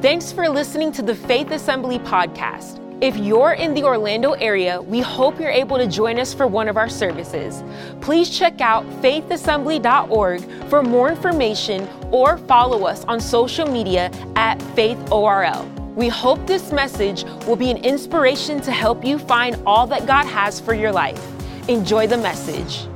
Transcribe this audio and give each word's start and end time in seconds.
Thanks 0.00 0.30
for 0.30 0.48
listening 0.48 0.92
to 0.92 1.02
the 1.02 1.12
Faith 1.12 1.50
Assembly 1.50 1.98
podcast. 1.98 2.78
If 3.02 3.16
you're 3.16 3.54
in 3.54 3.74
the 3.74 3.82
Orlando 3.82 4.34
area, 4.34 4.80
we 4.80 5.00
hope 5.00 5.40
you're 5.40 5.50
able 5.50 5.76
to 5.76 5.88
join 5.88 6.20
us 6.20 6.32
for 6.32 6.46
one 6.46 6.68
of 6.68 6.76
our 6.76 6.88
services. 6.88 7.64
Please 8.00 8.30
check 8.30 8.60
out 8.60 8.88
faithassembly.org 9.02 10.68
for 10.70 10.84
more 10.84 11.08
information 11.08 11.88
or 12.12 12.38
follow 12.38 12.86
us 12.86 13.04
on 13.06 13.20
social 13.20 13.66
media 13.66 14.12
at 14.36 14.60
faithorl. 14.76 15.66
We 15.96 16.06
hope 16.06 16.46
this 16.46 16.70
message 16.70 17.24
will 17.48 17.56
be 17.56 17.72
an 17.72 17.78
inspiration 17.78 18.60
to 18.60 18.70
help 18.70 19.04
you 19.04 19.18
find 19.18 19.60
all 19.66 19.88
that 19.88 20.06
God 20.06 20.26
has 20.26 20.60
for 20.60 20.74
your 20.74 20.92
life. 20.92 21.20
Enjoy 21.68 22.06
the 22.06 22.18
message. 22.18 22.86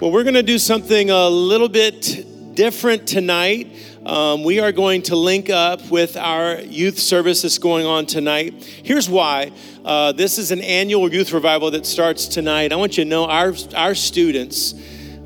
Well, 0.00 0.10
we're 0.10 0.24
going 0.24 0.32
to 0.36 0.42
do 0.42 0.58
something 0.58 1.10
a 1.10 1.28
little 1.28 1.68
bit 1.68 2.24
different 2.54 3.06
tonight. 3.06 3.74
Um, 4.04 4.42
we 4.42 4.60
are 4.60 4.72
going 4.72 5.02
to 5.02 5.16
link 5.16 5.50
up 5.50 5.88
with 5.90 6.16
our 6.16 6.60
youth 6.60 6.98
service 6.98 7.42
that's 7.42 7.58
going 7.58 7.86
on 7.86 8.06
tonight. 8.06 8.64
Here's 8.82 9.08
why. 9.08 9.52
Uh, 9.84 10.12
this 10.12 10.38
is 10.38 10.50
an 10.50 10.60
annual 10.60 11.12
youth 11.12 11.32
revival 11.32 11.70
that 11.72 11.86
starts 11.86 12.26
tonight. 12.26 12.72
I 12.72 12.76
want 12.76 12.98
you 12.98 13.04
to 13.04 13.10
know 13.10 13.26
our, 13.26 13.54
our 13.76 13.94
students, 13.94 14.74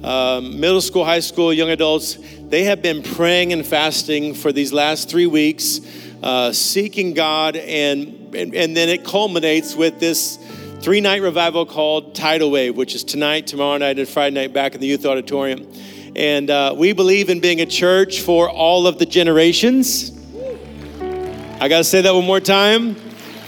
um, 0.03 0.61
middle 0.61 0.81
school, 0.81 1.05
high 1.05 1.21
school, 1.21 1.53
young 1.53 1.71
adults, 1.71 2.19
they 2.49 2.65
have 2.65 2.83
been 2.83 3.03
praying 3.03 3.53
and 3.53 3.67
fasting 3.67 4.35
for 4.35 4.53
these 4.53 4.73
last 4.73 5.09
three 5.09 5.27
weeks, 5.27 5.81
uh, 6.23 6.53
seeking 6.53 7.15
God, 7.15 7.57
and, 7.57 8.35
and, 8.35 8.55
and 8.55 8.77
then 8.77 8.89
it 8.89 9.05
culminates 9.05 9.75
with 9.75 9.99
this 9.99 10.39
three 10.81 11.01
night 11.01 11.23
revival 11.23 11.65
called 11.65 12.15
Tidal 12.15 12.51
Wave, 12.51 12.77
which 12.77 12.95
is 12.95 13.03
tonight, 13.03 13.47
tomorrow 13.47 13.79
night, 13.79 13.99
and 13.99 14.07
Friday 14.07 14.35
night 14.35 14.53
back 14.53 14.75
in 14.75 14.81
the 14.81 14.87
youth 14.87 15.07
auditorium. 15.07 15.67
And 16.17 16.49
uh, 16.49 16.75
we 16.77 16.93
believe 16.93 17.29
in 17.29 17.41
being 17.41 17.61
a 17.61 17.67
church 17.67 18.21
for 18.21 18.49
all 18.49 18.87
of 18.87 18.99
the 18.99 19.07
generations. 19.07 20.13
I 21.61 21.69
got 21.69 21.79
to 21.79 21.85
say 21.85 22.03
that 22.03 22.15
one 22.15 22.25
more 22.25 22.41
time. 22.41 22.97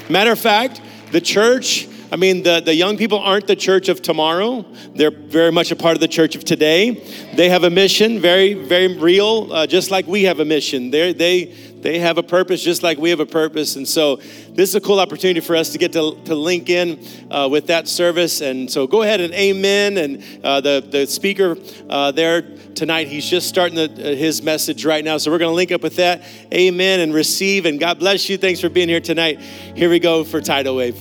Matter 0.08 0.32
of 0.32 0.38
fact, 0.40 0.80
the 1.12 1.20
church, 1.20 1.86
I 2.10 2.16
mean, 2.16 2.42
the, 2.42 2.60
the 2.60 2.74
young 2.74 2.96
people 2.96 3.20
aren't 3.20 3.46
the 3.46 3.54
church 3.54 3.88
of 3.88 4.02
tomorrow. 4.02 4.64
They're 4.94 5.12
very 5.12 5.52
much 5.52 5.70
a 5.70 5.76
part 5.76 5.94
of 5.94 6.00
the 6.00 6.08
church 6.08 6.34
of 6.34 6.44
today. 6.44 7.04
They 7.34 7.48
have 7.50 7.62
a 7.62 7.70
mission, 7.70 8.20
very, 8.20 8.54
very 8.54 8.96
real, 8.96 9.52
uh, 9.52 9.66
just 9.68 9.92
like 9.92 10.08
we 10.08 10.24
have 10.24 10.40
a 10.40 10.44
mission. 10.44 10.90
They're, 10.90 11.12
they, 11.12 11.54
they 11.82 11.98
have 11.98 12.18
a 12.18 12.22
purpose 12.22 12.62
just 12.62 12.82
like 12.82 12.98
we 12.98 13.10
have 13.10 13.20
a 13.20 13.26
purpose. 13.26 13.76
And 13.76 13.86
so 13.86 14.16
this 14.16 14.70
is 14.70 14.74
a 14.74 14.80
cool 14.80 14.98
opportunity 14.98 15.40
for 15.40 15.54
us 15.54 15.70
to 15.70 15.78
get 15.78 15.92
to, 15.92 16.18
to 16.24 16.34
link 16.34 16.68
in 16.68 17.04
uh, 17.30 17.48
with 17.50 17.66
that 17.68 17.86
service. 17.86 18.40
And 18.40 18.70
so 18.70 18.86
go 18.86 19.02
ahead 19.02 19.20
and 19.20 19.32
amen. 19.34 19.98
And 19.98 20.44
uh, 20.44 20.60
the, 20.60 20.86
the 20.88 21.06
speaker 21.06 21.56
uh, 21.88 22.10
there 22.12 22.42
tonight, 22.74 23.08
he's 23.08 23.28
just 23.28 23.48
starting 23.48 23.76
the, 23.76 23.84
uh, 23.84 24.16
his 24.16 24.42
message 24.42 24.84
right 24.84 25.04
now. 25.04 25.18
So 25.18 25.30
we're 25.30 25.38
going 25.38 25.50
to 25.50 25.54
link 25.54 25.72
up 25.72 25.82
with 25.82 25.96
that. 25.96 26.22
Amen 26.52 27.00
and 27.00 27.14
receive. 27.14 27.66
And 27.66 27.78
God 27.78 27.98
bless 27.98 28.28
you. 28.28 28.36
Thanks 28.36 28.60
for 28.60 28.68
being 28.68 28.88
here 28.88 29.00
tonight. 29.00 29.40
Here 29.40 29.90
we 29.90 29.98
go 29.98 30.24
for 30.24 30.40
Tidal 30.40 30.76
Wave. 30.76 31.00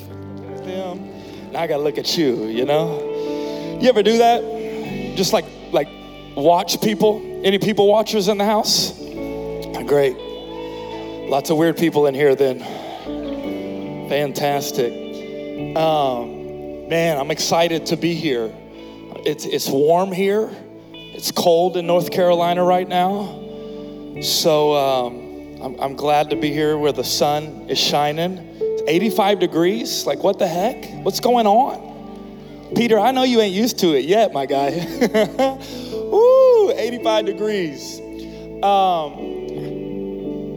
Now 1.55 1.61
I 1.61 1.67
got 1.67 1.77
to 1.77 1.83
look 1.83 1.97
at 1.97 2.17
you, 2.17 2.47
you 2.47 2.65
know? 2.65 3.79
You 3.81 3.87
ever 3.87 4.03
do 4.03 4.17
that? 4.17 4.41
Just 5.15 5.31
like, 5.31 5.45
like 5.71 5.87
watch 6.35 6.81
people? 6.81 7.21
Any 7.43 7.59
people 7.59 7.87
watchers 7.87 8.27
in 8.27 8.37
the 8.37 8.45
house? 8.45 8.99
Great. 9.85 10.17
Lots 11.27 11.49
of 11.49 11.57
weird 11.57 11.75
people 11.75 12.05
in 12.05 12.13
here 12.13 12.35
then. 12.35 12.59
Fantastic. 14.09 14.91
Um, 15.75 16.87
man, 16.87 17.17
I'm 17.17 17.31
excited 17.31 17.87
to 17.87 17.97
be 17.97 18.13
here. 18.13 18.53
It's, 19.25 19.43
it's 19.45 19.67
warm 19.67 20.11
here. 20.11 20.51
It's 20.93 21.31
cold 21.31 21.77
in 21.77 21.87
North 21.87 22.11
Carolina 22.11 22.63
right 22.63 22.87
now. 22.87 23.41
So 24.21 24.75
um, 24.75 25.61
I'm, 25.63 25.79
I'm 25.79 25.95
glad 25.95 26.29
to 26.29 26.35
be 26.35 26.51
here 26.51 26.77
where 26.77 26.91
the 26.91 27.03
sun 27.03 27.69
is 27.69 27.79
shining. 27.79 28.37
It's 28.61 28.83
85 28.87 29.39
degrees. 29.39 30.05
Like, 30.05 30.23
what 30.23 30.37
the 30.37 30.47
heck? 30.47 30.85
What's 31.03 31.19
going 31.19 31.47
on? 31.47 32.73
Peter, 32.75 32.99
I 32.99 33.09
know 33.09 33.23
you 33.23 33.41
ain't 33.41 33.55
used 33.55 33.79
to 33.79 33.95
it 33.95 34.05
yet, 34.05 34.31
my 34.31 34.45
guy. 34.45 34.69
Woo, 35.91 36.71
85 36.71 37.25
degrees. 37.25 37.99
Um, 38.61 39.34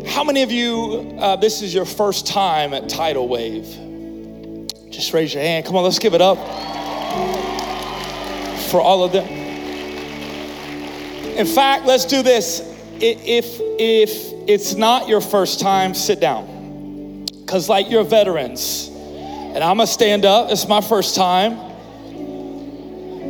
how 0.09 0.25
many 0.25 0.43
of 0.43 0.51
you, 0.51 1.17
uh, 1.19 1.37
this 1.37 1.63
is 1.63 1.73
your 1.75 1.85
first 1.85 2.27
time 2.27 2.73
at 2.75 2.89
Tidal 2.89 3.29
Wave? 3.29 3.67
Just 4.91 5.13
raise 5.13 5.35
your 5.35 5.43
hand. 5.43 5.67
Come 5.67 5.77
on, 5.77 5.85
let's 5.85 5.99
give 5.99 6.15
it 6.15 6.21
up 6.21 6.39
for 8.71 8.81
all 8.81 9.05
of 9.05 9.13
them. 9.13 9.27
In 11.37 11.47
fact, 11.47 11.87
let's 11.87 12.05
do 12.05 12.23
this. 12.23 12.61
If, 13.01 13.61
if 13.79 14.33
it's 14.49 14.75
not 14.75 15.09
your 15.09 15.21
first 15.21 15.61
time, 15.61 15.95
sit 15.95 16.21
down. 16.21 17.27
Because, 17.41 17.69
like, 17.69 17.89
you're 17.91 18.03
veterans. 18.03 18.89
And 18.89 19.59
I'm 19.59 19.77
going 19.77 19.87
to 19.87 19.93
stand 19.93 20.25
up. 20.25 20.51
It's 20.51 20.67
my 20.67 20.81
first 20.81 21.15
time. 21.15 21.59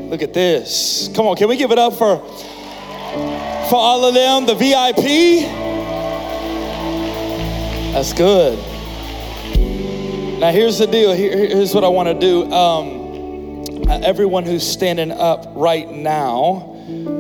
Look 0.08 0.22
at 0.22 0.32
this. 0.32 1.10
Come 1.14 1.26
on, 1.26 1.36
can 1.36 1.48
we 1.48 1.56
give 1.56 1.70
it 1.70 1.78
up 1.78 1.92
for, 1.92 2.16
for 3.68 3.76
all 3.76 4.04
of 4.06 4.14
them, 4.14 4.46
the 4.46 4.54
VIP? 4.54 5.67
That's 7.98 8.12
good. 8.12 8.56
Now, 10.38 10.52
here's 10.52 10.78
the 10.78 10.86
deal. 10.86 11.12
Here, 11.14 11.36
here's 11.36 11.74
what 11.74 11.82
I 11.82 11.88
want 11.88 12.06
to 12.06 12.14
do. 12.14 12.44
Um, 12.52 13.90
uh, 13.90 13.98
everyone 14.04 14.44
who's 14.44 14.64
standing 14.64 15.10
up 15.10 15.46
right 15.56 15.90
now, 15.90 16.76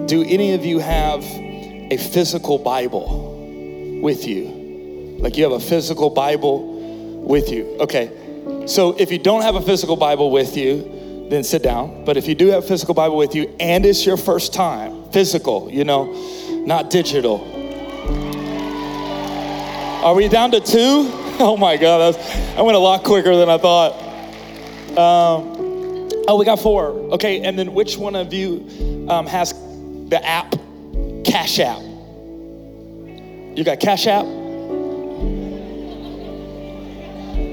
do 0.06 0.22
any 0.22 0.52
of 0.52 0.64
you 0.64 0.78
have 0.78 1.24
a 1.24 1.96
physical 1.96 2.58
Bible 2.58 3.98
with 4.00 4.24
you? 4.24 5.16
Like 5.18 5.36
you 5.36 5.42
have 5.42 5.52
a 5.52 5.58
physical 5.58 6.10
Bible 6.10 7.24
with 7.26 7.50
you? 7.50 7.76
Okay. 7.80 8.66
So 8.68 8.96
if 9.00 9.10
you 9.10 9.18
don't 9.18 9.42
have 9.42 9.56
a 9.56 9.62
physical 9.62 9.96
Bible 9.96 10.30
with 10.30 10.56
you, 10.56 11.26
then 11.28 11.42
sit 11.42 11.64
down. 11.64 12.04
But 12.04 12.16
if 12.16 12.28
you 12.28 12.36
do 12.36 12.46
have 12.50 12.62
a 12.62 12.66
physical 12.68 12.94
Bible 12.94 13.16
with 13.16 13.34
you 13.34 13.52
and 13.58 13.84
it's 13.84 14.06
your 14.06 14.16
first 14.16 14.54
time, 14.54 15.10
physical, 15.10 15.68
you 15.72 15.82
know, 15.82 16.12
not 16.64 16.88
digital, 16.88 17.57
are 20.02 20.14
we 20.14 20.28
down 20.28 20.50
to 20.52 20.60
two? 20.60 21.14
Oh 21.40 21.56
my 21.56 21.76
God, 21.76 22.16
I 22.56 22.62
went 22.62 22.74
a 22.74 22.80
lot 22.80 23.04
quicker 23.04 23.36
than 23.36 23.48
I 23.48 23.58
thought. 23.58 23.92
Um, 24.98 26.10
oh, 26.26 26.36
we 26.36 26.44
got 26.44 26.58
four. 26.58 26.88
Okay, 27.12 27.42
and 27.42 27.56
then 27.56 27.74
which 27.74 27.96
one 27.96 28.16
of 28.16 28.32
you 28.32 29.06
um, 29.08 29.24
has 29.24 29.52
the 30.08 30.20
app 30.20 30.56
Cash 31.24 31.60
App? 31.60 31.78
You 33.56 33.62
got 33.62 33.78
Cash 33.78 34.08
App? 34.08 34.24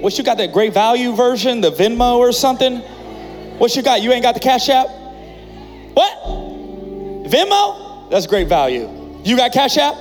What 0.01 0.17
you 0.17 0.23
got 0.23 0.39
that 0.39 0.51
great 0.51 0.73
value 0.73 1.15
version, 1.15 1.61
the 1.61 1.69
Venmo 1.69 2.17
or 2.17 2.31
something? 2.31 2.77
What 3.59 3.75
you 3.75 3.83
got? 3.83 4.01
You 4.01 4.13
ain't 4.13 4.23
got 4.23 4.33
the 4.33 4.39
Cash 4.39 4.67
App? 4.69 4.87
What? 4.87 6.17
Venmo? 7.29 8.09
That's 8.09 8.25
great 8.25 8.47
value. 8.47 8.89
You 9.23 9.37
got 9.37 9.53
Cash 9.53 9.77
App 9.77 9.93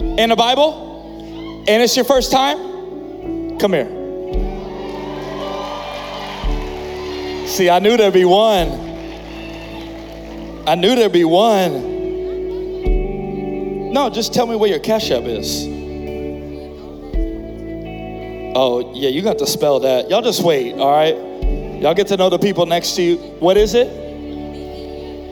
and 0.00 0.30
a 0.30 0.36
Bible? 0.36 0.91
And 1.68 1.82
it's 1.82 1.96
your 1.96 2.04
first 2.04 2.32
time, 2.32 3.58
come 3.58 3.72
here. 3.72 3.86
See, 7.46 7.68
I 7.68 7.78
knew 7.80 7.96
there'd 7.96 8.14
be 8.14 8.24
one. 8.24 8.68
I 10.66 10.74
knew 10.74 10.94
there'd 10.94 11.12
be 11.12 11.24
one. 11.24 11.92
No, 13.92 14.08
just 14.08 14.32
tell 14.32 14.46
me 14.46 14.56
where 14.56 14.70
your 14.70 14.78
cash 14.78 15.10
app 15.10 15.24
is. 15.24 15.66
Oh, 18.54 18.92
yeah, 18.94 19.08
you 19.10 19.22
got 19.22 19.38
to 19.38 19.46
spell 19.46 19.80
that. 19.80 20.08
Y'all 20.08 20.22
just 20.22 20.42
wait, 20.42 20.74
all 20.74 20.90
right? 20.90 21.14
Y'all 21.80 21.94
get 21.94 22.06
to 22.08 22.16
know 22.16 22.30
the 22.30 22.38
people 22.38 22.64
next 22.64 22.96
to 22.96 23.02
you. 23.02 23.16
What 23.38 23.56
is 23.56 23.74
it? 23.74 23.88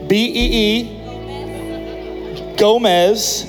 B 0.07 0.31
E 0.35 0.49
E 0.67 2.55
Gomez 2.57 3.45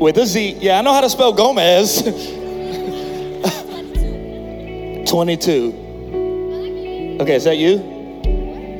with 0.00 0.16
a 0.16 0.26
Z. 0.26 0.56
Yeah, 0.60 0.78
I 0.78 0.82
know 0.82 0.94
how 0.94 1.02
to 1.02 1.10
spell 1.10 1.32
Gomez. 1.32 2.02
22. 5.10 7.18
Okay, 7.20 7.34
is 7.34 7.44
that 7.44 7.58
you? 7.58 7.76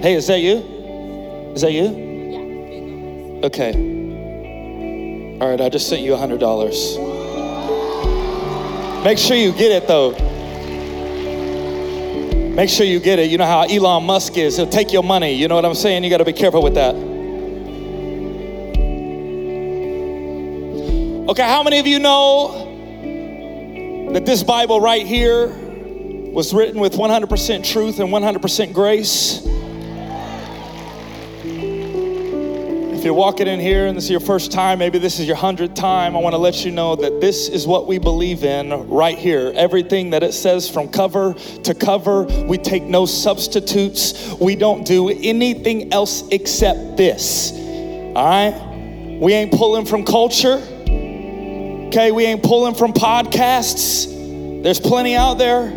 Hey, 0.01 0.15
is 0.15 0.27
that 0.29 0.41
you? 0.41 0.57
Is 1.55 1.61
that 1.61 1.73
you? 1.73 1.83
Yeah. 1.85 3.45
Okay. 3.47 3.75
All 5.41 5.51
right, 5.51 5.61
I 5.61 5.69
just 5.69 5.89
sent 5.89 6.03
you 6.03 6.15
a 6.15 6.17
$100. 6.17 9.05
Make 9.05 9.19
sure 9.19 9.37
you 9.37 9.53
get 9.53 9.73
it 9.73 9.87
though. 9.87 10.13
Make 12.55 12.71
sure 12.71 12.87
you 12.87 13.01
get 13.01 13.19
it. 13.19 13.31
You 13.31 13.37
know 13.39 13.47
how 13.47 13.63
Elon 13.63 14.05
Musk 14.05 14.39
is. 14.39 14.57
He'll 14.57 14.67
take 14.67 14.93
your 14.93 15.03
money. 15.03 15.33
You 15.33 15.49
know 15.49 15.55
what 15.55 15.65
I'm 15.65 15.75
saying? 15.75 16.05
You 16.05 16.11
got 16.11 16.19
to 16.19 16.25
be 16.25 16.33
careful 16.33 16.63
with 16.63 16.75
that. 16.75 17.10
Okay, 21.31 21.45
how 21.45 21.63
many 21.63 21.79
of 21.79 21.87
you 21.87 22.01
know 22.01 22.67
that 24.13 24.27
this 24.27 24.43
Bible 24.43 24.81
right 24.81 25.07
here 25.07 25.47
was 25.47 26.53
written 26.53 26.81
with 26.81 26.95
100% 26.95 27.65
truth 27.65 28.01
and 28.01 28.09
100% 28.09 28.73
grace? 28.73 29.41
If 32.99 33.05
you're 33.05 33.15
walking 33.15 33.47
in 33.47 33.61
here 33.61 33.87
and 33.87 33.97
this 33.97 34.07
is 34.07 34.11
your 34.11 34.19
first 34.19 34.51
time, 34.51 34.81
maybe 34.81 34.99
this 34.99 35.21
is 35.21 35.29
your 35.29 35.37
hundredth 35.37 35.75
time, 35.75 36.17
I 36.17 36.19
want 36.19 36.33
to 36.33 36.39
let 36.39 36.65
you 36.65 36.73
know 36.73 36.97
that 36.97 37.21
this 37.21 37.49
is 37.49 37.65
what 37.65 37.87
we 37.87 37.99
believe 37.99 38.43
in 38.43 38.89
right 38.89 39.17
here. 39.17 39.53
Everything 39.55 40.11
that 40.11 40.25
it 40.25 40.35
says 40.35 40.69
from 40.69 40.89
cover 40.89 41.35
to 41.35 41.75
cover, 41.75 42.25
we 42.25 42.59
take 42.59 42.83
no 42.83 43.07
substitutes. 43.07 44.33
We 44.41 44.57
don't 44.57 44.85
do 44.85 45.11
anything 45.11 45.93
else 45.93 46.27
except 46.33 46.97
this. 46.97 47.53
All 47.53 48.15
right? 48.15 49.19
We 49.21 49.33
ain't 49.33 49.53
pulling 49.53 49.87
from 49.87 50.05
culture. 50.05 50.61
Okay, 51.91 52.13
we 52.13 52.25
ain't 52.25 52.45
pulling 52.45 52.77
from 52.77 52.93
podcasts. 52.93 54.63
There's 54.63 54.79
plenty 54.79 55.17
out 55.17 55.39
there, 55.39 55.71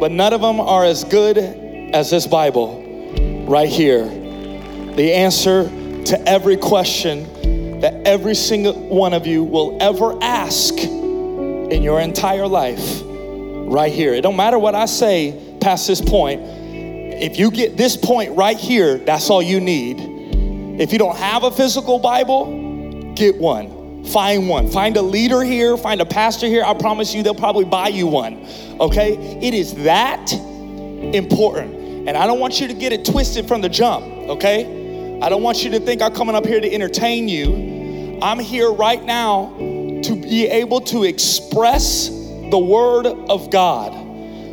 but 0.00 0.10
none 0.10 0.32
of 0.32 0.40
them 0.40 0.58
are 0.58 0.86
as 0.86 1.04
good 1.04 1.36
as 1.36 2.08
this 2.08 2.26
Bible 2.26 3.44
right 3.46 3.68
here. 3.68 4.06
The 4.06 5.12
answer 5.12 5.64
to 6.06 6.22
every 6.26 6.56
question 6.56 7.80
that 7.80 7.92
every 8.06 8.34
single 8.34 8.72
one 8.88 9.12
of 9.12 9.26
you 9.26 9.44
will 9.44 9.76
ever 9.82 10.18
ask 10.22 10.78
in 10.78 11.82
your 11.82 12.00
entire 12.00 12.46
life 12.46 13.02
right 13.04 13.92
here. 13.92 14.14
It 14.14 14.22
don't 14.22 14.36
matter 14.36 14.58
what 14.58 14.74
I 14.74 14.86
say 14.86 15.58
past 15.60 15.86
this 15.86 16.00
point. 16.00 16.40
If 16.42 17.38
you 17.38 17.50
get 17.50 17.76
this 17.76 17.98
point 17.98 18.34
right 18.34 18.56
here, 18.56 18.96
that's 18.96 19.28
all 19.28 19.42
you 19.42 19.60
need. 19.60 20.80
If 20.80 20.90
you 20.90 20.98
don't 20.98 21.18
have 21.18 21.42
a 21.44 21.50
physical 21.50 21.98
Bible, 21.98 23.12
get 23.14 23.36
one. 23.36 23.79
Find 24.12 24.48
one. 24.48 24.68
Find 24.68 24.96
a 24.96 25.02
leader 25.02 25.42
here, 25.42 25.76
find 25.76 26.00
a 26.00 26.06
pastor 26.06 26.46
here. 26.46 26.64
I 26.64 26.74
promise 26.74 27.14
you 27.14 27.22
they'll 27.22 27.34
probably 27.34 27.64
buy 27.64 27.88
you 27.88 28.06
one. 28.06 28.46
Okay? 28.80 29.16
It 29.40 29.54
is 29.54 29.74
that 29.84 30.32
important. 30.32 32.08
And 32.08 32.16
I 32.16 32.26
don't 32.26 32.40
want 32.40 32.60
you 32.60 32.66
to 32.66 32.74
get 32.74 32.92
it 32.92 33.04
twisted 33.04 33.46
from 33.46 33.60
the 33.60 33.68
jump, 33.68 34.04
okay? 34.30 35.20
I 35.22 35.28
don't 35.28 35.42
want 35.42 35.62
you 35.62 35.70
to 35.70 35.80
think 35.80 36.02
I'm 36.02 36.14
coming 36.14 36.34
up 36.34 36.46
here 36.46 36.60
to 36.60 36.74
entertain 36.74 37.28
you. 37.28 38.18
I'm 38.22 38.38
here 38.38 38.72
right 38.72 39.02
now 39.02 39.54
to 39.58 40.20
be 40.20 40.46
able 40.46 40.80
to 40.82 41.04
express 41.04 42.08
the 42.08 42.58
Word 42.58 43.06
of 43.06 43.50
God 43.50 43.92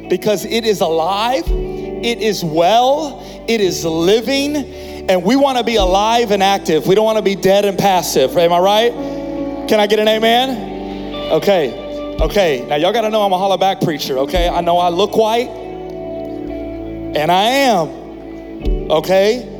because 0.09 0.45
it 0.45 0.65
is 0.65 0.81
alive, 0.81 1.45
it 1.47 2.19
is 2.19 2.43
well, 2.43 3.23
it 3.47 3.61
is 3.61 3.85
living, 3.85 4.55
and 5.09 5.23
we 5.23 5.35
want 5.35 5.57
to 5.57 5.63
be 5.63 5.77
alive 5.77 6.31
and 6.31 6.43
active. 6.43 6.85
We 6.85 6.95
don't 6.95 7.05
want 7.05 7.17
to 7.17 7.23
be 7.23 7.35
dead 7.35 7.65
and 7.65 7.77
passive. 7.77 8.37
Am 8.37 8.53
I 8.53 8.59
right? 8.59 9.16
Can 9.67 9.79
I 9.79 9.87
get 9.87 9.99
an 9.99 10.07
amen? 10.07 11.31
Okay, 11.31 12.17
okay. 12.21 12.65
Now, 12.67 12.75
y'all 12.77 12.93
got 12.93 13.01
to 13.01 13.09
know 13.09 13.23
I'm 13.23 13.33
a 13.33 13.37
holler 13.37 13.57
back 13.57 13.81
preacher, 13.81 14.17
okay? 14.19 14.47
I 14.47 14.61
know 14.61 14.77
I 14.77 14.89
look 14.89 15.17
white, 15.17 15.49
and 15.49 17.31
I 17.31 17.43
am, 17.43 18.91
okay? 18.91 19.55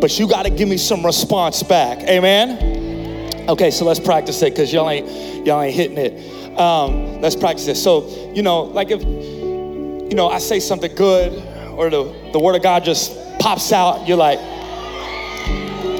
but 0.00 0.18
you 0.18 0.28
got 0.28 0.44
to 0.44 0.50
give 0.50 0.68
me 0.68 0.76
some 0.76 1.04
response 1.04 1.62
back. 1.62 1.98
Amen. 2.02 3.48
Okay, 3.48 3.70
so 3.70 3.84
let's 3.84 4.00
practice 4.00 4.42
it 4.42 4.52
because 4.52 4.72
y'all 4.72 4.88
ain't 4.90 5.46
y'all 5.46 5.62
ain't 5.62 5.74
hitting 5.74 5.98
it. 5.98 6.58
Um, 6.58 7.20
let's 7.20 7.36
practice 7.36 7.66
it. 7.68 7.76
So 7.76 8.32
you 8.34 8.42
know, 8.42 8.62
like 8.62 8.90
if 8.90 9.02
you 9.02 10.16
know 10.16 10.28
I 10.28 10.38
say 10.38 10.60
something 10.60 10.94
good 10.94 11.32
or 11.72 11.90
the 11.90 12.30
the 12.32 12.40
word 12.40 12.56
of 12.56 12.62
God 12.62 12.84
just 12.84 13.16
pops 13.38 13.72
out, 13.72 14.06
you're 14.06 14.16
like, 14.16 14.38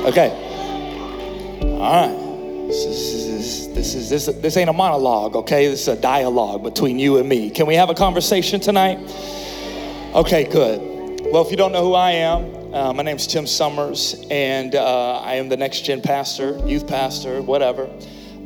okay, 0.07 0.31
all 1.63 2.09
right. 2.09 2.26
This 2.67 2.85
is, 2.85 3.69
this 3.75 3.95
is 3.95 4.11
this 4.11 4.27
this 4.27 4.57
ain't 4.57 4.69
a 4.69 4.73
monologue, 4.73 5.37
okay? 5.37 5.69
This 5.69 5.83
is 5.83 5.89
a 5.89 6.01
dialogue 6.01 6.65
between 6.65 6.99
you 6.99 7.19
and 7.19 7.29
me. 7.29 7.49
Can 7.49 7.65
we 7.69 7.77
have 7.77 7.91
a 7.91 7.95
conversation 7.95 8.59
tonight? 8.59 8.99
Okay, 10.17 10.43
good. 10.43 10.81
Well, 11.31 11.45
if 11.45 11.53
you 11.53 11.57
don't 11.57 11.71
know 11.71 11.85
who 11.85 11.95
I 11.95 12.11
am, 12.11 12.75
uh, 12.75 12.93
my 12.93 13.05
name 13.05 13.19
is 13.19 13.29
Tim 13.29 13.47
Summers, 13.47 14.27
and 14.33 14.75
uh, 14.75 15.21
I 15.21 15.35
am 15.35 15.49
the 15.49 15.57
next 15.57 15.83
gen 15.83 16.03
pastor, 16.03 16.59
youth 16.67 16.89
pastor, 16.89 17.41
whatever, 17.41 17.85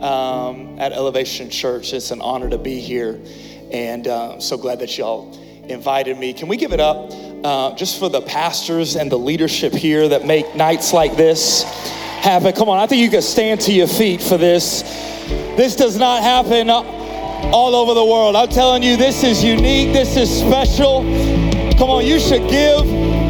um, 0.01 0.79
at 0.79 0.93
Elevation 0.93 1.49
Church. 1.49 1.95
It's 1.95 2.11
an 2.11 2.21
honor 2.21 2.51
to 2.51 2.59
be 2.59 2.79
here, 2.79 3.19
and 3.73 4.07
uh, 4.07 4.35
I'm 4.35 4.41
so 4.43 4.59
glad 4.59 4.81
that 4.81 4.99
y'all 4.99 5.35
invited 5.65 6.19
me. 6.19 6.35
Can 6.35 6.47
we 6.47 6.59
give 6.59 6.75
it 6.75 6.81
up 6.81 7.11
uh, 7.43 7.75
just 7.75 7.99
for 7.99 8.11
the 8.11 8.21
pastors 8.21 8.97
and 8.97 9.11
the 9.11 9.19
leadership 9.19 9.73
here 9.73 10.09
that 10.09 10.27
make 10.27 10.55
nights 10.55 10.93
like 10.93 11.17
this 11.17 11.65
happen? 12.21 12.53
Come 12.53 12.69
on, 12.69 12.79
I 12.79 12.87
think 12.87 13.03
you 13.03 13.11
can 13.11 13.23
stand 13.23 13.61
to 13.63 13.73
your 13.73 13.87
feet 13.87 14.23
for 14.23 14.37
this. 14.37 14.83
This 15.57 15.77
does 15.77 15.99
not 15.99 16.23
happen 16.23 16.71
all 16.71 17.75
over 17.75 17.95
the 17.95 18.05
world. 18.05 18.37
I'm 18.37 18.49
telling 18.49 18.83
you, 18.83 18.97
this 18.97 19.25
is 19.25 19.43
unique, 19.43 19.93
this 19.93 20.17
is 20.17 20.31
special. 20.31 21.03
Come 21.79 21.91
on, 21.91 22.05
you 22.05 22.21
should 22.21 22.49
give 22.49 22.81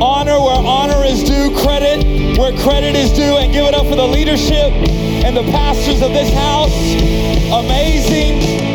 honor 0.03 0.41
where 0.41 0.57
honor 0.57 1.05
is 1.05 1.23
due, 1.23 1.57
credit 1.63 2.39
where 2.39 2.57
credit 2.59 2.97
is 2.97 3.13
due, 3.13 3.37
and 3.37 3.53
give 3.53 3.67
it 3.67 3.75
up 3.75 3.87
for 3.87 3.97
the 3.97 4.07
leadership 4.07 4.73
and 5.25 5.37
the 5.37 5.43
pastors 5.53 6.03
of 6.03 6.11
this 6.13 6.33
house. 6.33 6.73
Amazing. 7.53 8.70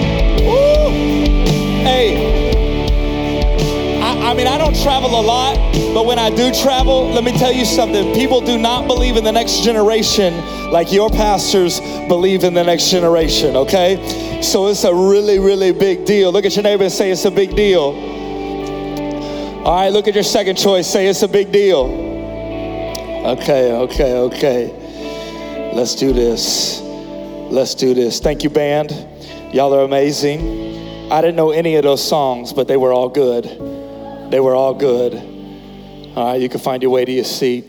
Mean, 4.36 4.48
I 4.48 4.58
don't 4.58 4.76
travel 4.84 5.20
a 5.20 5.22
lot, 5.22 5.56
but 5.94 6.06
when 6.06 6.20
I 6.20 6.30
do 6.30 6.54
travel, 6.54 7.08
let 7.10 7.24
me 7.24 7.32
tell 7.38 7.54
you 7.54 7.64
something. 7.64 8.14
People 8.14 8.42
do 8.42 8.58
not 8.58 8.86
believe 8.86 9.16
in 9.16 9.24
the 9.24 9.32
next 9.32 9.64
generation 9.64 10.34
like 10.72 10.92
your 10.92 11.10
pastors 11.10 11.80
believe 12.10 12.44
in 12.44 12.54
the 12.54 12.64
next 12.64 12.92
generation, 12.92 13.56
okay? 13.56 14.42
So 14.42 14.68
it's 14.68 14.84
a 14.84 14.94
really, 14.94 15.40
really 15.40 15.72
big 15.72 16.06
deal. 16.06 16.32
Look 16.32 16.46
at 16.46 16.56
your 16.56 16.64
neighbor 16.64 16.84
and 16.84 16.92
say 16.92 17.12
it's 17.12 17.24
a 17.26 17.32
big 17.32 17.56
deal. 17.56 17.94
All 19.66 19.76
right, 19.76 19.90
look 19.90 20.08
at 20.08 20.14
your 20.14 20.24
second 20.24 20.58
choice. 20.58 20.86
Say 20.86 21.08
it's 21.08 21.24
a 21.24 21.28
big 21.28 21.52
deal. 21.52 21.86
Okay, 23.26 23.72
okay, 23.72 24.14
okay. 24.18 25.72
Let's 25.74 25.96
do 25.96 26.14
this. 26.14 26.82
Let's 26.82 27.74
do 27.74 27.94
this. 27.94 28.20
Thank 28.20 28.44
you, 28.44 28.50
band. 28.50 28.92
Y'all 29.54 29.74
are 29.74 29.84
amazing. 29.84 31.12
I 31.12 31.22
didn't 31.22 31.36
know 31.36 31.52
any 31.52 31.76
of 31.76 31.84
those 31.84 32.06
songs, 32.06 32.52
but 32.54 32.68
they 32.68 32.78
were 32.78 32.92
all 32.92 33.10
good. 33.10 33.46
They 34.30 34.40
were 34.40 34.56
all 34.56 34.74
good. 34.74 35.14
All 36.16 36.32
right, 36.32 36.42
you 36.42 36.50
can 36.50 36.60
find 36.60 36.82
your 36.82 36.92
way 36.92 37.06
to 37.06 37.12
your 37.12 37.24
seat. 37.24 37.66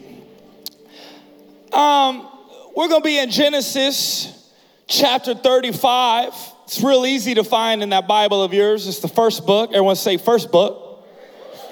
Um, 1.70 2.26
we're 2.74 2.88
going 2.88 3.02
to 3.02 3.04
be 3.04 3.18
in 3.18 3.30
Genesis 3.30 4.50
chapter 4.86 5.34
35. 5.34 6.32
It's 6.64 6.82
real 6.82 7.04
easy 7.04 7.34
to 7.34 7.44
find 7.44 7.82
in 7.82 7.90
that 7.90 8.08
Bible 8.08 8.42
of 8.42 8.54
yours. 8.54 8.88
It's 8.88 9.00
the 9.00 9.08
first 9.08 9.46
book. 9.46 9.70
Everyone 9.70 9.96
say 9.96 10.16
first 10.16 10.50
book. 10.50 11.06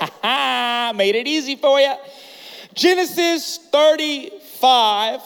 Made 0.22 1.14
it 1.14 1.26
easy 1.26 1.56
for 1.56 1.80
you. 1.80 1.94
Genesis 2.74 3.58
35. 3.72 5.20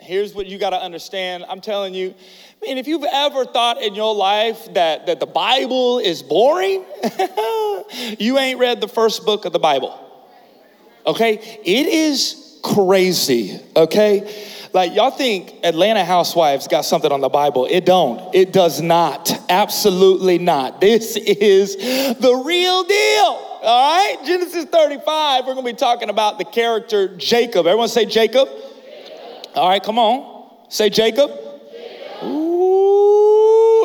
Here's 0.00 0.34
what 0.34 0.46
you 0.46 0.56
got 0.56 0.70
to 0.70 0.80
understand. 0.82 1.44
I'm 1.48 1.60
telling 1.60 1.92
you, 1.92 2.14
I 2.62 2.66
mean, 2.66 2.78
if 2.78 2.86
you've 2.86 3.04
ever 3.04 3.44
thought 3.44 3.82
in 3.82 3.94
your 3.94 4.14
life 4.14 4.72
that, 4.74 5.06
that 5.06 5.20
the 5.20 5.26
Bible 5.26 5.98
is 5.98 6.22
boring, 6.22 6.84
you 8.18 8.38
ain't 8.38 8.58
read 8.58 8.80
the 8.80 8.88
first 8.88 9.24
book 9.24 9.44
of 9.44 9.52
the 9.52 9.58
Bible. 9.58 9.98
Okay? 11.06 11.34
It 11.64 11.86
is 11.86 12.58
crazy. 12.62 13.60
Okay? 13.76 14.44
Like 14.72 14.94
y'all 14.94 15.10
think 15.10 15.54
Atlanta 15.64 16.04
Housewives 16.04 16.66
got 16.66 16.84
something 16.84 17.12
on 17.12 17.20
the 17.20 17.28
Bible. 17.28 17.66
It 17.70 17.86
don't. 17.86 18.34
It 18.34 18.52
does 18.52 18.80
not. 18.80 19.32
Absolutely 19.48 20.38
not. 20.38 20.80
This 20.86 21.16
is 21.16 21.76
the 21.76 22.42
real 22.44 22.84
deal. 22.84 23.60
All 23.62 23.96
right? 23.96 24.16
Genesis 24.24 24.64
35, 24.64 25.46
we're 25.46 25.54
going 25.54 25.66
to 25.66 25.72
be 25.72 25.76
talking 25.76 26.10
about 26.10 26.38
the 26.38 26.44
character 26.44 27.16
Jacob. 27.16 27.66
Everyone 27.66 27.88
say 27.88 28.06
Jacob. 28.06 28.48
Jacob. 28.48 29.48
All 29.54 29.68
right, 29.68 29.82
come 29.82 29.98
on. 29.98 30.50
Say. 30.68 30.90
Jacob. 30.90 31.45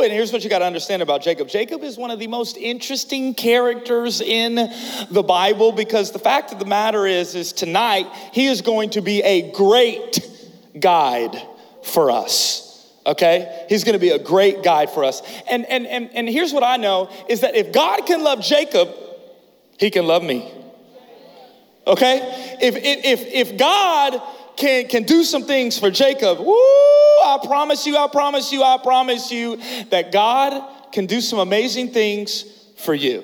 And 0.09 0.13
here's 0.13 0.33
what 0.33 0.43
you 0.43 0.49
got 0.49 0.59
to 0.59 0.65
understand 0.65 1.01
about 1.01 1.21
Jacob. 1.21 1.47
Jacob 1.47 1.83
is 1.83 1.97
one 1.97 2.11
of 2.11 2.19
the 2.19 2.27
most 2.27 2.57
interesting 2.57 3.33
characters 3.33 4.21
in 4.21 4.55
the 5.09 5.23
Bible 5.23 5.71
because 5.71 6.11
the 6.11 6.19
fact 6.19 6.51
of 6.51 6.59
the 6.59 6.65
matter 6.65 7.05
is 7.05 7.35
is 7.35 7.53
tonight 7.53 8.07
he 8.33 8.47
is 8.47 8.61
going 8.61 8.91
to 8.91 9.01
be 9.01 9.21
a 9.21 9.51
great 9.51 10.19
guide 10.79 11.35
for 11.83 12.11
us 12.11 12.67
okay 13.05 13.65
he's 13.67 13.83
going 13.83 13.93
to 13.93 13.99
be 13.99 14.11
a 14.11 14.19
great 14.19 14.63
guide 14.63 14.89
for 14.89 15.03
us 15.03 15.21
and, 15.49 15.65
and 15.65 15.87
and 15.87 16.11
and 16.13 16.29
here's 16.29 16.53
what 16.53 16.63
i 16.63 16.77
know 16.77 17.09
is 17.27 17.41
that 17.41 17.55
if 17.55 17.73
god 17.73 18.05
can 18.05 18.23
love 18.23 18.39
jacob 18.41 18.87
he 19.81 19.89
can 19.89 20.05
love 20.05 20.23
me. 20.23 20.47
Okay? 21.87 22.19
If, 22.61 22.75
if, 22.75 23.25
if 23.25 23.57
God 23.57 24.21
can, 24.57 24.87
can 24.87 25.03
do 25.03 25.23
some 25.23 25.43
things 25.43 25.77
for 25.79 25.91
Jacob, 25.91 26.39
woo, 26.39 26.53
I 26.53 27.39
promise 27.43 27.85
you, 27.85 27.97
I 27.97 28.07
promise 28.07 28.51
you, 28.51 28.63
I 28.63 28.77
promise 28.81 29.31
you 29.31 29.57
that 29.89 30.11
God 30.11 30.91
can 30.91 31.05
do 31.05 31.21
some 31.21 31.39
amazing 31.39 31.91
things 31.91 32.45
for 32.77 32.93
you. 32.93 33.23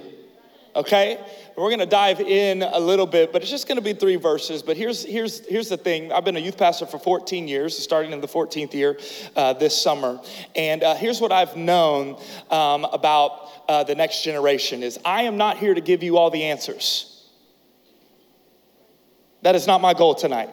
Okay? 0.76 1.20
We're 1.58 1.70
to 1.80 1.88
dive 1.88 2.20
in 2.20 2.62
a 2.62 2.80
little 2.80 3.08
bit, 3.08 3.34
but 3.34 3.42
it's 3.42 3.50
just 3.50 3.68
to 3.78 3.82
be 3.82 3.94
three 3.94 4.16
verses. 4.16 4.62
But 4.62 4.78
here's, 4.78 5.04
here's, 5.04 5.44
here's 5.48 5.70
the 5.70 5.78
thing 5.78 6.12
I've 6.12 6.24
been 6.24 6.38
a 6.38 6.40
youth 6.40 6.56
pastor 6.56 6.86
for 6.86 7.00
14 7.00 7.48
years, 7.48 7.76
starting 7.76 8.12
in 8.12 8.22
the 8.22 8.28
14th 8.28 8.76
year 8.76 9.00
uh, 9.36 9.54
this 9.54 9.76
summer. 9.76 10.22
And 10.56 10.84
uh, 10.84 10.94
here's 10.94 11.20
what 11.20 11.32
I've 11.32 11.56
known 11.56 12.22
um, 12.52 12.86
about 12.86 13.50
uh, 13.68 13.84
the 13.84 13.96
next 13.96 14.24
generation 14.24 14.84
is 14.84 15.00
I 15.04 15.24
am 15.24 15.38
not 15.38 15.58
here 15.58 15.74
to 15.74 15.82
give 15.82 16.04
you 16.04 16.18
all 16.18 16.30
the 16.30 16.44
answers. 16.44 17.28
That 19.42 19.56
is 19.56 19.66
not 19.66 19.82
my 19.82 19.96
goal 19.96 20.14
tonight. 20.14 20.50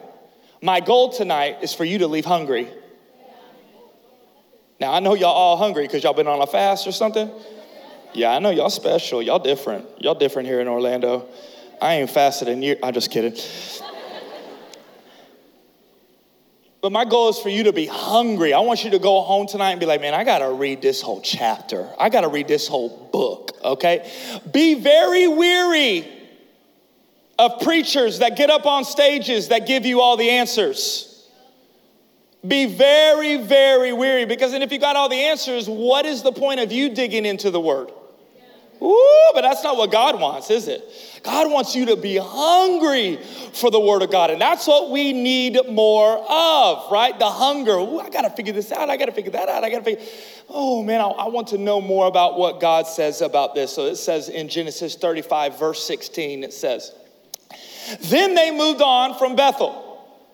My 0.65 0.79
goal 0.79 1.09
tonight 1.09 1.59
is 1.61 1.75
for 1.75 1.85
you 1.85 1.99
to 1.99 2.07
leave 2.07 2.25
hungry. 2.25 2.67
Now, 4.79 4.93
I 4.93 4.99
know 4.99 5.13
y'all 5.13 5.29
all 5.29 5.57
hungry 5.57 5.83
because 5.85 6.03
y'all 6.03 6.15
been 6.15 6.25
on 6.25 6.41
a 6.41 6.47
fast 6.47 6.87
or 6.87 6.91
something. 6.91 7.29
Yeah, 8.15 8.31
I 8.31 8.39
know 8.39 8.49
y'all 8.49 8.71
special. 8.71 9.21
Y'all 9.21 9.37
different. 9.37 9.85
Y'all 10.01 10.15
different 10.15 10.47
here 10.47 10.61
in 10.61 10.67
Orlando. 10.67 11.27
I 11.79 11.97
ain't 11.97 12.09
fasted 12.09 12.47
in 12.47 12.63
years. 12.63 12.79
I'm 12.81 12.95
just 12.95 13.11
kidding. 13.11 13.39
But 16.81 16.91
my 16.91 17.05
goal 17.05 17.29
is 17.29 17.37
for 17.37 17.49
you 17.49 17.65
to 17.65 17.71
be 17.71 17.85
hungry. 17.85 18.51
I 18.51 18.59
want 18.61 18.83
you 18.83 18.89
to 18.89 18.99
go 18.99 19.21
home 19.21 19.45
tonight 19.45 19.69
and 19.69 19.79
be 19.79 19.85
like, 19.85 20.01
man, 20.01 20.15
I 20.15 20.23
got 20.23 20.39
to 20.39 20.51
read 20.51 20.81
this 20.81 20.99
whole 20.99 21.21
chapter. 21.21 21.87
I 21.99 22.09
got 22.09 22.21
to 22.21 22.27
read 22.27 22.47
this 22.47 22.67
whole 22.67 23.07
book, 23.13 23.51
okay? 23.63 24.11
Be 24.51 24.73
very 24.73 25.27
weary 25.27 26.14
of 27.37 27.61
preachers 27.61 28.19
that 28.19 28.37
get 28.37 28.49
up 28.49 28.65
on 28.65 28.85
stages 28.85 29.49
that 29.49 29.67
give 29.67 29.85
you 29.85 30.01
all 30.01 30.17
the 30.17 30.29
answers. 30.29 31.11
Be 32.47 32.65
very, 32.65 33.37
very 33.37 33.91
weary 33.91 34.25
because 34.25 34.51
then 34.51 34.61
if 34.61 34.71
you 34.71 34.77
got 34.77 34.95
all 34.95 35.09
the 35.09 35.19
answers, 35.19 35.67
what 35.67 36.05
is 36.05 36.21
the 36.21 36.31
point 36.31 36.59
of 36.59 36.71
you 36.71 36.89
digging 36.89 37.25
into 37.25 37.49
the 37.49 37.59
word? 37.59 37.91
Ooh, 38.81 39.31
but 39.33 39.41
that's 39.41 39.63
not 39.63 39.77
what 39.77 39.91
God 39.91 40.19
wants, 40.19 40.51
is 40.51 40.67
it? 40.67 40.83
God 41.23 41.49
wants 41.49 41.75
you 41.75 41.87
to 41.87 41.95
be 41.95 42.17
hungry 42.17 43.17
for 43.53 43.71
the 43.71 43.79
Word 43.79 44.01
of 44.01 44.11
God. 44.11 44.31
And 44.31 44.39
that's 44.39 44.67
what 44.67 44.91
we 44.91 45.13
need 45.13 45.57
more 45.69 46.17
of, 46.17 46.91
right? 46.91 47.17
The 47.17 47.29
hunger. 47.29 47.71
Ooh, 47.71 47.99
I 47.99 48.09
got 48.09 48.23
to 48.23 48.29
figure 48.29 48.53
this 48.53 48.71
out. 48.71 48.89
I 48.89 48.97
got 48.97 49.05
to 49.05 49.11
figure 49.11 49.31
that 49.31 49.47
out. 49.47 49.63
I 49.63 49.69
got 49.69 49.79
to 49.79 49.83
figure. 49.83 50.05
Oh, 50.49 50.83
man, 50.83 50.99
I, 50.99 51.05
I, 51.05 51.27
want 51.29 51.47
to 51.47 51.57
know 51.57 51.79
more 51.79 52.05
about 52.07 52.37
what 52.37 52.59
God 52.59 52.85
says 52.85 53.21
about 53.21 53.55
this. 53.55 53.73
So 53.73 53.85
it 53.85 53.95
says 53.95 54.29
in 54.29 54.49
Genesis 54.49 54.95
35, 54.95 55.57
verse 55.57 55.83
16, 55.87 56.43
it 56.43 56.53
says, 56.53 56.91
Then 58.01 58.35
they 58.35 58.51
moved 58.51 58.81
on 58.81 59.17
from 59.17 59.35
Bethel. 59.35 59.81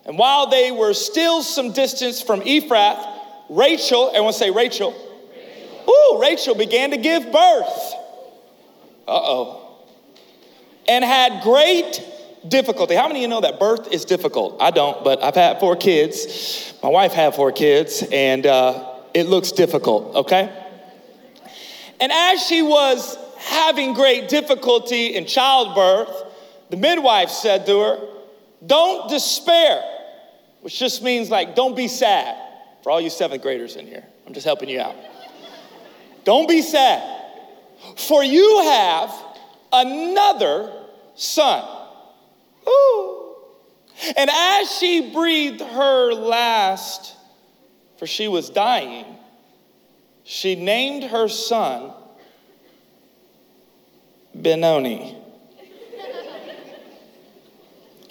And 0.05 0.17
while 0.17 0.47
they 0.47 0.71
were 0.71 0.93
still 0.93 1.43
some 1.43 1.73
distance 1.73 2.21
from 2.21 2.41
Ephrath, 2.41 3.05
Rachel, 3.49 4.09
everyone 4.09 4.33
say 4.33 4.49
Rachel. 4.49 4.91
Rachel. 4.91 5.89
Ooh, 5.89 6.19
Rachel 6.21 6.55
began 6.55 6.91
to 6.91 6.97
give 6.97 7.31
birth. 7.31 7.93
Uh 9.07 9.19
oh 9.21 9.61
and 10.87 11.03
had 11.03 11.41
great 11.43 12.03
difficulty. 12.47 12.95
How 12.95 13.07
many 13.07 13.19
of 13.19 13.21
you 13.23 13.27
know 13.27 13.41
that 13.41 13.59
birth 13.59 13.91
is 13.93 14.05
difficult? 14.05 14.61
I 14.61 14.71
don't, 14.71 15.03
but 15.03 15.23
I've 15.23 15.35
had 15.35 15.59
four 15.59 15.75
kids. 15.75 16.73
My 16.83 16.89
wife 16.89 17.13
had 17.13 17.35
four 17.35 17.51
kids, 17.51 18.03
and 18.11 18.45
uh, 18.45 18.95
it 19.13 19.27
looks 19.27 19.51
difficult, 19.51 20.15
okay? 20.15 20.51
And 21.99 22.11
as 22.11 22.43
she 22.45 22.61
was 22.61 23.17
having 23.37 23.93
great 23.93 24.27
difficulty 24.27 25.15
in 25.15 25.25
childbirth, 25.25 26.09
the 26.71 26.77
midwife 26.77 27.29
said 27.29 27.65
to 27.65 27.79
her, 27.81 27.99
Don't 28.65 29.09
despair, 29.09 29.83
which 30.61 30.79
just 30.79 31.03
means 31.03 31.29
like, 31.29 31.53
don't 31.53 31.75
be 31.75 31.87
sad. 31.87 32.37
For 32.81 32.89
all 32.91 33.01
you 33.01 33.11
seventh 33.11 33.43
graders 33.43 33.75
in 33.75 33.85
here, 33.85 34.03
I'm 34.25 34.33
just 34.33 34.45
helping 34.45 34.69
you 34.69 34.79
out. 34.79 34.95
Don't 36.23 36.47
be 36.47 36.61
sad, 36.61 37.23
for 37.97 38.23
you 38.23 38.61
have 38.63 39.13
another 39.73 40.71
son. 41.15 41.63
Ooh. 42.67 43.35
And 44.15 44.29
as 44.29 44.71
she 44.71 45.11
breathed 45.13 45.61
her 45.61 46.13
last, 46.13 47.15
for 47.97 48.07
she 48.07 48.27
was 48.27 48.49
dying, 48.49 49.05
she 50.23 50.55
named 50.55 51.03
her 51.03 51.27
son 51.27 51.91
Benoni. 54.33 55.20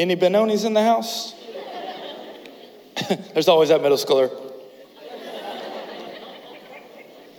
Any 0.00 0.16
Benonis 0.16 0.64
in 0.64 0.72
the 0.72 0.82
house? 0.82 1.34
There's 3.34 3.48
always 3.48 3.68
that 3.68 3.82
middle 3.82 3.98
schooler. 3.98 4.30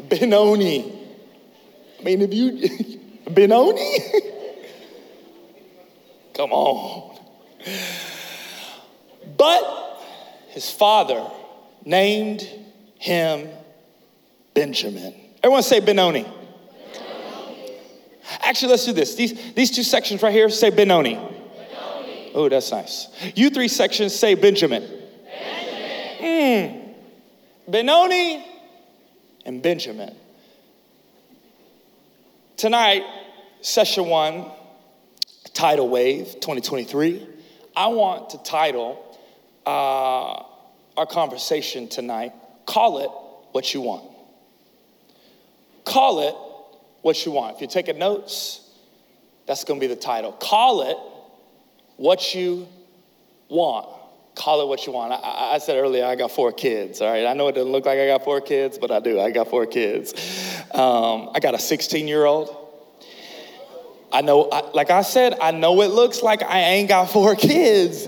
Benoni. 0.08 1.08
I 2.00 2.04
mean, 2.04 2.22
if 2.22 2.32
you 2.32 3.00
Benoni? 3.32 3.98
Come 6.36 6.52
on. 6.52 7.18
But 9.36 10.00
his 10.50 10.70
father 10.70 11.28
named 11.84 12.48
him 13.00 13.50
Benjamin. 14.54 15.16
Everyone 15.42 15.64
say 15.64 15.80
Benoni. 15.80 16.28
Benoni. 16.94 17.72
Actually, 18.42 18.70
let's 18.70 18.86
do 18.86 18.94
this. 18.94 19.16
These, 19.16 19.54
these 19.56 19.72
two 19.72 19.82
sections 19.82 20.22
right 20.22 20.32
here 20.32 20.48
say 20.52 20.70
Benoni. 20.70 21.41
Oh, 22.34 22.50
that's 22.50 22.72
nice. 22.72 23.10
You 23.36 23.50
three 23.50 23.68
sections 23.68 24.16
say 24.16 24.36
Benjamin. 24.36 24.84
Benjamin. 26.20 26.20
Mm. 26.20 27.72
Benoni 27.72 28.46
and 29.46 29.62
Benjamin. 29.62 30.16
Tonight, 32.58 33.04
session 33.62 34.08
one, 34.08 34.52
Tidal 35.54 35.90
Wave 35.90 36.26
2023, 36.36 37.28
I 37.76 37.88
want 37.88 38.32
to 38.32 38.44
title 38.44 39.18
uh, 39.66 40.44
our 40.98 41.06
conversation 41.06 41.88
tonight, 41.88 42.34
Call 42.66 43.00
It 43.00 43.10
What 43.52 43.74
You 43.74 43.82
Want. 43.82 44.06
Call 45.86 46.28
it 46.28 46.36
what 47.02 47.26
you 47.26 47.32
want. 47.32 47.56
If 47.56 47.62
you're 47.62 47.70
taking 47.70 47.98
notes, 47.98 48.70
that's 49.48 49.64
going 49.64 49.80
to 49.80 49.88
be 49.88 49.94
the 49.94 50.00
title. 50.00 50.34
Call 50.34 50.82
it 50.84 50.98
what 52.02 52.34
you 52.34 52.68
want. 53.48 53.88
Call 54.34 54.64
it 54.64 54.68
what 54.68 54.88
you 54.88 54.94
want. 54.94 55.14
I, 55.14 55.54
I, 55.54 55.58
said 55.60 55.78
earlier, 55.78 56.04
I 56.04 56.16
got 56.16 56.32
four 56.32 56.52
kids, 56.52 57.00
all 57.00 57.12
right? 57.12 57.28
I 57.28 57.34
know 57.34 57.48
it 57.48 57.54
doesn't 57.54 57.72
look 57.72 57.86
like 57.86 58.00
I 58.00 58.08
got 58.08 58.24
four 58.24 58.42
kids, 58.42 58.80
but 58.80 58.90
I 58.90 59.00
do. 59.00 59.20
I 59.20 59.30
got 59.30 59.50
four 59.50 59.68
kids. 59.68 60.14
Um, 60.74 61.30
I 61.36 61.40
got 61.40 61.54
a 61.54 61.60
16 61.60 62.08
year 62.08 62.26
old, 62.26 62.58
I 64.12 64.22
know, 64.22 64.50
I, 64.50 64.72
like 64.72 64.90
I 64.90 65.04
said, 65.04 65.38
I 65.40 65.52
know 65.52 65.82
it 65.82 65.92
looks 65.92 66.24
like 66.24 66.42
I 66.44 66.60
ain't 66.60 66.90
got 66.90 67.10
four 67.10 67.36
kids, 67.50 68.08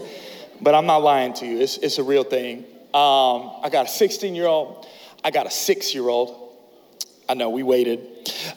but 0.59 0.73
I'm 0.73 0.87
not 0.87 1.03
lying 1.03 1.33
to 1.35 1.45
you. 1.45 1.59
It's, 1.59 1.77
it's 1.77 1.99
a 1.99 2.03
real 2.03 2.23
thing. 2.23 2.65
Um, 2.95 3.51
I 3.63 3.69
got 3.71 3.85
a 3.85 3.89
16 3.89 4.33
year 4.33 4.47
old, 4.47 4.87
I 5.23 5.29
got 5.29 5.45
a 5.45 5.51
six 5.51 5.93
year 5.93 6.09
old. 6.09 6.39
I 7.29 7.35
know 7.35 7.51
we 7.51 7.63
waited. 7.63 7.99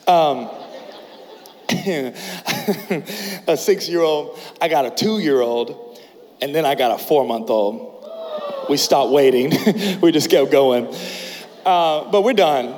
Um, 0.07 0.49
a 3.47 3.57
six 3.57 3.89
year 3.89 4.01
old, 4.01 4.39
I 4.61 4.67
got 4.67 4.85
a 4.85 4.91
two 4.91 5.19
year 5.19 5.41
old, 5.41 5.99
and 6.41 6.53
then 6.53 6.65
I 6.65 6.75
got 6.75 6.99
a 6.99 7.03
four 7.03 7.25
month 7.25 7.49
old. 7.49 7.93
We 8.69 8.77
stopped 8.77 9.11
waiting, 9.11 9.51
we 10.01 10.11
just 10.11 10.29
kept 10.29 10.51
going. 10.51 10.93
Uh, 11.65 12.09
but 12.11 12.23
we're 12.23 12.33
done, 12.33 12.75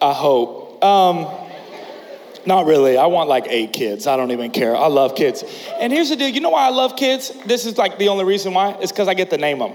I 0.00 0.12
hope. 0.12 0.82
Um, 0.82 1.26
not 2.46 2.66
really. 2.66 2.96
I 2.96 3.06
want 3.06 3.28
like 3.28 3.46
eight 3.48 3.72
kids. 3.72 4.06
I 4.06 4.16
don't 4.16 4.30
even 4.30 4.50
care. 4.50 4.74
I 4.74 4.86
love 4.86 5.14
kids. 5.14 5.44
And 5.78 5.92
here's 5.92 6.08
the 6.08 6.16
deal 6.16 6.28
you 6.28 6.40
know 6.40 6.50
why 6.50 6.66
I 6.66 6.70
love 6.70 6.96
kids? 6.96 7.32
This 7.46 7.66
is 7.66 7.76
like 7.76 7.98
the 7.98 8.08
only 8.08 8.24
reason 8.24 8.54
why? 8.54 8.76
It's 8.80 8.92
because 8.92 9.08
I 9.08 9.14
get 9.14 9.30
to 9.30 9.36
name 9.36 9.58
them. 9.58 9.72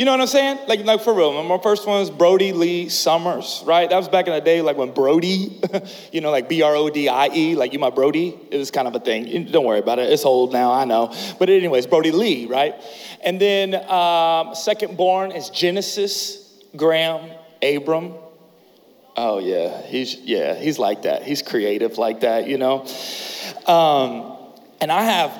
You 0.00 0.06
know 0.06 0.12
what 0.12 0.22
I'm 0.22 0.28
saying? 0.28 0.60
Like, 0.66 0.82
like 0.86 1.02
for 1.02 1.12
real. 1.12 1.42
My 1.42 1.58
first 1.58 1.86
one 1.86 2.00
was 2.00 2.08
Brody 2.08 2.54
Lee 2.54 2.88
Summers, 2.88 3.62
right? 3.66 3.90
That 3.90 3.98
was 3.98 4.08
back 4.08 4.26
in 4.26 4.32
the 4.32 4.40
day, 4.40 4.62
like 4.62 4.78
when 4.78 4.92
Brody, 4.92 5.60
you 6.10 6.22
know, 6.22 6.30
like 6.30 6.48
B 6.48 6.62
R 6.62 6.74
O 6.74 6.88
D 6.88 7.10
I 7.10 7.28
E, 7.28 7.54
like 7.54 7.74
you 7.74 7.78
my 7.78 7.90
Brody. 7.90 8.34
It 8.50 8.56
was 8.56 8.70
kind 8.70 8.88
of 8.88 8.94
a 8.94 9.00
thing. 9.00 9.44
Don't 9.52 9.66
worry 9.66 9.78
about 9.78 9.98
it. 9.98 10.10
It's 10.10 10.24
old 10.24 10.54
now, 10.54 10.72
I 10.72 10.86
know. 10.86 11.14
But 11.38 11.50
anyways, 11.50 11.86
Brody 11.86 12.12
Lee, 12.12 12.46
right? 12.46 12.76
And 13.22 13.38
then 13.38 13.74
um, 13.90 14.54
second 14.54 14.96
born 14.96 15.32
is 15.32 15.50
Genesis 15.50 16.50
Graham 16.74 17.32
Abram. 17.62 18.14
Oh 19.18 19.38
yeah, 19.38 19.82
he's 19.82 20.14
yeah, 20.14 20.54
he's 20.54 20.78
like 20.78 21.02
that. 21.02 21.24
He's 21.24 21.42
creative 21.42 21.98
like 21.98 22.20
that, 22.20 22.48
you 22.48 22.56
know. 22.56 22.86
Um, 23.66 24.34
and 24.80 24.90
I 24.90 25.02
have 25.02 25.38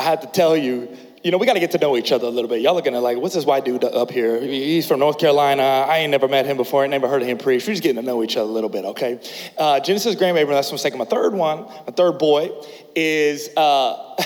I 0.00 0.02
have 0.02 0.22
to 0.22 0.26
tell 0.26 0.56
you, 0.56 0.96
you 1.22 1.30
know, 1.30 1.36
we 1.36 1.46
got 1.46 1.52
to 1.52 1.60
get 1.60 1.72
to 1.72 1.78
know 1.78 1.96
each 1.96 2.12
other 2.12 2.26
a 2.26 2.30
little 2.30 2.48
bit. 2.48 2.62
Y'all 2.62 2.78
are 2.78 2.82
gonna 2.82 3.00
like, 3.00 3.18
what's 3.18 3.34
this 3.34 3.44
white 3.44 3.64
dude 3.64 3.84
up 3.84 4.10
here? 4.10 4.40
He's 4.40 4.86
from 4.86 5.00
North 5.00 5.18
Carolina. 5.18 5.62
I 5.62 5.98
ain't 5.98 6.10
never 6.10 6.28
met 6.28 6.46
him 6.46 6.56
before. 6.56 6.80
I 6.80 6.84
ain't 6.84 6.92
never 6.92 7.08
heard 7.08 7.20
of 7.20 7.28
him 7.28 7.36
preach. 7.36 7.66
We're 7.66 7.74
just 7.74 7.82
getting 7.82 8.00
to 8.00 8.06
know 8.06 8.22
each 8.22 8.36
other 8.36 8.48
a 8.48 8.52
little 8.52 8.70
bit, 8.70 8.84
okay? 8.86 9.20
Uh, 9.58 9.80
Genesis 9.80 10.14
Graham 10.14 10.36
Abram, 10.36 10.54
that's 10.54 10.70
my 10.70 10.78
second. 10.78 10.98
My 10.98 11.04
third 11.04 11.34
one, 11.34 11.64
my 11.64 11.92
third 11.94 12.18
boy 12.18 12.50
is, 12.94 13.50
uh, 13.54 14.16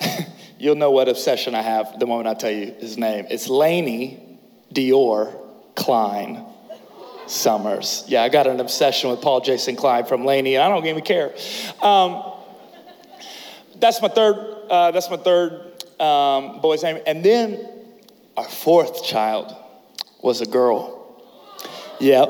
you'll 0.58 0.74
know 0.74 0.90
what 0.90 1.08
obsession 1.08 1.54
I 1.54 1.62
have 1.62 2.00
the 2.00 2.06
moment 2.06 2.26
I 2.26 2.34
tell 2.34 2.50
you 2.50 2.74
his 2.80 2.98
name. 2.98 3.26
It's 3.30 3.48
Laney 3.48 4.38
Dior 4.72 5.36
Klein. 5.76 6.44
Summers. 7.28 8.04
Yeah, 8.08 8.22
I 8.22 8.30
got 8.30 8.46
an 8.46 8.58
obsession 8.58 9.10
with 9.10 9.20
Paul 9.20 9.42
Jason 9.42 9.76
Klein 9.76 10.06
from 10.06 10.24
LANY, 10.24 10.54
and 10.54 10.64
I 10.64 10.68
don't 10.70 10.86
even 10.86 11.02
care. 11.02 11.34
Um, 11.82 12.22
that's 13.76 14.00
my 14.00 14.08
third. 14.08 14.36
Uh, 14.70 14.90
that's 14.92 15.10
my 15.10 15.18
third 15.18 15.67
um, 16.00 16.60
boy's 16.60 16.82
name, 16.82 17.00
and 17.06 17.24
then 17.24 17.68
our 18.36 18.48
fourth 18.48 19.04
child 19.04 19.54
was 20.22 20.40
a 20.40 20.46
girl. 20.46 20.94
Yep, 22.00 22.28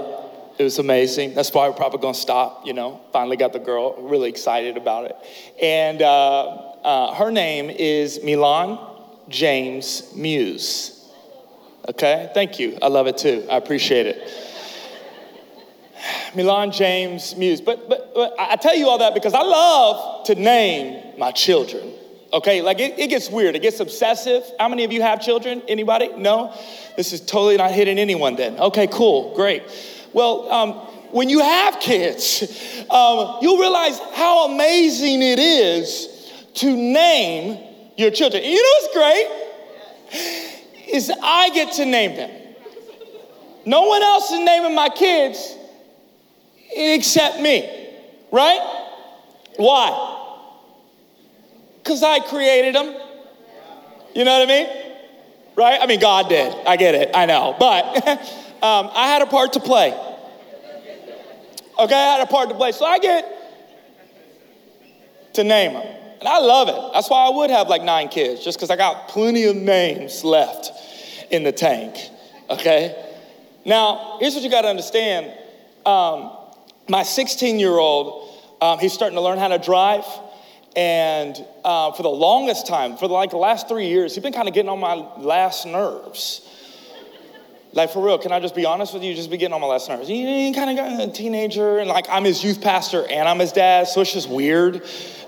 it 0.58 0.62
was 0.62 0.78
amazing. 0.78 1.34
That's 1.34 1.52
why 1.52 1.68
we're 1.68 1.74
probably 1.74 2.00
gonna 2.00 2.14
stop. 2.14 2.66
You 2.66 2.72
know, 2.72 3.00
finally 3.12 3.36
got 3.36 3.52
the 3.52 3.58
girl. 3.58 4.00
Really 4.02 4.28
excited 4.28 4.76
about 4.76 5.04
it, 5.06 5.16
and 5.62 6.02
uh, 6.02 6.44
uh, 6.84 7.14
her 7.14 7.30
name 7.30 7.70
is 7.70 8.20
Milan 8.22 8.78
James 9.28 10.12
Muse. 10.14 10.94
Okay, 11.88 12.30
thank 12.34 12.58
you. 12.58 12.78
I 12.82 12.88
love 12.88 13.06
it 13.06 13.18
too. 13.18 13.46
I 13.50 13.56
appreciate 13.56 14.06
it. 14.06 14.30
Milan 16.34 16.70
James 16.70 17.36
Muse. 17.36 17.60
But, 17.60 17.88
but, 17.88 18.14
but 18.14 18.34
I 18.38 18.56
tell 18.56 18.74
you 18.76 18.88
all 18.88 18.98
that 18.98 19.14
because 19.14 19.34
I 19.34 19.42
love 19.42 20.26
to 20.26 20.34
name 20.34 21.18
my 21.18 21.32
children. 21.32 21.87
Okay, 22.32 22.60
like 22.60 22.78
it, 22.78 22.98
it 22.98 23.08
gets 23.08 23.30
weird. 23.30 23.56
It 23.56 23.62
gets 23.62 23.80
obsessive. 23.80 24.44
How 24.58 24.68
many 24.68 24.84
of 24.84 24.92
you 24.92 25.00
have 25.00 25.20
children? 25.20 25.62
Anybody? 25.66 26.10
No? 26.16 26.54
This 26.96 27.12
is 27.12 27.20
totally 27.20 27.56
not 27.56 27.70
hitting 27.70 27.98
anyone 27.98 28.36
then. 28.36 28.58
Okay, 28.58 28.86
cool, 28.86 29.34
great. 29.34 29.62
Well, 30.12 30.50
um, 30.52 30.72
when 31.10 31.30
you 31.30 31.40
have 31.40 31.80
kids, 31.80 32.42
um, 32.90 33.38
you'll 33.40 33.58
realize 33.58 33.98
how 34.14 34.52
amazing 34.52 35.22
it 35.22 35.38
is 35.38 36.30
to 36.54 36.76
name 36.76 37.58
your 37.96 38.10
children. 38.10 38.44
You 38.44 38.56
know 38.56 38.72
what's 38.80 38.94
great? 38.94 39.26
Is 40.94 41.10
I 41.22 41.50
get 41.50 41.72
to 41.74 41.86
name 41.86 42.16
them. 42.16 42.30
No 43.64 43.82
one 43.82 44.02
else 44.02 44.30
is 44.30 44.40
naming 44.40 44.74
my 44.74 44.88
kids 44.88 45.56
except 46.74 47.40
me, 47.40 47.90
right? 48.32 48.60
Why? 49.56 50.16
Because 51.88 52.02
I 52.02 52.20
created 52.20 52.74
them. 52.74 52.94
You 54.14 54.24
know 54.26 54.38
what 54.38 54.46
I 54.46 54.52
mean? 54.52 54.68
Right? 55.56 55.78
I 55.80 55.86
mean, 55.86 56.00
God 56.00 56.28
did. 56.28 56.54
I 56.66 56.76
get 56.76 56.94
it. 56.94 57.12
I 57.14 57.24
know. 57.24 57.56
But 57.58 58.06
um, 58.62 58.90
I 58.92 59.08
had 59.08 59.22
a 59.22 59.26
part 59.26 59.54
to 59.54 59.60
play. 59.60 59.98
Okay, 61.78 61.94
I 61.94 62.18
had 62.18 62.20
a 62.20 62.26
part 62.26 62.50
to 62.50 62.54
play. 62.56 62.72
So 62.72 62.84
I 62.84 62.98
get 62.98 63.24
to 65.32 65.44
name 65.44 65.72
them. 65.72 65.86
And 66.18 66.28
I 66.28 66.40
love 66.40 66.68
it. 66.68 66.92
That's 66.92 67.08
why 67.08 67.24
I 67.24 67.30
would 67.30 67.48
have 67.48 67.68
like 67.68 67.82
nine 67.82 68.08
kids, 68.08 68.44
just 68.44 68.58
because 68.58 68.68
I 68.68 68.76
got 68.76 69.08
plenty 69.08 69.44
of 69.44 69.56
names 69.56 70.24
left 70.24 70.70
in 71.30 71.42
the 71.42 71.52
tank. 71.52 71.96
Okay? 72.50 73.14
Now, 73.64 74.18
here's 74.20 74.34
what 74.34 74.42
you 74.42 74.50
got 74.50 74.62
to 74.62 74.68
understand. 74.68 75.32
Um, 75.86 76.32
my 76.86 77.02
16 77.02 77.58
year 77.58 77.78
old, 77.78 78.30
um, 78.60 78.78
he's 78.78 78.92
starting 78.92 79.16
to 79.16 79.22
learn 79.22 79.38
how 79.38 79.48
to 79.48 79.58
drive. 79.58 80.04
And 80.76 81.44
uh, 81.68 81.92
for 81.92 82.02
the 82.02 82.08
longest 82.08 82.66
time, 82.66 82.96
for 82.96 83.06
like 83.08 83.28
the 83.28 83.36
last 83.36 83.68
three 83.68 83.88
years, 83.88 84.14
he's 84.14 84.22
been 84.24 84.32
kind 84.32 84.48
of 84.48 84.54
getting 84.54 84.70
on 84.70 84.80
my 84.80 84.94
last 85.18 85.66
nerves. 85.66 86.40
Like 87.74 87.90
for 87.90 88.02
real, 88.02 88.16
can 88.16 88.32
I 88.32 88.40
just 88.40 88.54
be 88.54 88.64
honest 88.64 88.94
with 88.94 89.02
you? 89.02 89.14
Just 89.14 89.30
be 89.30 89.36
getting 89.36 89.52
on 89.52 89.60
my 89.60 89.66
last 89.66 89.86
nerves. 89.86 90.08
He 90.08 90.50
kind 90.54 90.70
of 90.70 90.76
got 90.76 90.98
a 91.06 91.12
teenager, 91.12 91.76
and 91.76 91.86
like 91.90 92.06
I'm 92.08 92.24
his 92.24 92.42
youth 92.42 92.62
pastor 92.62 93.06
and 93.06 93.28
I'm 93.28 93.38
his 93.38 93.52
dad, 93.52 93.86
so 93.86 94.00
it's 94.00 94.14
just 94.14 94.30
weird. 94.30 94.76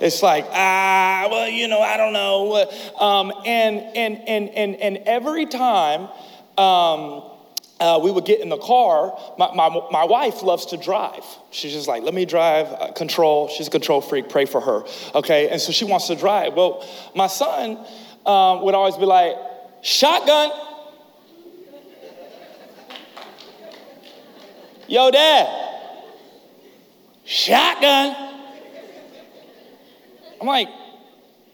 It's 0.01 0.23
like 0.23 0.47
ah, 0.51 1.29
well, 1.31 1.47
you 1.47 1.69
know, 1.69 1.83
I 1.83 1.99
don't 1.99 2.15
know. 2.15 2.71
Um, 2.99 3.35
and 3.45 3.79
and 3.95 4.27
and 4.27 4.49
and 4.49 4.77
and 4.77 4.97
every 5.07 5.45
time. 5.45 6.09
Um, 6.57 7.30
uh, 7.81 7.99
we 8.03 8.11
would 8.11 8.27
get 8.27 8.41
in 8.41 8.51
the 8.51 8.59
car. 8.59 9.19
My, 9.39 9.55
my, 9.55 9.71
my 9.91 10.05
wife 10.05 10.43
loves 10.43 10.67
to 10.67 10.77
drive. 10.77 11.25
She's 11.51 11.73
just 11.73 11.89
like, 11.89 12.03
let 12.03 12.13
me 12.13 12.27
drive, 12.27 12.67
uh, 12.69 12.93
control. 12.93 13.49
She's 13.49 13.69
a 13.69 13.71
control 13.71 14.03
freak, 14.03 14.29
pray 14.29 14.45
for 14.45 14.61
her. 14.61 14.85
Okay, 15.15 15.49
and 15.49 15.59
so 15.61 15.73
she 15.73 15.87
wants 15.87 16.07
to 16.09 16.15
drive. 16.15 16.55
Well, 16.55 16.87
my 17.17 17.27
son 17.27 17.79
um, 18.27 18.63
would 18.63 18.75
always 18.75 18.97
be 18.97 19.07
like, 19.07 19.35
shotgun. 19.83 20.51
Yo, 24.87 25.11
dad, 25.11 25.49
shotgun. 27.25 28.15
I'm 30.39 30.47
like, 30.47 30.69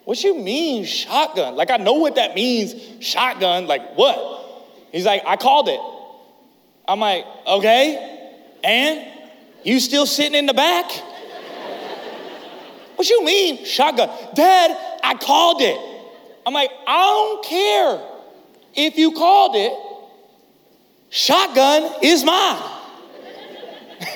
what 0.04 0.22
you 0.24 0.36
mean 0.36 0.84
shotgun? 0.84 1.54
Like, 1.54 1.70
I 1.70 1.76
know 1.76 1.94
what 1.94 2.16
that 2.16 2.34
means, 2.34 2.74
shotgun. 3.00 3.68
Like, 3.68 3.94
what? 3.94 4.42
He's 4.90 5.04
like, 5.04 5.22
I 5.24 5.36
called 5.36 5.68
it. 5.68 5.80
I'm 6.88 7.00
like, 7.00 7.24
okay, 7.46 8.32
and 8.62 9.06
you 9.64 9.80
still 9.80 10.06
sitting 10.06 10.34
in 10.34 10.46
the 10.46 10.54
back? 10.54 10.90
what 12.96 13.08
you 13.10 13.24
mean, 13.24 13.64
shotgun? 13.64 14.08
Dad, 14.34 14.98
I 15.04 15.14
called 15.14 15.60
it. 15.60 15.78
I'm 16.46 16.54
like, 16.54 16.70
I 16.86 16.96
don't 16.96 17.44
care 17.44 18.00
if 18.74 18.96
you 18.96 19.12
called 19.12 19.56
it. 19.56 19.72
Shotgun 21.10 21.92
is 22.02 22.24
mine. 22.24 22.62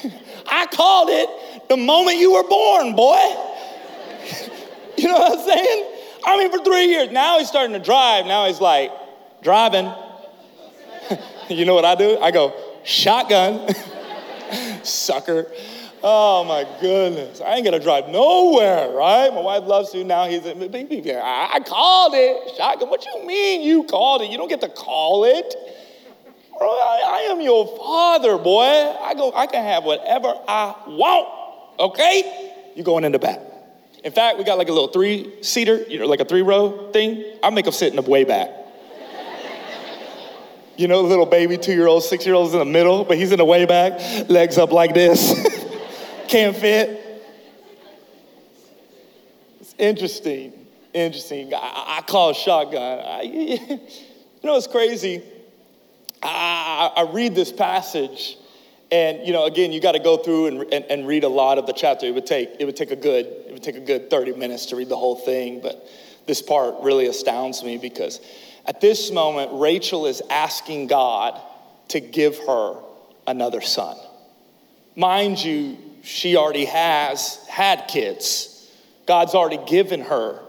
I 0.46 0.66
called 0.72 1.08
it 1.10 1.68
the 1.68 1.76
moment 1.76 2.18
you 2.18 2.32
were 2.32 2.48
born, 2.48 2.96
boy. 2.96 3.14
you 4.96 5.08
know 5.08 5.18
what 5.18 5.38
I'm 5.38 5.44
saying? 5.44 5.86
I 6.24 6.36
mean, 6.38 6.50
for 6.50 6.64
three 6.64 6.86
years. 6.86 7.10
Now 7.10 7.38
he's 7.38 7.48
starting 7.48 7.72
to 7.74 7.78
drive. 7.78 8.26
Now 8.26 8.46
he's 8.46 8.60
like, 8.60 8.90
driving. 9.42 9.92
You 11.56 11.64
know 11.64 11.74
what 11.74 11.84
I 11.84 11.94
do? 11.94 12.18
I 12.18 12.30
go, 12.30 12.54
shotgun, 12.84 13.74
sucker. 14.82 15.46
Oh 16.02 16.44
my 16.44 16.66
goodness. 16.80 17.42
I 17.42 17.54
ain't 17.54 17.64
gonna 17.64 17.78
drive 17.78 18.08
nowhere, 18.08 18.90
right? 18.90 19.28
My 19.32 19.40
wife 19.40 19.64
loves 19.64 19.90
to. 19.90 20.02
Now 20.02 20.26
he's, 20.26 20.46
I 20.46 21.60
called 21.66 22.14
it. 22.14 22.56
Shotgun. 22.56 22.88
What 22.88 23.04
you 23.04 23.26
mean 23.26 23.62
you 23.62 23.84
called 23.84 24.22
it? 24.22 24.30
You 24.30 24.38
don't 24.38 24.48
get 24.48 24.62
to 24.62 24.68
call 24.68 25.24
it. 25.24 25.54
Bro, 26.58 26.68
I, 26.68 27.26
I 27.28 27.32
am 27.32 27.40
your 27.40 27.66
father, 27.76 28.38
boy. 28.38 28.62
I 28.62 29.14
go, 29.14 29.32
I 29.34 29.46
can 29.46 29.62
have 29.62 29.84
whatever 29.84 30.34
I 30.48 30.74
want. 30.86 31.28
Okay? 31.78 32.54
You 32.76 32.82
going 32.82 33.04
in 33.04 33.12
the 33.12 33.18
back. 33.18 33.40
In 34.04 34.12
fact, 34.12 34.38
we 34.38 34.44
got 34.44 34.56
like 34.56 34.68
a 34.68 34.72
little 34.72 34.88
three 34.88 35.42
seater, 35.42 35.82
you 35.88 35.98
know, 35.98 36.06
like 36.06 36.20
a 36.20 36.24
three 36.24 36.42
row 36.42 36.90
thing. 36.92 37.24
I 37.42 37.50
make 37.50 37.66
them 37.66 37.72
sit 37.72 37.92
in 37.92 37.96
the 37.96 38.08
way 38.08 38.24
back. 38.24 38.50
You 40.80 40.88
know, 40.88 41.02
little 41.02 41.26
baby, 41.26 41.58
two 41.58 41.74
year 41.74 41.86
old, 41.86 42.04
six 42.04 42.24
year 42.24 42.34
old's 42.34 42.54
in 42.54 42.58
the 42.58 42.64
middle, 42.64 43.04
but 43.04 43.18
he's 43.18 43.32
in 43.32 43.36
the 43.36 43.44
way 43.44 43.66
back, 43.66 44.00
legs 44.30 44.56
up 44.56 44.72
like 44.72 44.94
this. 44.94 45.46
Can't 46.28 46.56
fit. 46.56 47.22
It's 49.60 49.74
interesting. 49.76 50.54
Interesting. 50.94 51.52
I, 51.52 51.98
I 51.98 52.02
call 52.06 52.32
shotgun. 52.32 52.98
I, 53.00 53.20
you 53.24 53.78
know, 54.42 54.56
it's 54.56 54.68
crazy. 54.68 55.22
I, 56.22 56.90
I 56.96 57.02
read 57.12 57.34
this 57.34 57.52
passage, 57.52 58.38
and 58.90 59.26
you 59.26 59.34
know, 59.34 59.44
again, 59.44 59.72
you 59.72 59.82
got 59.82 59.92
to 59.92 59.98
go 59.98 60.16
through 60.16 60.46
and, 60.46 60.72
and, 60.72 60.84
and, 60.86 61.06
read 61.06 61.24
a 61.24 61.28
lot 61.28 61.58
of 61.58 61.66
the 61.66 61.74
chapter. 61.74 62.06
It 62.06 62.14
would 62.14 62.24
take 62.24 62.56
it 62.58 62.64
would 62.64 62.76
take 62.76 62.90
a 62.90 62.96
good 62.96 63.26
it 63.26 63.52
would 63.52 63.62
take 63.62 63.76
a 63.76 63.80
good 63.80 64.08
30 64.08 64.32
minutes 64.32 64.64
to 64.66 64.76
read 64.76 64.88
the 64.88 64.96
whole 64.96 65.16
thing, 65.16 65.60
but 65.60 65.86
this 66.26 66.40
part 66.40 66.76
really 66.80 67.06
astounds 67.06 67.62
me 67.62 67.76
because 67.76 68.20
at 68.66 68.80
this 68.80 69.10
moment, 69.10 69.50
Rachel 69.54 70.06
is 70.06 70.22
asking 70.30 70.86
God 70.88 71.40
to 71.88 72.00
give 72.00 72.38
her 72.46 72.76
another 73.26 73.60
son. 73.60 73.96
Mind 74.96 75.42
you, 75.42 75.76
she 76.02 76.36
already 76.36 76.64
has 76.66 77.44
had 77.48 77.88
kids. 77.88 78.70
God's 79.06 79.34
already 79.34 79.60
given 79.66 80.02
her 80.02 80.40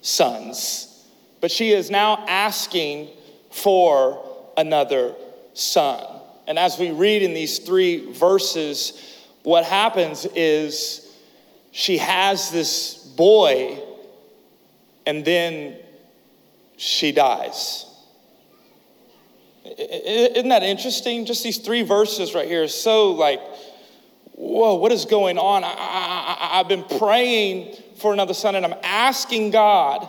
sons. 0.00 1.06
But 1.40 1.50
she 1.50 1.70
is 1.70 1.90
now 1.90 2.24
asking 2.26 3.08
for 3.50 4.24
another 4.56 5.14
son. 5.54 6.04
And 6.46 6.58
as 6.58 6.78
we 6.78 6.90
read 6.90 7.22
in 7.22 7.34
these 7.34 7.58
three 7.58 8.10
verses, 8.12 9.16
what 9.42 9.64
happens 9.64 10.26
is 10.34 11.14
she 11.70 11.98
has 11.98 12.50
this 12.50 12.94
boy, 12.96 13.78
and 15.06 15.24
then 15.24 15.76
she 16.78 17.12
dies. 17.12 17.84
Isn't 19.64 20.48
that 20.48 20.62
interesting? 20.62 21.26
Just 21.26 21.42
these 21.42 21.58
three 21.58 21.82
verses 21.82 22.34
right 22.34 22.46
here 22.46 22.66
so 22.68 23.10
like, 23.10 23.40
whoa, 24.32 24.76
what 24.76 24.92
is 24.92 25.04
going 25.04 25.36
on? 25.36 25.64
I, 25.64 26.56
have 26.58 26.68
been 26.68 26.84
praying 26.84 27.76
for 27.98 28.12
another 28.12 28.32
son 28.32 28.54
and 28.54 28.64
I'm 28.64 28.78
asking 28.82 29.50
God 29.50 30.08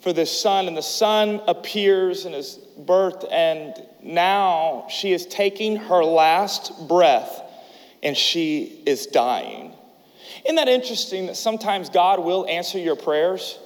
for 0.00 0.12
this 0.12 0.40
son, 0.40 0.68
and 0.68 0.76
the 0.76 0.82
son 0.82 1.40
appears 1.48 2.24
in 2.24 2.32
his 2.32 2.54
birth, 2.78 3.24
and 3.32 3.74
now 4.00 4.86
she 4.88 5.12
is 5.12 5.26
taking 5.26 5.74
her 5.74 6.04
last 6.04 6.86
breath 6.86 7.42
and 8.00 8.16
she 8.16 8.80
is 8.86 9.06
dying. 9.06 9.72
Isn't 10.44 10.54
that 10.54 10.68
interesting 10.68 11.26
that 11.26 11.36
sometimes 11.36 11.90
God 11.90 12.20
will 12.20 12.46
answer 12.46 12.78
your 12.78 12.94
prayers? 12.94 13.58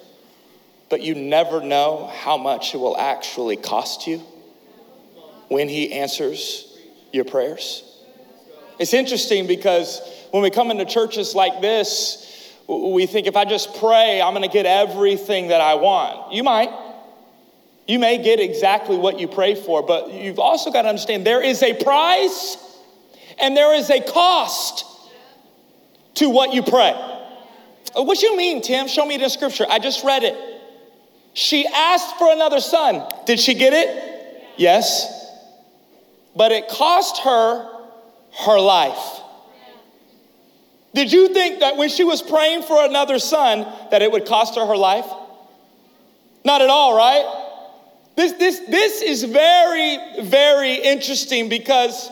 But 0.93 1.01
you 1.01 1.15
never 1.15 1.63
know 1.63 2.07
how 2.19 2.37
much 2.37 2.75
it 2.75 2.77
will 2.77 2.99
actually 2.99 3.57
cost 3.57 4.07
you 4.07 4.19
when 5.49 5.67
He 5.67 5.91
answers 5.91 6.79
your 7.15 7.25
prayers. 7.25 7.83
It's 8.79 8.93
interesting 8.93 9.47
because 9.47 10.03
when 10.33 10.43
we 10.43 10.51
come 10.51 10.71
into 10.71 10.85
churches 10.85 11.35
like 11.35 11.63
this, 11.63 12.53
we 12.69 13.07
think 13.07 13.27
if 13.27 13.37
I 13.37 13.47
just 13.47 13.75
pray, 13.77 14.21
I'm 14.21 14.35
gonna 14.35 14.49
get 14.49 14.67
everything 14.67 15.49
that 15.49 15.63
I 15.63 15.77
want. 15.77 16.35
You 16.35 16.43
might. 16.43 16.69
You 17.89 17.99
may 17.99 18.23
get 18.23 18.39
exactly 18.39 18.99
what 18.99 19.19
you 19.19 19.29
pray 19.29 19.55
for, 19.55 19.83
but 19.83 20.13
you've 20.13 20.39
also 20.39 20.71
got 20.71 20.83
to 20.83 20.89
understand 20.91 21.27
there 21.27 21.43
is 21.43 21.63
a 21.63 21.73
price 21.83 22.59
and 23.41 23.57
there 23.57 23.75
is 23.75 23.89
a 23.89 24.03
cost 24.03 24.85
to 26.17 26.29
what 26.29 26.53
you 26.53 26.63
pray. 26.63 26.93
Uh, 27.97 28.03
what 28.03 28.21
you 28.21 28.37
mean, 28.37 28.61
Tim? 28.61 28.89
Show 28.89 29.07
me 29.07 29.17
the 29.17 29.31
scripture. 29.31 29.65
I 29.71 29.79
just 29.79 30.05
read 30.05 30.23
it. 30.23 30.52
She 31.35 31.67
asked 31.67 32.17
for 32.17 32.33
another 32.33 32.61
son. 32.61 33.07
Did 33.27 33.41
she 33.41 33.55
get 33.55 33.73
it? 33.73 34.45
Yes. 34.57 35.31
But 36.37 36.53
it 36.53 36.69
cost 36.69 37.19
her 37.23 37.69
her 38.45 38.59
life. 38.59 39.21
Did 40.95 41.13
you 41.13 41.33
think 41.33 41.61
that 41.61 41.77
when 41.77 41.89
she 41.89 42.05
was 42.05 42.21
praying 42.21 42.63
for 42.63 42.85
another 42.85 43.19
son 43.19 43.67
that 43.91 44.03
it 44.03 44.13
would 44.13 44.27
cost 44.27 44.57
her 44.57 44.67
her 44.67 44.77
life? 44.77 45.07
Not 46.45 46.61
at 46.61 46.69
all, 46.69 46.97
right? 46.97 47.41
This, 48.15 48.33
this, 48.33 48.59
this 48.69 49.01
is 49.01 49.25
very, 49.25 49.99
very 50.23 50.75
interesting 50.75 51.49
because 51.49 52.11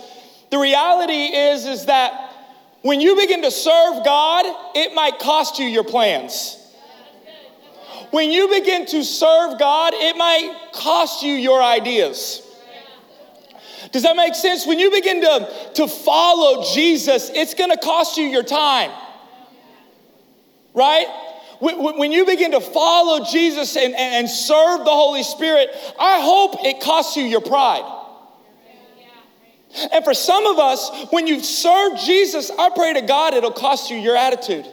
the 0.50 0.58
reality 0.58 1.12
is, 1.12 1.66
is 1.66 1.86
that 1.86 2.32
when 2.82 3.00
you 3.00 3.16
begin 3.16 3.42
to 3.42 3.50
serve 3.50 4.04
God, 4.04 4.46
it 4.74 4.94
might 4.94 5.18
cost 5.18 5.58
you 5.58 5.66
your 5.66 5.84
plans. 5.84 6.56
When 8.10 8.30
you 8.30 8.48
begin 8.48 8.86
to 8.86 9.04
serve 9.04 9.58
God, 9.58 9.92
it 9.94 10.16
might 10.16 10.70
cost 10.72 11.22
you 11.22 11.32
your 11.32 11.62
ideas. 11.62 12.42
Does 13.92 14.02
that 14.02 14.16
make 14.16 14.34
sense? 14.34 14.66
When 14.66 14.78
you 14.78 14.90
begin 14.90 15.20
to, 15.22 15.70
to 15.74 15.88
follow 15.88 16.64
Jesus, 16.74 17.30
it's 17.30 17.54
gonna 17.54 17.76
cost 17.76 18.16
you 18.16 18.24
your 18.24 18.42
time. 18.42 18.90
Right? 20.74 21.06
When 21.60 22.10
you 22.10 22.24
begin 22.24 22.52
to 22.52 22.60
follow 22.60 23.24
Jesus 23.24 23.76
and, 23.76 23.94
and 23.94 24.28
serve 24.28 24.84
the 24.84 24.90
Holy 24.90 25.22
Spirit, 25.22 25.68
I 25.98 26.20
hope 26.22 26.64
it 26.64 26.80
costs 26.80 27.16
you 27.16 27.24
your 27.24 27.42
pride. 27.42 27.84
And 29.92 30.04
for 30.04 30.14
some 30.14 30.46
of 30.46 30.58
us, 30.58 30.90
when 31.10 31.26
you 31.26 31.40
serve 31.40 31.98
Jesus, 31.98 32.50
I 32.50 32.70
pray 32.70 32.94
to 32.94 33.02
God 33.02 33.34
it'll 33.34 33.50
cost 33.50 33.90
you 33.90 33.96
your 33.96 34.16
attitude. 34.16 34.66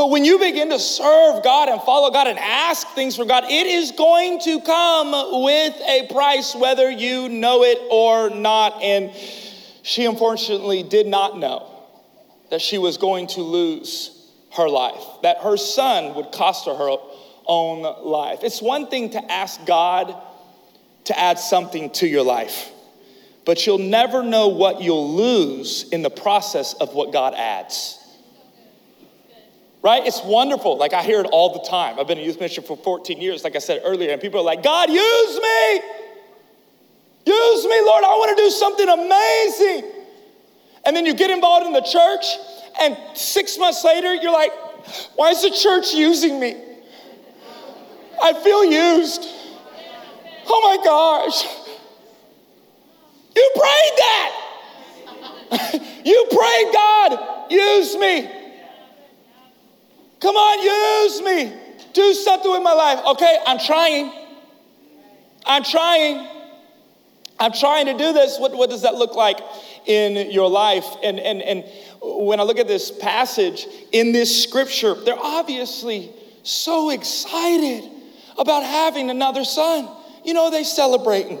But 0.00 0.08
when 0.08 0.24
you 0.24 0.38
begin 0.38 0.70
to 0.70 0.78
serve 0.78 1.44
God 1.44 1.68
and 1.68 1.78
follow 1.82 2.10
God 2.10 2.26
and 2.26 2.38
ask 2.38 2.88
things 2.94 3.16
from 3.16 3.28
God, 3.28 3.44
it 3.44 3.66
is 3.66 3.92
going 3.92 4.40
to 4.40 4.62
come 4.62 5.42
with 5.42 5.74
a 5.86 6.08
price, 6.10 6.54
whether 6.54 6.90
you 6.90 7.28
know 7.28 7.64
it 7.64 7.78
or 7.90 8.30
not. 8.30 8.80
And 8.80 9.12
she 9.82 10.06
unfortunately 10.06 10.82
did 10.82 11.06
not 11.06 11.36
know 11.36 11.68
that 12.48 12.62
she 12.62 12.78
was 12.78 12.96
going 12.96 13.26
to 13.26 13.42
lose 13.42 14.26
her 14.56 14.70
life, 14.70 15.04
that 15.22 15.42
her 15.42 15.58
son 15.58 16.14
would 16.14 16.32
cost 16.32 16.64
her 16.64 16.74
her 16.74 16.96
own 17.44 17.82
life. 18.02 18.38
It's 18.42 18.62
one 18.62 18.86
thing 18.86 19.10
to 19.10 19.30
ask 19.30 19.66
God 19.66 20.16
to 21.04 21.20
add 21.20 21.38
something 21.38 21.90
to 21.90 22.06
your 22.06 22.22
life, 22.22 22.70
but 23.44 23.66
you'll 23.66 23.76
never 23.76 24.22
know 24.22 24.48
what 24.48 24.80
you'll 24.80 25.14
lose 25.14 25.86
in 25.90 26.00
the 26.00 26.08
process 26.08 26.72
of 26.72 26.94
what 26.94 27.12
God 27.12 27.34
adds. 27.34 27.99
Right? 29.82 30.06
It's 30.06 30.22
wonderful. 30.22 30.76
Like 30.76 30.92
I 30.92 31.02
hear 31.02 31.20
it 31.20 31.26
all 31.32 31.54
the 31.54 31.68
time. 31.68 31.98
I've 31.98 32.06
been 32.06 32.18
a 32.18 32.22
youth 32.22 32.36
minister 32.36 32.60
for 32.60 32.76
14 32.76 33.20
years, 33.20 33.44
like 33.44 33.56
I 33.56 33.60
said 33.60 33.80
earlier, 33.84 34.10
and 34.12 34.20
people 34.20 34.40
are 34.40 34.44
like, 34.44 34.62
God, 34.62 34.90
use 34.90 35.40
me. 35.40 35.80
Use 37.24 37.64
me, 37.64 37.80
Lord. 37.82 38.04
I 38.04 38.16
want 38.18 38.36
to 38.36 38.42
do 38.42 38.50
something 38.50 38.88
amazing. 38.88 39.92
And 40.84 40.96
then 40.96 41.06
you 41.06 41.14
get 41.14 41.30
involved 41.30 41.66
in 41.66 41.72
the 41.72 41.82
church, 41.82 42.24
and 42.80 42.96
six 43.14 43.58
months 43.58 43.84
later, 43.84 44.14
you're 44.14 44.32
like, 44.32 44.52
why 45.16 45.30
is 45.30 45.42
the 45.42 45.50
church 45.50 45.92
using 45.94 46.40
me? 46.40 46.56
I 48.22 48.34
feel 48.34 48.64
used. 48.64 49.26
Oh 50.46 50.76
my 50.76 50.84
gosh. 50.84 51.44
You 53.36 53.50
prayed 53.54 53.92
that. 53.98 54.30
you 56.04 56.26
prayed, 56.30 56.72
God, 56.72 57.50
use 57.50 57.96
me. 57.96 58.39
Come 60.20 60.36
on, 60.36 60.62
use 60.62 61.22
me. 61.22 61.58
Do 61.92 62.14
something 62.14 62.50
with 62.50 62.62
my 62.62 62.74
life. 62.74 63.00
Okay, 63.06 63.38
I'm 63.46 63.58
trying. 63.58 64.12
I'm 65.46 65.64
trying. 65.64 66.28
I'm 67.38 67.52
trying 67.52 67.86
to 67.86 67.96
do 67.96 68.12
this. 68.12 68.38
What, 68.38 68.54
what 68.54 68.68
does 68.68 68.82
that 68.82 68.94
look 68.94 69.14
like 69.14 69.40
in 69.86 70.30
your 70.30 70.48
life? 70.48 70.84
And, 71.02 71.18
and, 71.18 71.40
and 71.40 71.64
when 72.02 72.38
I 72.38 72.42
look 72.42 72.58
at 72.58 72.68
this 72.68 72.90
passage 72.90 73.66
in 73.92 74.12
this 74.12 74.42
scripture, 74.44 74.94
they're 74.94 75.18
obviously 75.18 76.10
so 76.42 76.90
excited 76.90 77.90
about 78.36 78.62
having 78.62 79.08
another 79.08 79.44
son. 79.44 79.88
You 80.22 80.34
know, 80.34 80.50
they 80.50 80.64
celebrating, 80.64 81.38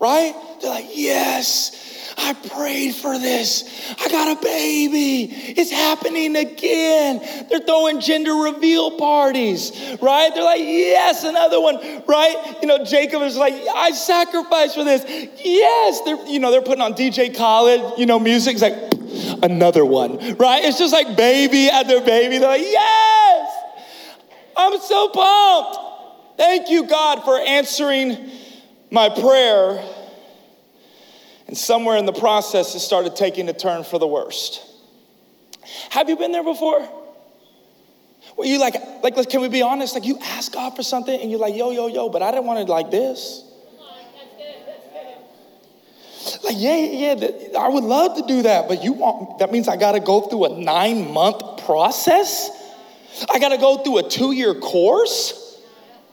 right? 0.00 0.34
They're 0.62 0.70
like, 0.70 0.88
yes, 0.94 1.83
I 2.16 2.34
prayed 2.34 2.94
for 2.94 3.18
this. 3.18 3.64
I 3.98 4.08
got 4.08 4.38
a 4.38 4.42
baby. 4.42 5.24
It's 5.32 5.70
happening 5.70 6.36
again. 6.36 7.46
They're 7.48 7.60
throwing 7.60 8.00
gender 8.00 8.34
reveal 8.34 8.98
parties, 8.98 9.72
right? 10.00 10.30
They're 10.34 10.44
like, 10.44 10.60
yes, 10.60 11.24
another 11.24 11.60
one, 11.60 11.76
right? 12.06 12.56
You 12.62 12.68
know, 12.68 12.84
Jacob 12.84 13.22
is 13.22 13.36
like, 13.36 13.54
I 13.54 13.92
sacrificed 13.92 14.74
for 14.74 14.84
this. 14.84 15.04
Yes, 15.42 16.00
they're, 16.02 16.26
you 16.26 16.40
know, 16.40 16.50
they're 16.50 16.62
putting 16.62 16.82
on 16.82 16.94
DJ 16.94 17.36
Khaled, 17.36 17.98
you 17.98 18.06
know, 18.06 18.18
music. 18.18 18.54
It's 18.54 18.62
like, 18.62 18.94
another 19.42 19.84
one, 19.84 20.36
right? 20.36 20.64
It's 20.64 20.78
just 20.78 20.92
like 20.92 21.16
baby 21.16 21.68
after 21.68 22.00
baby. 22.00 22.38
They're 22.38 22.48
like, 22.48 22.62
yes, 22.62 23.54
I'm 24.56 24.78
so 24.80 25.08
pumped. 25.08 25.78
Thank 26.36 26.70
you, 26.70 26.86
God, 26.86 27.22
for 27.24 27.38
answering 27.38 28.30
my 28.90 29.08
prayer 29.08 29.84
and 31.46 31.56
somewhere 31.56 31.96
in 31.96 32.06
the 32.06 32.12
process, 32.12 32.74
it 32.74 32.80
started 32.80 33.16
taking 33.16 33.48
a 33.48 33.52
turn 33.52 33.84
for 33.84 33.98
the 33.98 34.06
worst. 34.06 34.62
Have 35.90 36.08
you 36.08 36.16
been 36.16 36.32
there 36.32 36.44
before? 36.44 36.80
Where 38.36 38.48
you 38.48 38.58
like, 38.58 38.74
like, 39.02 39.28
can 39.28 39.40
we 39.40 39.48
be 39.48 39.62
honest? 39.62 39.94
Like, 39.94 40.04
you 40.04 40.18
ask 40.20 40.52
God 40.52 40.74
for 40.74 40.82
something 40.82 41.20
and 41.20 41.30
you're 41.30 41.40
like, 41.40 41.54
yo, 41.54 41.70
yo, 41.70 41.86
yo, 41.86 42.08
but 42.08 42.22
I 42.22 42.30
didn't 42.30 42.46
want 42.46 42.60
it 42.60 42.68
like 42.68 42.90
this. 42.90 43.44
Like, 46.42 46.56
yeah, 46.56 46.76
yeah, 46.76 47.28
I 47.58 47.68
would 47.68 47.84
love 47.84 48.16
to 48.16 48.26
do 48.26 48.42
that, 48.42 48.66
but 48.66 48.82
you 48.82 48.94
want, 48.94 49.38
that 49.38 49.52
means 49.52 49.68
I 49.68 49.76
gotta 49.76 50.00
go 50.00 50.22
through 50.22 50.46
a 50.46 50.58
nine 50.58 51.12
month 51.12 51.64
process? 51.64 52.50
I 53.32 53.38
gotta 53.38 53.58
go 53.58 53.78
through 53.78 53.98
a 53.98 54.08
two 54.08 54.32
year 54.32 54.54
course? 54.54 55.60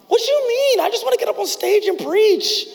What 0.07 0.21
do 0.23 0.31
you 0.31 0.47
mean? 0.47 0.79
I 0.81 0.89
just 0.89 1.05
wanna 1.05 1.17
get 1.17 1.29
up 1.29 1.39
on 1.39 1.47
stage 1.47 1.85
and 1.85 1.97
preach. 1.97 2.65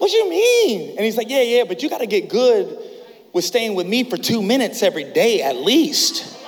What 0.00 0.10
do 0.10 0.16
you 0.16 0.30
mean? 0.30 0.96
And 0.96 1.00
he's 1.00 1.18
like, 1.18 1.28
Yeah, 1.28 1.42
yeah, 1.42 1.64
but 1.64 1.82
you 1.82 1.90
got 1.90 1.98
to 1.98 2.06
get 2.06 2.30
good 2.30 2.78
with 3.34 3.44
staying 3.44 3.74
with 3.74 3.86
me 3.86 4.02
for 4.02 4.16
two 4.16 4.40
minutes 4.42 4.82
every 4.82 5.04
day 5.04 5.42
at 5.42 5.56
least. 5.56 6.38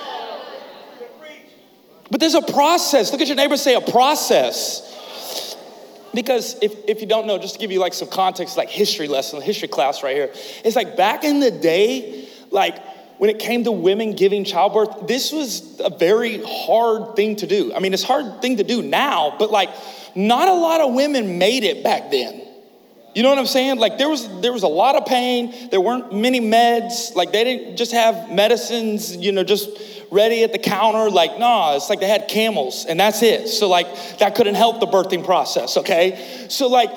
But 2.09 2.19
there's 2.19 2.33
a 2.33 2.41
process. 2.41 3.11
Look 3.11 3.21
at 3.21 3.27
your 3.27 3.35
neighbor 3.35 3.55
say 3.55 3.75
a 3.75 3.81
process. 3.81 5.55
Because 6.15 6.57
if, 6.63 6.73
if 6.87 6.99
you 7.01 7.05
don't 7.07 7.27
know, 7.27 7.37
just 7.37 7.53
to 7.53 7.59
give 7.59 7.71
you 7.71 7.79
like 7.79 7.93
some 7.93 8.07
context, 8.07 8.57
like 8.57 8.69
history 8.69 9.07
lesson, 9.07 9.39
history 9.39 9.67
class 9.67 10.01
right 10.01 10.15
here. 10.15 10.31
It's 10.65 10.75
like 10.75 10.97
back 10.97 11.23
in 11.23 11.39
the 11.39 11.51
day, 11.51 12.27
like 12.49 12.83
when 13.19 13.29
it 13.29 13.37
came 13.37 13.63
to 13.65 13.71
women 13.71 14.13
giving 14.13 14.45
childbirth, 14.45 15.07
this 15.07 15.31
was 15.31 15.79
a 15.79 15.91
very 15.91 16.41
hard 16.43 17.15
thing 17.15 17.35
to 17.35 17.45
do. 17.45 17.71
I 17.71 17.79
mean, 17.79 17.93
it's 17.93 18.03
hard 18.03 18.41
thing 18.41 18.57
to 18.57 18.63
do 18.63 18.81
now, 18.81 19.35
but 19.37 19.51
like 19.51 19.69
not 20.15 20.47
a 20.47 20.53
lot 20.53 20.81
of 20.81 20.95
women 20.95 21.37
made 21.37 21.63
it 21.63 21.83
back 21.83 22.09
then. 22.09 22.41
You 23.13 23.21
know 23.21 23.29
what 23.29 23.37
I'm 23.37 23.45
saying? 23.45 23.77
Like 23.77 23.97
there 23.97 24.09
was 24.09 24.27
there 24.41 24.51
was 24.51 24.63
a 24.63 24.67
lot 24.67 24.95
of 24.95 25.05
pain. 25.05 25.69
There 25.69 25.81
weren't 25.81 26.13
many 26.13 26.39
meds. 26.41 27.15
Like 27.15 27.31
they 27.31 27.43
didn't 27.43 27.77
just 27.77 27.91
have 27.91 28.31
medicines, 28.31 29.15
you 29.15 29.31
know, 29.31 29.43
just 29.43 29.69
ready 30.09 30.43
at 30.43 30.51
the 30.51 30.59
counter. 30.59 31.09
Like, 31.09 31.37
nah, 31.37 31.75
it's 31.75 31.89
like 31.89 31.99
they 31.99 32.07
had 32.07 32.27
camels 32.27 32.85
and 32.85 32.99
that's 32.99 33.21
it. 33.21 33.47
So 33.47 33.69
like 33.69 33.87
that 34.19 34.35
couldn't 34.35 34.55
help 34.55 34.79
the 34.79 34.87
birthing 34.87 35.23
process, 35.23 35.77
okay? 35.77 36.47
So 36.49 36.67
like 36.67 36.89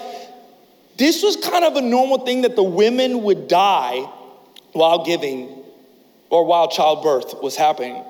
this 0.96 1.22
was 1.22 1.36
kind 1.36 1.64
of 1.64 1.76
a 1.76 1.82
normal 1.82 2.24
thing 2.24 2.42
that 2.42 2.56
the 2.56 2.62
women 2.62 3.22
would 3.24 3.48
die 3.48 4.00
while 4.72 5.04
giving 5.04 5.64
or 6.30 6.44
while 6.44 6.68
childbirth 6.68 7.42
was 7.42 7.56
happening. 7.56 8.02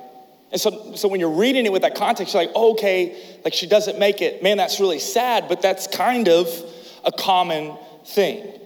And 0.51 0.61
so, 0.61 0.95
so 0.95 1.09
when 1.09 1.19
you're 1.19 1.29
reading 1.29 1.65
it 1.65 1.73
with 1.73 1.81
that 1.81 1.95
context, 1.95 2.33
you're 2.33 2.43
like, 2.43 2.53
oh, 2.55 2.71
okay, 2.71 3.21
like 3.43 3.53
she 3.53 3.67
doesn't 3.67 3.99
make 3.99 4.21
it. 4.21 4.41
Man, 4.41 4.55
that's 4.55 4.79
really 4.79 4.99
sad, 4.99 5.49
but 5.49 5.61
that's 5.61 5.87
kind 5.87 6.29
of 6.29 6.47
a 7.03 7.11
common 7.11 7.77
thing. 8.07 8.59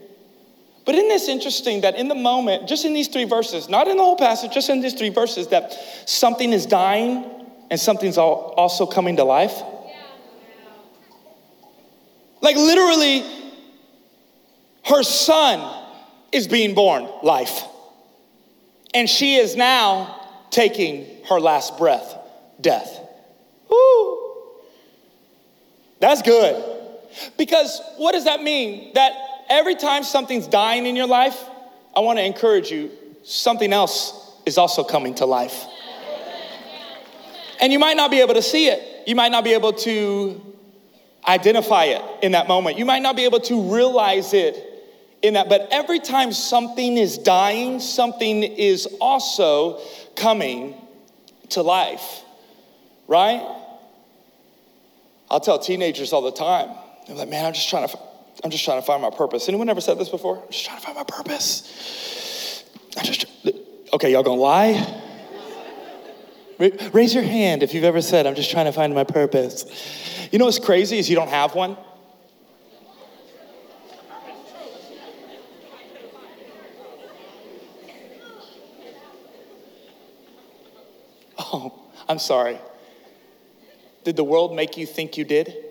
But 0.85 0.95
isn't 0.95 1.09
this 1.09 1.27
interesting 1.27 1.81
that 1.81 1.95
in 1.95 2.07
the 2.07 2.15
moment, 2.15 2.67
just 2.67 2.85
in 2.85 2.93
these 2.93 3.07
three 3.07 3.25
verses, 3.25 3.69
not 3.69 3.87
in 3.87 3.97
the 3.97 4.03
whole 4.03 4.15
passage, 4.15 4.51
just 4.51 4.69
in 4.69 4.81
these 4.81 4.93
three 4.93 5.09
verses, 5.09 5.47
that 5.49 5.73
something 6.05 6.51
is 6.51 6.65
dying 6.65 7.25
and 7.69 7.79
something's 7.79 8.17
also 8.17 8.85
coming 8.85 9.15
to 9.17 9.23
life? 9.23 9.61
Like 12.41 12.55
literally, 12.55 13.23
her 14.85 15.03
son 15.03 15.85
is 16.31 16.47
being 16.47 16.73
born, 16.73 17.07
life. 17.21 17.63
And 18.93 19.07
she 19.07 19.35
is 19.35 19.55
now 19.55 20.27
taking 20.49 21.05
her 21.29 21.39
last 21.39 21.77
breath, 21.77 22.17
death. 22.59 22.99
Woo! 23.69 24.19
That's 25.99 26.23
good. 26.23 26.79
Because 27.37 27.79
what 27.97 28.13
does 28.13 28.25
that 28.25 28.41
mean? 28.41 28.93
That 28.95 29.13
every 29.51 29.75
time 29.75 30.03
something's 30.03 30.47
dying 30.47 30.85
in 30.87 30.95
your 30.95 31.07
life, 31.07 31.37
I 31.95 31.99
want 31.99 32.17
to 32.17 32.25
encourage 32.25 32.71
you, 32.71 32.89
something 33.23 33.71
else 33.73 34.31
is 34.45 34.57
also 34.57 34.83
coming 34.83 35.13
to 35.15 35.25
life. 35.25 35.65
And 37.59 37.71
you 37.71 37.77
might 37.77 37.97
not 37.97 38.09
be 38.09 38.21
able 38.21 38.33
to 38.33 38.41
see 38.41 38.67
it. 38.67 39.07
You 39.07 39.15
might 39.15 39.31
not 39.31 39.43
be 39.43 39.53
able 39.53 39.73
to 39.73 40.41
identify 41.27 41.85
it 41.85 42.01
in 42.23 42.31
that 42.31 42.47
moment. 42.47 42.79
You 42.79 42.85
might 42.85 43.03
not 43.03 43.15
be 43.15 43.25
able 43.25 43.41
to 43.41 43.71
realize 43.71 44.33
it 44.33 44.55
in 45.21 45.35
that. 45.35 45.49
But 45.49 45.67
every 45.69 45.99
time 45.99 46.31
something 46.31 46.97
is 46.97 47.19
dying, 47.19 47.79
something 47.79 48.41
is 48.41 48.87
also 48.99 49.79
coming 50.15 50.73
to 51.49 51.61
life, 51.61 52.21
right? 53.07 53.41
I'll 55.29 55.39
tell 55.39 55.59
teenagers 55.59 56.13
all 56.13 56.23
the 56.23 56.31
time. 56.31 56.69
They're 57.05 57.15
like, 57.15 57.29
man, 57.29 57.45
I'm 57.45 57.53
just 57.53 57.69
trying 57.69 57.87
to, 57.87 57.99
I'm 58.43 58.49
just 58.49 58.65
trying 58.65 58.79
to 58.79 58.85
find 58.85 59.01
my 59.01 59.11
purpose. 59.11 59.47
Anyone 59.47 59.69
ever 59.69 59.81
said 59.81 59.99
this 59.99 60.09
before? 60.09 60.37
I'm 60.37 60.51
just 60.51 60.65
trying 60.65 60.79
to 60.79 60.83
find 60.83 60.97
my 60.97 61.03
purpose. 61.03 62.63
I 62.97 63.03
just, 63.03 63.25
okay, 63.93 64.11
y'all 64.11 64.23
gonna 64.23 64.41
lie? 64.41 65.01
Raise 66.93 67.13
your 67.13 67.23
hand 67.23 67.63
if 67.63 67.73
you've 67.73 67.83
ever 67.83 68.01
said, 68.01 68.27
I'm 68.27 68.35
just 68.35 68.51
trying 68.51 68.65
to 68.65 68.71
find 68.71 68.93
my 68.93 69.03
purpose. 69.03 69.65
You 70.31 70.39
know 70.39 70.45
what's 70.45 70.59
crazy 70.59 70.97
is 70.97 71.09
you 71.09 71.15
don't 71.15 71.29
have 71.29 71.55
one. 71.55 71.77
Oh, 81.37 81.73
I'm 82.07 82.19
sorry. 82.19 82.59
Did 84.03 84.15
the 84.15 84.23
world 84.23 84.55
make 84.55 84.77
you 84.77 84.85
think 84.85 85.17
you 85.17 85.25
did? 85.25 85.70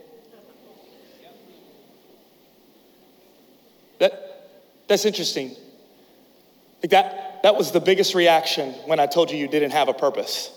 That, 4.01 4.49
that's 4.89 5.05
interesting. 5.05 5.55
Like 6.83 6.91
that, 6.91 7.43
that 7.45 7.57
was 7.57 7.71
the 7.71 7.81
biggest 7.81 8.15
reaction 8.15 8.73
when 8.87 8.99
I 8.99 9.07
told 9.07 9.31
you 9.31 9.39
you 9.39 9.47
didn't 9.47 9.71
have 9.71 9.89
a 9.89 9.95
purpose. 9.95 10.51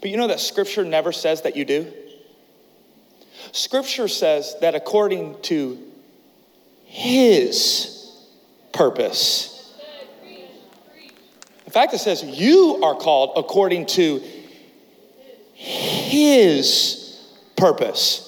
But 0.00 0.10
you 0.10 0.16
know 0.16 0.26
that 0.26 0.40
scripture 0.40 0.84
never 0.84 1.12
says 1.12 1.42
that 1.42 1.56
you 1.56 1.64
do? 1.64 1.92
Scripture 3.52 4.08
says 4.08 4.56
that 4.60 4.74
according 4.74 5.40
to 5.42 5.78
his 6.84 8.10
purpose. 8.72 9.56
In 11.66 11.72
fact, 11.72 11.94
it 11.94 11.98
says 11.98 12.24
you 12.24 12.80
are 12.82 12.96
called 12.96 13.32
according 13.36 13.86
to 13.86 14.22
his 15.54 17.22
purpose. 17.56 18.26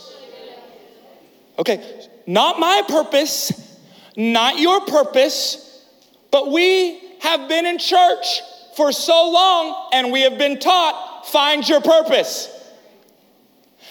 Okay, 1.59 2.09
not 2.27 2.61
my 2.61 2.83
purpose, 2.87 3.72
not 4.17 4.59
your 4.59 4.81
purpose, 4.83 5.85
but 6.31 6.51
we 6.51 7.01
have 7.21 7.49
been 7.49 7.67
in 7.67 7.79
church 7.79 8.41
for 8.77 8.93
so 8.93 9.31
long 9.31 9.91
and 9.93 10.13
we 10.13 10.23
have 10.23 10.39
been 10.39 10.59
taught 10.59 11.27
find 11.27 11.69
your 11.69 11.81
purpose. 11.81 12.49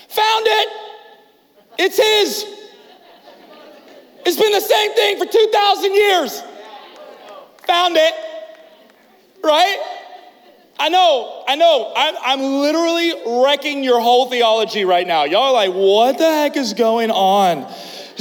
Found 0.10 0.46
it. 0.48 0.68
It's 1.80 1.98
His. 1.98 2.46
It's 4.26 4.40
been 4.40 4.52
the 4.52 4.60
same 4.60 4.94
thing 4.94 5.18
for 5.18 5.26
2,000 5.26 5.94
years. 5.96 6.44
Found 7.66 7.96
it. 7.98 8.14
Right? 9.44 9.82
I 10.78 10.90
know, 10.90 11.44
I 11.48 11.56
know. 11.56 11.94
I'm, 11.96 12.16
I'm 12.24 12.42
literally 12.62 13.44
wrecking 13.44 13.84
your 13.84 14.00
whole 14.00 14.30
theology 14.30 14.84
right 14.84 15.06
now. 15.06 15.26
Y'all 15.26 15.44
are 15.44 15.54
like, 15.54 15.74
what 15.74 16.18
the 16.18 16.26
heck 16.26 16.58
is 16.58 16.74
going 16.74 17.12
on? 17.12 17.72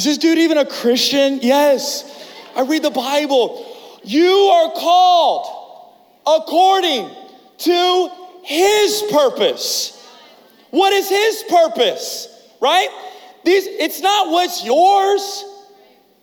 Is 0.00 0.04
this 0.04 0.16
dude 0.16 0.38
even 0.38 0.56
a 0.56 0.64
Christian? 0.64 1.40
Yes. 1.42 2.26
I 2.56 2.62
read 2.62 2.82
the 2.82 2.90
Bible. 2.90 3.66
You 4.02 4.30
are 4.30 4.72
called 4.72 5.94
according 6.26 7.10
to 7.58 8.10
his 8.42 9.04
purpose. 9.12 10.10
What 10.70 10.94
is 10.94 11.06
his 11.10 11.44
purpose? 11.50 12.28
Right? 12.62 12.88
These, 13.44 13.66
it's 13.66 14.00
not 14.00 14.30
what's 14.30 14.64
yours, 14.64 15.44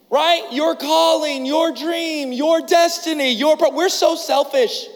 right? 0.10 0.52
Your 0.52 0.76
calling, 0.76 1.46
your 1.46 1.72
dream, 1.72 2.32
your 2.32 2.62
destiny, 2.62 3.34
your. 3.34 3.58
We're 3.72 3.90
so 3.90 4.16
selfish. 4.16 4.88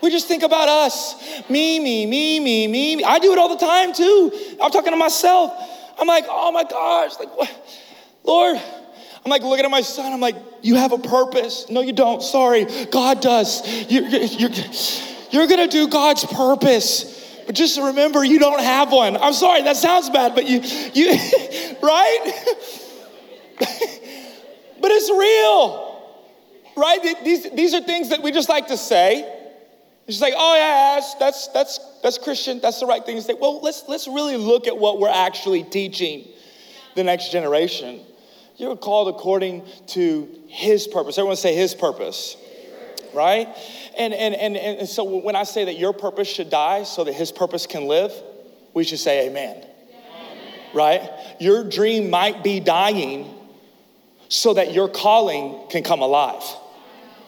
We 0.00 0.10
just 0.10 0.26
think 0.26 0.42
about 0.42 0.68
us. 0.68 1.14
Me, 1.48 1.78
me, 1.78 2.06
me, 2.06 2.40
me, 2.40 2.66
me. 2.66 3.04
I 3.04 3.20
do 3.20 3.30
it 3.30 3.38
all 3.38 3.56
the 3.56 3.64
time 3.64 3.92
too. 3.94 4.32
I'm 4.60 4.72
talking 4.72 4.90
to 4.90 4.98
myself. 4.98 5.76
I'm 5.98 6.06
like, 6.06 6.24
oh 6.28 6.52
my 6.52 6.64
gosh, 6.64 7.18
like 7.18 7.36
what? 7.36 7.82
Lord, 8.24 8.56
I'm 8.56 9.30
like 9.30 9.42
looking 9.42 9.64
at 9.64 9.70
my 9.70 9.80
son. 9.80 10.12
I'm 10.12 10.20
like, 10.20 10.36
you 10.62 10.76
have 10.76 10.92
a 10.92 10.98
purpose. 10.98 11.66
No, 11.68 11.80
you 11.80 11.92
don't. 11.92 12.22
Sorry. 12.22 12.66
God 12.90 13.20
does. 13.20 13.66
You're, 13.90 14.06
you're, 14.06 14.50
you're 15.30 15.46
going 15.46 15.68
to 15.68 15.68
do 15.68 15.88
God's 15.88 16.24
purpose. 16.24 17.16
But 17.46 17.54
just 17.54 17.78
remember, 17.78 18.22
you 18.22 18.38
don't 18.38 18.60
have 18.60 18.92
one. 18.92 19.16
I'm 19.16 19.32
sorry, 19.32 19.62
that 19.62 19.76
sounds 19.76 20.10
bad, 20.10 20.34
but 20.34 20.46
you, 20.46 20.60
you, 20.92 21.10
right? 21.82 22.32
but 23.58 24.90
it's 24.90 25.10
real, 25.10 26.02
right? 26.76 27.24
These, 27.24 27.50
these 27.52 27.72
are 27.72 27.80
things 27.80 28.10
that 28.10 28.22
we 28.22 28.32
just 28.32 28.50
like 28.50 28.66
to 28.66 28.76
say. 28.76 29.37
Just 30.08 30.22
like, 30.22 30.32
oh 30.34 30.54
yeah, 30.56 31.00
that's, 31.18 31.48
that's, 31.48 31.78
that's, 32.02 32.16
Christian, 32.16 32.60
that's 32.60 32.80
the 32.80 32.86
right 32.86 33.04
thing 33.04 33.16
to 33.16 33.22
say. 33.22 33.34
Well, 33.34 33.60
let's, 33.60 33.84
let's 33.88 34.08
really 34.08 34.38
look 34.38 34.66
at 34.66 34.76
what 34.76 34.98
we're 34.98 35.10
actually 35.10 35.64
teaching 35.64 36.26
the 36.94 37.04
next 37.04 37.30
generation. 37.30 38.00
You're 38.56 38.76
called 38.76 39.14
according 39.14 39.66
to 39.88 40.28
his 40.46 40.86
purpose. 40.88 41.18
Everyone 41.18 41.36
say 41.36 41.54
his 41.54 41.74
purpose, 41.74 42.38
right? 43.14 43.48
And, 43.98 44.14
and, 44.14 44.34
and, 44.34 44.56
and 44.56 44.88
so 44.88 45.04
when 45.04 45.36
I 45.36 45.44
say 45.44 45.66
that 45.66 45.78
your 45.78 45.92
purpose 45.92 46.26
should 46.26 46.48
die 46.48 46.84
so 46.84 47.04
that 47.04 47.12
his 47.12 47.30
purpose 47.30 47.66
can 47.66 47.86
live, 47.86 48.12
we 48.72 48.84
should 48.84 49.00
say 49.00 49.28
amen. 49.28 49.56
amen. 49.58 49.66
Right? 50.72 51.10
Your 51.38 51.64
dream 51.64 52.08
might 52.08 52.42
be 52.42 52.60
dying 52.60 53.34
so 54.28 54.54
that 54.54 54.72
your 54.72 54.88
calling 54.88 55.68
can 55.68 55.82
come 55.82 56.00
alive. 56.00 56.42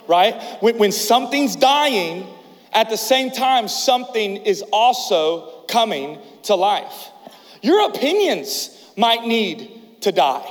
Right? 0.09 0.35
When, 0.61 0.79
when 0.79 0.93
something's 0.93 1.57
dying, 1.57 2.27
at 2.73 2.89
the 2.89 2.97
same 2.97 3.31
time, 3.31 3.69
something 3.69 4.37
is 4.39 4.63
also 4.73 5.65
coming 5.69 6.19
to 6.45 6.55
life. 6.55 7.09
Your 7.63 7.89
opinions 7.89 8.93
might 8.97 9.27
need 9.27 10.03
to 10.03 10.13
die 10.13 10.47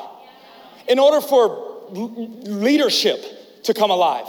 in 0.88 1.00
order 1.00 1.22
for 1.22 1.88
leadership 1.92 3.64
to 3.64 3.74
come 3.74 3.92
alive. 3.92 4.28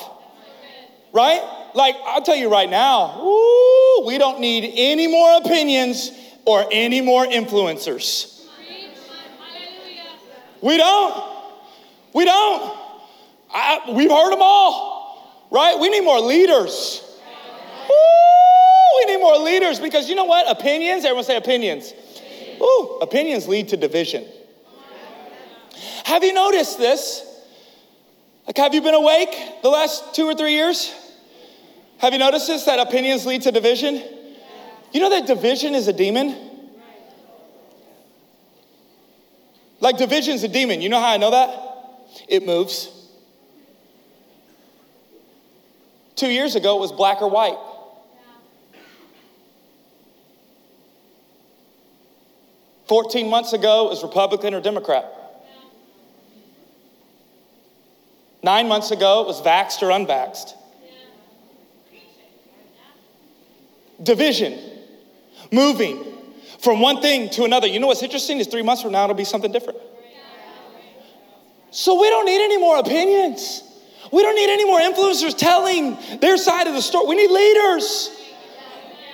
Right? 1.13 1.43
like, 1.75 1.97
I'll 2.05 2.23
tell 2.23 2.37
you 2.37 2.51
right 2.51 2.69
now, 2.69 3.21
we 4.07 4.19
don't 4.19 4.41
need 4.41 4.73
any 4.77 5.07
more 5.07 5.39
opinions 5.39 6.11
or 6.45 6.67
any 6.71 7.01
more 7.01 7.25
influencers. 7.25 8.45
We 10.63 10.77
don't. 10.77 11.25
We 12.13 12.25
don't. 12.25 12.79
I, 13.53 13.93
we've 13.93 14.11
heard 14.11 14.33
them 14.33 14.43
all, 14.43 15.47
right? 15.51 15.79
We 15.79 15.89
need 15.89 16.03
more 16.03 16.21
leaders. 16.21 17.03
We 19.01 19.15
need 19.15 19.21
more 19.21 19.39
leaders 19.39 19.81
because 19.81 20.11
you 20.11 20.15
know 20.15 20.25
what? 20.25 20.51
Opinions, 20.51 21.05
everyone 21.05 21.25
say 21.25 21.37
opinions. 21.37 21.95
Ooh, 22.61 22.99
opinions 23.01 23.49
lead 23.49 23.69
to 23.69 23.77
division. 23.79 24.27
Have 26.05 26.23
you 26.23 26.35
noticed 26.35 26.79
this? 26.79 27.25
Like, 28.47 28.59
have 28.59 28.75
you 28.75 28.83
been 28.83 28.95
awake 28.95 29.63
the 29.63 29.71
last 29.71 30.15
two 30.15 30.25
or 30.25 30.35
three 30.35 30.53
years? 30.53 30.95
Have 31.99 32.13
you 32.13 32.19
noticed 32.19 32.47
this? 32.47 32.65
That 32.65 32.79
opinions 32.79 33.25
lead 33.25 33.43
to 33.43 33.53
division? 33.53 34.03
You 34.93 35.01
know 35.01 35.11
that 35.11 35.27
division 35.27 35.75
is 35.75 35.89
a 35.89 35.93
demon? 35.95 36.37
Like 39.81 39.97
division 39.97 40.35
is 40.35 40.45
a 40.45 40.49
demon. 40.49 40.83
You 40.83 40.91
know 40.91 41.01
how 41.01 41.13
I 41.13 41.17
know 41.17 41.31
that? 41.31 41.49
It 42.29 42.45
moves. 42.45 42.91
Two 46.17 46.29
years 46.29 46.55
ago, 46.55 46.77
it 46.77 46.81
was 46.81 46.93
black 46.93 47.23
or 47.23 47.31
white. 47.31 47.57
Fourteen 52.91 53.31
months 53.31 53.53
ago, 53.53 53.89
was 53.89 54.03
Republican 54.03 54.53
or 54.53 54.61
Democrat. 54.61 55.05
Nine 58.43 58.67
months 58.67 58.91
ago, 58.91 59.21
it 59.21 59.29
was 59.29 59.41
vaxxed 59.41 59.81
or 59.83 59.91
unvaxxed. 59.91 60.55
division, 64.03 64.59
moving 65.53 66.03
from 66.59 66.81
one 66.81 67.01
thing 67.01 67.31
to 67.31 67.45
another. 67.45 67.69
You 67.69 67.79
know 67.79 67.87
what's 67.87 68.03
interesting 68.03 68.39
is 68.39 68.49
three 68.49 68.63
months 68.63 68.83
from 68.83 68.91
now 68.91 69.05
it'll 69.05 69.15
be 69.15 69.25
something 69.25 69.53
different. 69.53 69.79
So 71.71 72.01
we 72.01 72.11
don't 72.11 72.25
need 72.25 72.43
any 72.43 72.59
more 72.59 72.79
opinions. 72.79 73.63
We 74.11 74.23
don't 74.23 74.35
need 74.35 74.51
any 74.51 74.65
more 74.65 74.81
influencers 74.81 75.39
telling 75.39 75.97
their 76.21 76.37
side 76.37 76.67
of 76.67 76.75
the 76.75 76.83
story. 76.83 77.07
We 77.07 77.15
need 77.15 77.31
leaders. 77.31 78.11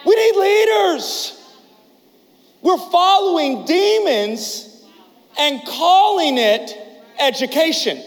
We 0.06 0.14
need 0.14 0.36
leaders. 0.40 1.35
We're 2.62 2.78
following 2.78 3.64
demons 3.64 4.84
and 5.38 5.60
calling 5.66 6.38
it 6.38 6.76
education. 7.18 8.02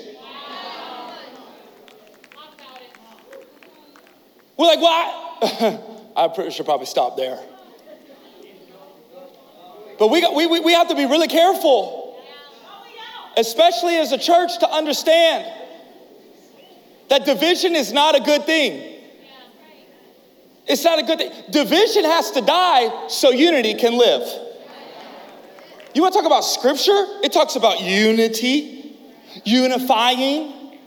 We're 4.57 4.65
like, 4.65 4.79
well, 4.79 5.79
I, 6.15 6.27
I 6.27 6.49
should 6.49 6.65
probably 6.65 6.85
stop 6.85 7.15
there. 7.15 7.39
But 9.97 10.09
we, 10.09 10.21
got, 10.21 10.35
we, 10.35 10.47
we, 10.47 10.59
we 10.59 10.73
have 10.73 10.89
to 10.89 10.95
be 10.95 11.05
really 11.05 11.27
careful, 11.27 12.21
especially 13.37 13.95
as 13.97 14.11
a 14.11 14.17
church, 14.17 14.57
to 14.59 14.69
understand 14.69 15.53
that 17.09 17.25
division 17.25 17.75
is 17.75 17.91
not 17.91 18.15
a 18.15 18.21
good 18.21 18.45
thing. 18.45 18.98
It's 20.69 20.83
not 20.83 20.99
a 20.99 21.03
good 21.03 21.17
thing. 21.17 21.31
Division 21.49 22.03
has 22.03 22.29
to 22.31 22.41
die 22.41 23.07
so 23.07 23.31
unity 23.31 23.73
can 23.73 23.97
live. 23.97 24.21
You 25.95 26.03
want 26.03 26.13
to 26.13 26.19
talk 26.19 26.27
about 26.27 26.41
scripture? 26.41 27.05
It 27.23 27.33
talks 27.33 27.55
about 27.55 27.81
unity, 27.81 28.95
unifying, 29.43 30.77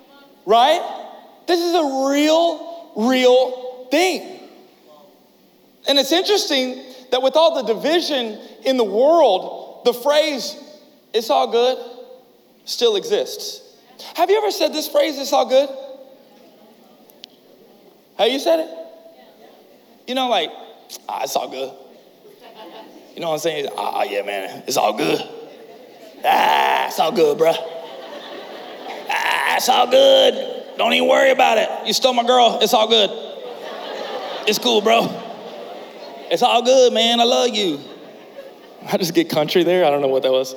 right? 0.46 1.08
This 1.48 1.58
is 1.58 1.74
a 1.74 2.08
real, 2.08 2.92
real 2.96 3.88
thing. 3.90 4.38
And 5.88 5.98
it's 5.98 6.12
interesting 6.12 6.84
that 7.10 7.20
with 7.20 7.34
all 7.34 7.60
the 7.60 7.74
division 7.74 8.38
in 8.64 8.76
the 8.76 8.84
world, 8.84 9.84
the 9.84 9.92
phrase, 9.92 10.56
it's 11.12 11.28
all 11.28 11.50
good, 11.50 11.76
still 12.66 12.94
exists. 12.94 13.76
Have 14.14 14.30
you 14.30 14.38
ever 14.38 14.52
said 14.52 14.72
this 14.72 14.86
phrase, 14.86 15.18
it's 15.18 15.32
all 15.32 15.48
good? 15.48 15.68
Have 18.16 18.30
you 18.30 18.38
said 18.38 18.60
it? 18.60 18.81
You 20.06 20.14
know, 20.14 20.28
like, 20.28 20.50
ah, 21.08 21.22
it's 21.22 21.36
all 21.36 21.48
good. 21.48 21.72
You 23.14 23.20
know 23.20 23.28
what 23.28 23.34
I'm 23.34 23.40
saying? 23.40 23.68
Ah, 23.76 24.02
yeah, 24.04 24.22
man, 24.22 24.64
it's 24.66 24.76
all 24.76 24.96
good. 24.96 25.20
Ah, 26.24 26.86
it's 26.86 26.98
all 26.98 27.12
good, 27.12 27.38
bruh. 27.38 27.56
Ah, 29.08 29.56
it's 29.56 29.68
all 29.68 29.86
good. 29.86 30.76
Don't 30.78 30.92
even 30.92 31.08
worry 31.08 31.30
about 31.30 31.58
it. 31.58 31.68
You 31.86 31.92
stole 31.92 32.14
my 32.14 32.24
girl. 32.24 32.58
It's 32.62 32.74
all 32.74 32.88
good. 32.88 33.10
It's 34.48 34.58
cool, 34.58 34.80
bro. 34.80 35.06
It's 36.30 36.42
all 36.42 36.62
good, 36.62 36.92
man. 36.92 37.20
I 37.20 37.24
love 37.24 37.50
you. 37.50 37.78
I 38.90 38.96
just 38.96 39.14
get 39.14 39.28
country 39.28 39.62
there. 39.62 39.84
I 39.84 39.90
don't 39.90 40.00
know 40.00 40.08
what 40.08 40.22
that 40.22 40.32
was. 40.32 40.54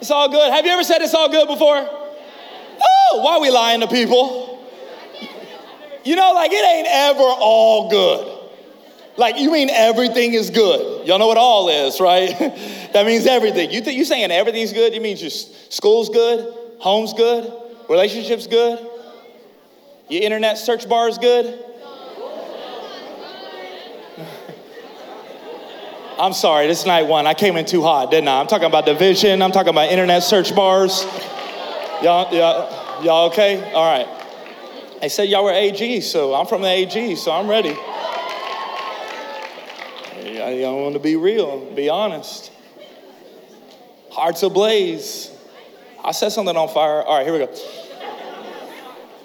It's 0.00 0.10
all 0.10 0.28
good. 0.28 0.52
Have 0.52 0.64
you 0.64 0.70
ever 0.70 0.84
said 0.84 1.02
it's 1.02 1.14
all 1.14 1.28
good 1.28 1.48
before? 1.48 1.76
Oh, 1.76 3.20
why 3.22 3.34
are 3.34 3.40
we 3.40 3.50
lying 3.50 3.80
to 3.80 3.88
people? 3.88 4.57
You 6.08 6.16
know, 6.16 6.32
like 6.32 6.50
it 6.50 6.64
ain't 6.64 6.88
ever 6.90 7.20
all 7.20 7.90
good. 7.90 8.38
Like 9.18 9.36
you 9.38 9.52
mean 9.52 9.68
everything 9.68 10.32
is 10.32 10.48
good. 10.48 11.06
Y'all 11.06 11.18
know 11.18 11.26
what 11.26 11.36
all 11.36 11.68
is, 11.68 12.00
right? 12.00 12.30
that 12.94 13.04
means 13.04 13.26
everything. 13.26 13.70
You 13.70 13.82
think 13.82 13.98
you 13.98 14.06
saying 14.06 14.30
everything's 14.30 14.72
good? 14.72 14.94
You 14.94 15.02
mean 15.02 15.18
just 15.18 15.70
school's 15.70 16.08
good, 16.08 16.50
home's 16.78 17.12
good, 17.12 17.52
relationships 17.90 18.46
good, 18.46 18.78
your 20.08 20.22
internet 20.22 20.56
search 20.56 20.88
bar 20.88 21.10
is 21.10 21.18
good. 21.18 21.62
I'm 26.18 26.32
sorry, 26.32 26.68
this 26.68 26.86
night 26.86 27.06
one. 27.06 27.26
I 27.26 27.34
came 27.34 27.58
in 27.58 27.66
too 27.66 27.82
hot, 27.82 28.10
didn't 28.10 28.28
I? 28.28 28.40
I'm 28.40 28.46
talking 28.46 28.68
about 28.68 28.86
division. 28.86 29.42
I'm 29.42 29.52
talking 29.52 29.68
about 29.68 29.90
internet 29.90 30.22
search 30.22 30.56
bars. 30.56 31.04
Y'all, 32.02 32.34
y'all, 32.34 33.04
y'all 33.04 33.26
okay? 33.26 33.72
All 33.74 33.84
right. 33.84 34.17
They 35.00 35.08
said 35.08 35.28
y'all 35.28 35.44
were 35.44 35.52
AG, 35.52 36.00
so 36.00 36.34
I'm 36.34 36.46
from 36.46 36.62
the 36.62 36.68
AG, 36.68 37.14
so 37.16 37.30
I'm 37.30 37.48
ready. 37.48 37.76
I, 40.48 40.64
I 40.64 40.70
want 40.72 40.94
to 40.94 41.00
be 41.00 41.14
real, 41.14 41.72
be 41.74 41.88
honest. 41.88 42.50
Hearts 44.10 44.42
ablaze. 44.42 45.30
I 46.04 46.10
set 46.10 46.32
something 46.32 46.56
on 46.56 46.68
fire. 46.68 47.02
All 47.02 47.16
right, 47.16 47.24
here 47.24 47.32
we 47.32 47.38
go. 47.38 47.52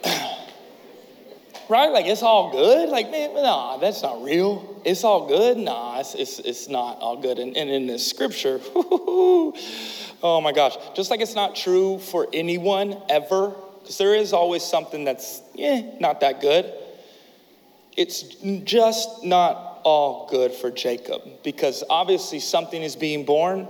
right? 1.70 1.92
Like 1.92 2.06
it's 2.06 2.22
all 2.22 2.52
good. 2.52 2.90
Like, 2.90 3.10
man, 3.10 3.34
nah, 3.34 3.78
that's 3.78 4.04
not 4.04 4.22
real. 4.22 4.80
It's 4.86 5.04
all 5.04 5.28
good. 5.28 5.58
Nah, 5.58 6.02
it's, 6.02 6.14
it's, 6.14 6.38
it's 6.40 6.68
not 6.68 7.00
all 7.00 7.18
good. 7.18 7.40
And, 7.40 7.58
and 7.58 7.70
in 7.70 7.88
this 7.88 8.08
scripture, 8.08 8.60
oh 8.76 10.42
my 10.44 10.52
gosh, 10.52 10.76
just 10.96 11.10
like 11.10 11.22
it's 11.22 11.36
not 11.36 11.56
true 11.56 11.98
for 11.98 12.28
anyone 12.32 13.02
ever 13.10 13.56
because 13.84 13.98
there 13.98 14.16
is 14.16 14.32
always 14.32 14.64
something 14.64 15.04
that's, 15.04 15.42
yeah, 15.54 15.82
not 16.00 16.22
that 16.22 16.40
good. 16.40 16.74
It's 17.98 18.24
just 18.64 19.26
not 19.26 19.82
all 19.84 20.30
good 20.32 20.54
for 20.54 20.72
Jacob 20.72 21.22
because 21.44 21.84
obviously 21.90 22.40
something 22.40 22.82
is 22.82 22.96
being 22.96 23.26
born 23.26 23.68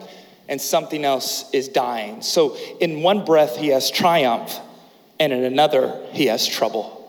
and 0.48 0.62
something 0.62 1.04
else 1.04 1.50
is 1.52 1.68
dying. 1.68 2.22
So 2.22 2.56
in 2.80 3.02
one 3.02 3.26
breath, 3.26 3.58
he 3.58 3.70
has 3.70 3.90
triumph, 3.90 4.60
and 5.20 5.34
in 5.34 5.44
another, 5.44 6.00
he 6.12 6.28
has 6.28 6.48
trouble. 6.48 7.00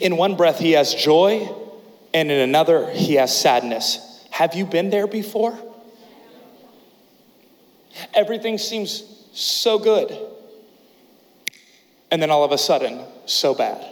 In 0.00 0.16
one 0.16 0.34
breath, 0.34 0.58
he 0.58 0.72
has 0.72 0.92
joy, 0.92 1.48
and 2.12 2.30
in 2.30 2.40
another, 2.40 2.90
he 2.90 3.14
has 3.14 3.38
sadness. 3.38 4.26
Have 4.30 4.54
you 4.54 4.66
been 4.66 4.90
there 4.90 5.06
before? 5.06 5.56
Everything 8.12 8.58
seems 8.58 9.04
so 9.32 9.78
good 9.78 10.35
and 12.10 12.22
then 12.22 12.30
all 12.30 12.44
of 12.44 12.52
a 12.52 12.58
sudden, 12.58 13.04
so 13.26 13.54
bad. 13.54 13.84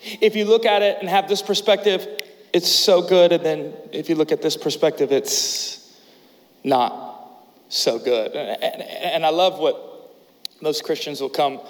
If 0.00 0.36
you 0.36 0.44
look 0.44 0.64
at 0.64 0.82
it 0.82 0.98
and 1.00 1.08
have 1.08 1.28
this 1.28 1.42
perspective, 1.42 2.06
it's 2.52 2.70
so 2.70 3.02
good, 3.02 3.32
and 3.32 3.44
then 3.44 3.74
if 3.92 4.08
you 4.08 4.14
look 4.14 4.32
at 4.32 4.42
this 4.42 4.56
perspective, 4.56 5.12
it's 5.12 5.98
not 6.64 7.18
so 7.68 7.98
good. 7.98 8.32
And, 8.34 9.24
I 9.24 9.30
love 9.30 9.58
what 9.58 10.16
most 10.60 10.84
Christians 10.84 11.20
will 11.20 11.28
come 11.28 11.60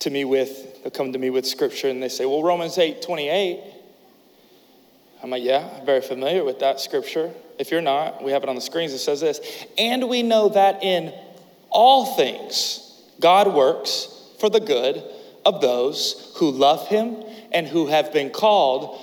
to 0.00 0.10
me 0.10 0.24
with. 0.24 0.82
They'll 0.82 0.90
come 0.90 1.12
to 1.12 1.18
me 1.18 1.30
with 1.30 1.46
scripture 1.46 1.88
and 1.88 2.02
they 2.02 2.08
say, 2.08 2.26
Well, 2.26 2.42
Romans 2.42 2.76
8 2.78 3.02
28. 3.02 3.60
I'm 5.22 5.30
like, 5.30 5.42
Yeah, 5.42 5.68
I'm 5.78 5.86
very 5.86 6.00
familiar 6.00 6.44
with 6.44 6.58
that 6.60 6.80
scripture. 6.80 7.32
If 7.58 7.70
you're 7.70 7.80
not, 7.80 8.22
we 8.22 8.30
have 8.32 8.42
it 8.42 8.48
on 8.48 8.54
the 8.54 8.60
screens. 8.60 8.92
It 8.92 8.98
says 8.98 9.20
this 9.20 9.40
And 9.76 10.08
we 10.08 10.22
know 10.22 10.50
that 10.50 10.82
in 10.82 11.12
all 11.70 12.16
things, 12.16 13.02
God 13.20 13.52
works 13.52 14.17
for 14.38 14.48
the 14.48 14.60
good 14.60 15.02
of 15.44 15.60
those 15.60 16.32
who 16.36 16.50
love 16.50 16.88
him 16.88 17.16
and 17.52 17.66
who 17.66 17.86
have 17.86 18.12
been 18.12 18.30
called 18.30 19.00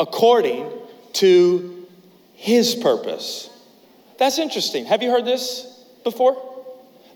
according 0.00 0.70
to 1.14 1.86
his 2.34 2.74
purpose. 2.74 3.50
That's 4.18 4.38
interesting. 4.38 4.84
Have 4.86 5.02
you 5.02 5.10
heard 5.10 5.24
this 5.24 5.84
before? 6.02 6.36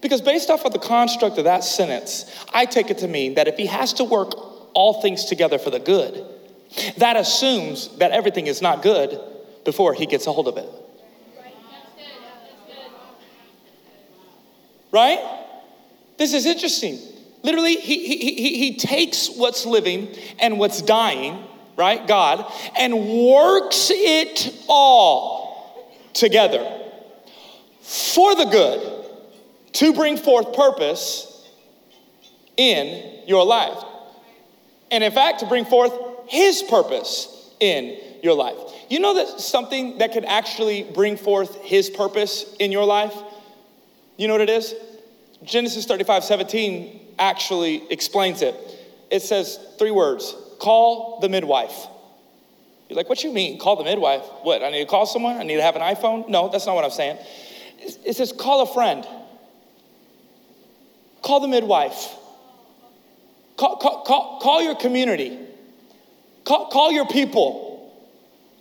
Because 0.00 0.20
based 0.20 0.50
off 0.50 0.64
of 0.64 0.72
the 0.72 0.78
construct 0.78 1.38
of 1.38 1.44
that 1.44 1.64
sentence, 1.64 2.24
I 2.52 2.66
take 2.66 2.90
it 2.90 2.98
to 2.98 3.08
mean 3.08 3.34
that 3.34 3.48
if 3.48 3.56
he 3.56 3.66
has 3.66 3.92
to 3.94 4.04
work 4.04 4.32
all 4.74 5.02
things 5.02 5.24
together 5.24 5.58
for 5.58 5.70
the 5.70 5.80
good, 5.80 6.24
that 6.98 7.16
assumes 7.16 7.88
that 7.98 8.12
everything 8.12 8.46
is 8.46 8.62
not 8.62 8.82
good 8.82 9.18
before 9.64 9.94
he 9.94 10.06
gets 10.06 10.26
a 10.26 10.32
hold 10.32 10.46
of 10.46 10.56
it. 10.56 10.68
Right? 14.92 15.18
This 16.16 16.34
is 16.34 16.46
interesting. 16.46 16.98
Literally, 17.42 17.76
he, 17.76 18.04
he, 18.04 18.34
he, 18.34 18.58
he 18.58 18.76
takes 18.76 19.28
what's 19.30 19.64
living 19.64 20.14
and 20.38 20.58
what's 20.58 20.82
dying, 20.82 21.44
right? 21.76 22.06
God, 22.06 22.50
and 22.76 22.94
works 22.94 23.90
it 23.92 24.54
all 24.68 25.94
together 26.12 26.82
for 27.80 28.34
the 28.34 28.44
good 28.44 29.06
to 29.74 29.92
bring 29.92 30.16
forth 30.16 30.52
purpose 30.54 31.46
in 32.56 33.22
your 33.26 33.44
life. 33.44 33.78
And 34.90 35.04
in 35.04 35.12
fact, 35.12 35.40
to 35.40 35.46
bring 35.46 35.64
forth 35.64 35.92
his 36.26 36.62
purpose 36.62 37.54
in 37.60 37.98
your 38.22 38.34
life. 38.34 38.56
You 38.88 39.00
know 39.00 39.14
that 39.14 39.40
something 39.40 39.98
that 39.98 40.12
can 40.12 40.24
actually 40.24 40.82
bring 40.82 41.16
forth 41.16 41.54
his 41.62 41.88
purpose 41.88 42.44
in 42.58 42.72
your 42.72 42.84
life 42.84 43.14
you 44.18 44.26
know 44.26 44.34
what 44.34 44.42
it 44.42 44.50
is? 44.50 44.74
Genesis 45.44 45.86
35 45.86 46.24
17 46.24 47.00
actually 47.18 47.90
explains 47.90 48.42
it. 48.42 48.54
It 49.10 49.22
says 49.22 49.58
three 49.78 49.92
words 49.92 50.34
call 50.60 51.20
the 51.20 51.28
midwife. 51.28 51.86
You're 52.88 52.96
like, 52.96 53.08
what 53.08 53.22
you 53.22 53.32
mean? 53.32 53.58
Call 53.58 53.76
the 53.76 53.84
midwife? 53.84 54.24
What? 54.42 54.62
I 54.62 54.70
need 54.70 54.80
to 54.80 54.86
call 54.86 55.06
someone? 55.06 55.36
I 55.36 55.44
need 55.44 55.56
to 55.56 55.62
have 55.62 55.76
an 55.76 55.82
iPhone? 55.82 56.28
No, 56.28 56.48
that's 56.48 56.66
not 56.66 56.74
what 56.74 56.84
I'm 56.84 56.90
saying. 56.90 57.18
It 57.80 58.16
says 58.16 58.32
call 58.32 58.62
a 58.62 58.66
friend. 58.66 59.06
Call 61.22 61.40
the 61.40 61.48
midwife. 61.48 62.14
Call, 63.56 63.76
call, 63.76 64.02
call, 64.04 64.40
call 64.40 64.62
your 64.62 64.74
community. 64.74 65.38
Call, 66.44 66.70
call 66.70 66.90
your 66.90 67.06
people. 67.06 67.94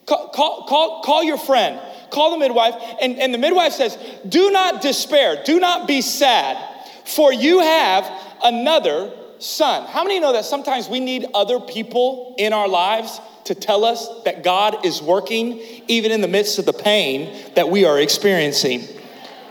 Call, 0.06 0.30
call, 0.30 0.66
call, 0.68 1.02
call 1.04 1.24
your 1.24 1.38
friend 1.38 1.80
call 2.10 2.32
the 2.32 2.38
midwife. 2.38 2.76
And, 3.02 3.20
and 3.20 3.34
the 3.34 3.38
midwife 3.38 3.74
says, 3.74 3.98
Do 4.28 4.52
not 4.52 4.82
despair, 4.82 5.42
do 5.44 5.60
not 5.60 5.88
be 5.88 6.02
sad, 6.02 6.58
for 7.06 7.34
you 7.34 7.60
have 7.60 8.12
another 8.44 9.12
son. 9.40 9.88
How 9.88 10.04
many 10.04 10.20
know 10.20 10.34
that 10.34 10.46
sometimes 10.46 10.90
we 10.90 11.00
need 11.00 11.26
other 11.34 11.60
people 11.60 12.36
in 12.38 12.54
our 12.54 12.68
lives 12.68 13.20
to 13.46 13.56
tell 13.56 13.86
us 13.86 14.08
that 14.26 14.44
God 14.44 14.86
is 14.86 15.02
working 15.02 15.60
even 15.88 16.12
in 16.12 16.22
the 16.22 16.28
midst 16.28 16.60
of 16.60 16.66
the 16.66 16.74
pain 16.74 17.52
that 17.56 17.70
we 17.70 17.86
are 17.86 18.00
experiencing? 18.00 18.88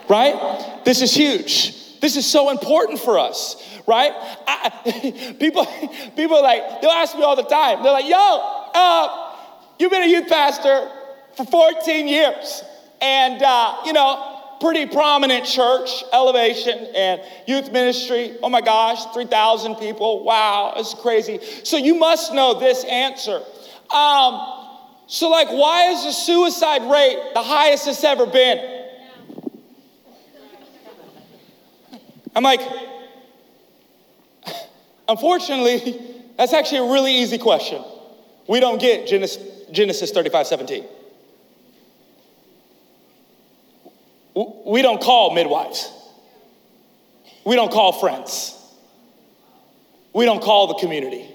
Right? 0.09 0.83
This 0.85 1.03
is 1.03 1.13
huge. 1.13 2.01
This 2.01 2.17
is 2.17 2.31
so 2.31 2.51
important 2.51 3.01
for 3.01 3.19
us, 3.19 3.57
right? 3.87 4.13
I, 4.47 5.35
people, 5.41 5.67
people 6.15 6.43
like, 6.43 6.81
they'll 6.81 6.91
ask 6.91 7.17
me 7.17 7.23
all 7.23 7.37
the 7.37 7.43
time. 7.43 7.83
They're 7.83 7.93
like, 7.93 8.07
yo, 8.07 8.71
uh, 8.75 9.33
you've 9.79 9.91
been 9.91 10.03
a 10.03 10.07
youth 10.07 10.29
pastor 10.29 10.91
for 11.37 11.45
14 11.45 12.09
years. 12.09 12.64
And, 13.01 13.43
uh, 13.43 13.76
you 13.84 13.93
know, 13.93 14.37
pretty 14.61 14.87
prominent 14.87 15.45
church, 15.45 16.03
elevation 16.12 16.89
and 16.95 17.20
youth 17.47 17.70
ministry. 17.72 18.37
Oh 18.43 18.49
my 18.49 18.61
gosh, 18.61 19.05
3,000 19.12 19.76
people. 19.76 20.24
Wow, 20.24 20.74
it's 20.76 20.95
crazy. 20.95 21.41
So 21.64 21.76
you 21.76 21.95
must 21.95 22.32
know 22.32 22.59
this 22.59 22.84
answer. 22.84 23.43
Um, 23.95 24.55
so, 25.07 25.28
like, 25.28 25.49
why 25.49 25.91
is 25.91 26.05
the 26.05 26.12
suicide 26.12 26.91
rate 26.91 27.30
the 27.34 27.43
highest 27.43 27.87
it's 27.87 28.03
ever 28.03 28.26
been? 28.26 28.89
I'm 32.34 32.43
like, 32.43 32.61
unfortunately, 35.09 36.01
that's 36.37 36.53
actually 36.53 36.89
a 36.89 36.93
really 36.93 37.14
easy 37.14 37.39
question. 37.39 37.84
We 38.49 38.59
don't 38.59 38.80
get 38.80 39.07
Genesis, 39.07 39.70
Genesis 39.70 40.11
35 40.11 40.47
17. 40.47 40.84
We 44.37 44.82
don't 44.82 45.01
call 45.01 45.34
midwives. 45.34 45.91
We 47.47 47.57
don't 47.57 47.72
call 47.72 47.93
friends. 47.93 48.53
We 50.12 50.26
don't 50.26 50.43
call 50.43 50.66
the 50.66 50.74
community. 50.74 51.26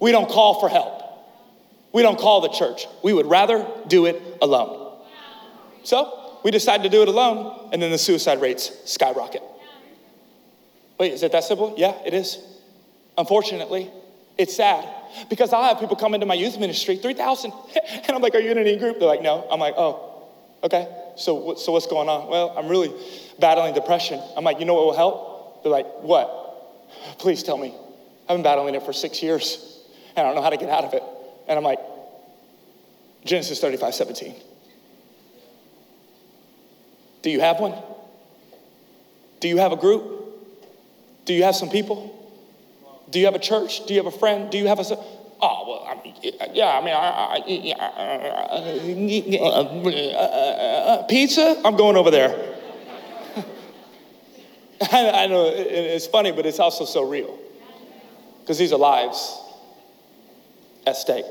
We 0.00 0.10
don't 0.10 0.28
call 0.28 0.60
for 0.60 0.68
help. 0.68 1.02
We 1.92 2.02
don't 2.02 2.18
call 2.18 2.40
the 2.40 2.48
church. 2.48 2.86
We 3.04 3.12
would 3.12 3.26
rather 3.26 3.64
do 3.86 4.06
it 4.06 4.20
alone. 4.42 4.98
So 5.84 6.38
we 6.42 6.50
decide 6.50 6.82
to 6.82 6.88
do 6.88 7.02
it 7.02 7.08
alone, 7.08 7.70
and 7.72 7.80
then 7.80 7.92
the 7.92 7.98
suicide 7.98 8.40
rates 8.40 8.72
skyrocket. 8.86 9.42
Wait, 10.98 11.12
is 11.12 11.22
it 11.22 11.30
that 11.32 11.44
simple? 11.44 11.74
Yeah, 11.76 11.94
it 12.04 12.12
is. 12.12 12.38
Unfortunately, 13.16 13.90
it's 14.36 14.56
sad 14.56 14.84
because 15.30 15.52
I'll 15.52 15.62
have 15.62 15.78
people 15.78 15.96
come 15.96 16.14
into 16.14 16.26
my 16.26 16.34
youth 16.34 16.58
ministry, 16.58 16.96
3,000, 16.96 17.52
and 17.92 18.10
I'm 18.10 18.22
like, 18.22 18.34
Are 18.34 18.40
you 18.40 18.50
in 18.50 18.58
any 18.58 18.76
group? 18.76 18.98
They're 18.98 19.08
like, 19.08 19.22
No. 19.22 19.46
I'm 19.50 19.60
like, 19.60 19.74
Oh, 19.76 20.24
okay. 20.64 20.88
So, 21.16 21.54
so 21.54 21.72
what's 21.72 21.86
going 21.86 22.08
on? 22.08 22.28
Well, 22.28 22.54
I'm 22.56 22.68
really 22.68 22.92
battling 23.38 23.74
depression. 23.74 24.20
I'm 24.36 24.44
like, 24.44 24.58
You 24.58 24.64
know 24.66 24.74
what 24.74 24.86
will 24.86 24.96
help? 24.96 25.62
They're 25.62 25.72
like, 25.72 25.86
What? 26.00 26.40
Please 27.18 27.42
tell 27.42 27.58
me. 27.58 27.74
I've 28.28 28.36
been 28.36 28.42
battling 28.42 28.74
it 28.74 28.82
for 28.82 28.92
six 28.92 29.22
years 29.22 29.80
and 30.16 30.26
I 30.26 30.30
don't 30.30 30.36
know 30.36 30.42
how 30.42 30.50
to 30.50 30.56
get 30.56 30.70
out 30.70 30.84
of 30.84 30.94
it. 30.94 31.02
And 31.48 31.58
I'm 31.58 31.64
like, 31.64 31.80
Genesis 33.24 33.60
35 33.60 33.94
17. 33.94 34.34
Do 37.22 37.30
you 37.30 37.40
have 37.40 37.58
one? 37.58 37.74
Do 39.40 39.48
you 39.48 39.58
have 39.58 39.72
a 39.72 39.76
group? 39.76 40.02
Do 41.24 41.32
you 41.32 41.42
have 41.44 41.56
some 41.56 41.70
people? 41.70 42.20
Do 43.10 43.18
you 43.18 43.24
have 43.24 43.34
a 43.34 43.38
church? 43.38 43.86
Do 43.86 43.94
you 43.94 44.02
have 44.02 44.12
a 44.12 44.18
friend? 44.18 44.50
Do 44.50 44.58
you 44.58 44.68
have 44.68 44.78
a. 44.78 44.84
Oh, 45.46 45.64
well, 45.68 45.86
I 45.86 46.02
mean, 46.02 46.14
yeah, 46.54 46.78
I 46.78 46.80
mean, 46.82 46.94
I, 46.94 46.96
I, 46.96 47.36
uh, 47.78 47.84
uh, 50.16 50.20
uh, 50.22 51.02
pizza? 51.02 51.60
I'm 51.62 51.76
going 51.76 51.98
over 51.98 52.10
there. 52.10 52.30
I 54.90 55.26
know 55.26 55.52
it's 55.54 56.06
funny, 56.06 56.32
but 56.32 56.46
it's 56.46 56.58
also 56.58 56.86
so 56.86 57.06
real 57.06 57.38
because 58.40 58.56
these 58.56 58.72
are 58.72 58.78
lives 58.78 59.38
at 60.86 60.96
stake. 60.96 61.26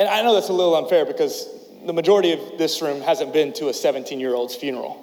And 0.00 0.08
I 0.08 0.22
know 0.22 0.34
that's 0.34 0.48
a 0.48 0.52
little 0.52 0.74
unfair 0.74 1.06
because 1.06 1.48
the 1.86 1.92
majority 1.92 2.32
of 2.32 2.58
this 2.58 2.82
room 2.82 3.02
hasn't 3.02 3.32
been 3.32 3.52
to 3.52 3.68
a 3.68 3.72
17 3.72 4.18
year 4.18 4.34
old's 4.34 4.56
funeral. 4.56 4.98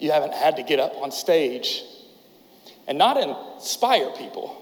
You 0.00 0.10
haven't 0.10 0.34
had 0.34 0.56
to 0.56 0.64
get 0.64 0.80
up 0.80 0.96
on 0.96 1.12
stage 1.12 1.84
and 2.90 2.98
not 2.98 3.16
inspire 3.16 4.10
people. 4.10 4.60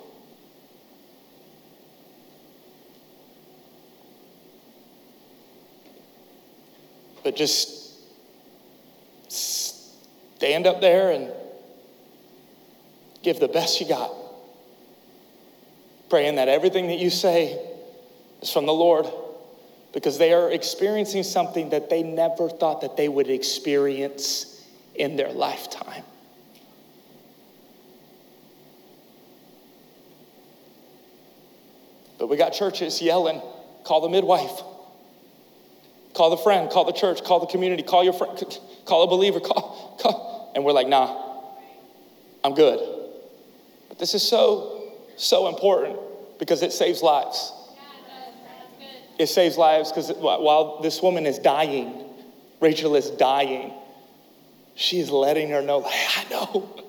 But 7.25 7.37
just 7.37 7.91
stand 9.29 10.67
up 10.67 10.83
there 10.83 11.11
and 11.11 11.33
give 13.23 13.41
the 13.41 13.49
best 13.49 13.81
you 13.81 13.89
got. 13.89 14.13
Praying 16.11 16.37
that 16.37 16.49
everything 16.49 16.89
that 16.89 16.99
you 16.99 17.09
say 17.09 17.59
is 18.43 18.53
from 18.53 18.67
the 18.67 18.75
Lord 18.75 19.07
because 19.95 20.19
they 20.19 20.35
are 20.35 20.51
experiencing 20.51 21.23
something 21.23 21.71
that 21.71 21.89
they 21.89 22.03
never 22.03 22.51
thought 22.51 22.83
that 22.83 22.95
they 22.99 23.09
would 23.09 23.31
experience 23.31 24.63
in 24.95 25.17
their 25.17 25.33
lifetime. 25.33 26.05
But 32.19 32.29
we 32.29 32.37
got 32.37 32.53
churches 32.53 33.01
yelling, 33.01 33.41
call 33.85 34.01
the 34.01 34.09
midwife, 34.09 34.61
call 36.15 36.31
the 36.31 36.37
friend, 36.37 36.69
call 36.69 36.85
the 36.85 36.93
church, 36.93 37.23
call 37.23 37.41
the 37.41 37.47
community, 37.47 37.83
call 37.83 38.03
your 38.03 38.13
friend, 38.13 38.37
call 38.85 39.05
a 39.05 39.07
believer, 39.07 39.41
call, 39.41 39.97
call. 40.01 40.53
And 40.55 40.65
we're 40.65 40.73
like, 40.73 40.89
nah, 40.89 41.45
I'm 42.43 42.55
good. 42.55 42.81
But 43.89 43.99
this 43.99 44.15
is 44.15 44.29
so, 44.29 44.93
so 45.17 45.49
important 45.49 45.99
because 46.39 46.63
it 46.63 46.73
saves 46.73 47.03
lives. 47.03 47.53
It 49.19 49.29
saves 49.29 49.57
lives 49.57 49.91
because 49.91 50.13
while 50.13 50.81
this 50.81 51.03
woman 51.03 51.27
is 51.27 51.39
dying, 51.39 52.05
Rachel 52.61 52.97
is 52.97 53.11
dying, 53.11 53.73
she 54.75 55.01
is 55.01 55.11
letting 55.11 55.51
her 55.51 55.63
know, 55.63 55.85
I 55.85 56.25
know 56.31 56.85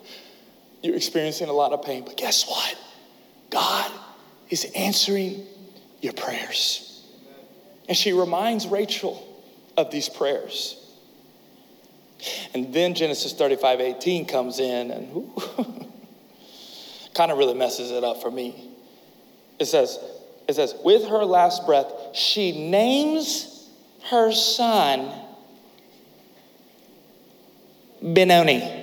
you're 0.81 0.95
experiencing 0.95 1.49
a 1.49 1.53
lot 1.53 1.73
of 1.73 1.83
pain, 1.83 2.03
but 2.05 2.17
guess 2.17 2.47
what? 2.47 2.77
God 3.49 3.91
is 4.49 4.65
answering 4.75 5.45
your 6.01 6.13
prayers. 6.13 7.05
And 7.87 7.97
she 7.97 8.13
reminds 8.13 8.67
Rachel 8.67 9.25
of 9.77 9.91
these 9.91 10.09
prayers. 10.09 10.75
And 12.53 12.73
then 12.73 12.95
Genesis 12.95 13.33
35 13.33 13.79
18 13.79 14.25
comes 14.25 14.59
in 14.59 14.91
and 14.91 15.31
kind 17.13 17.31
of 17.31 17.37
really 17.37 17.53
messes 17.53 17.91
it 17.91 18.03
up 18.03 18.21
for 18.21 18.29
me. 18.29 18.69
It 19.57 19.65
says, 19.65 19.99
it 20.47 20.55
says, 20.55 20.75
with 20.83 21.07
her 21.07 21.23
last 21.25 21.65
breath, 21.65 21.91
she 22.13 22.69
names 22.69 23.67
her 24.09 24.31
son 24.31 25.11
Benoni. 28.01 28.78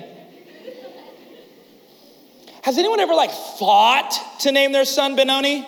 Has 2.67 2.77
anyone 2.77 2.99
ever 2.99 3.13
like 3.13 3.31
thought 3.31 4.11
to 4.41 4.51
name 4.51 4.73
their 4.73 4.83
son 4.83 5.15
Benoni? 5.15 5.65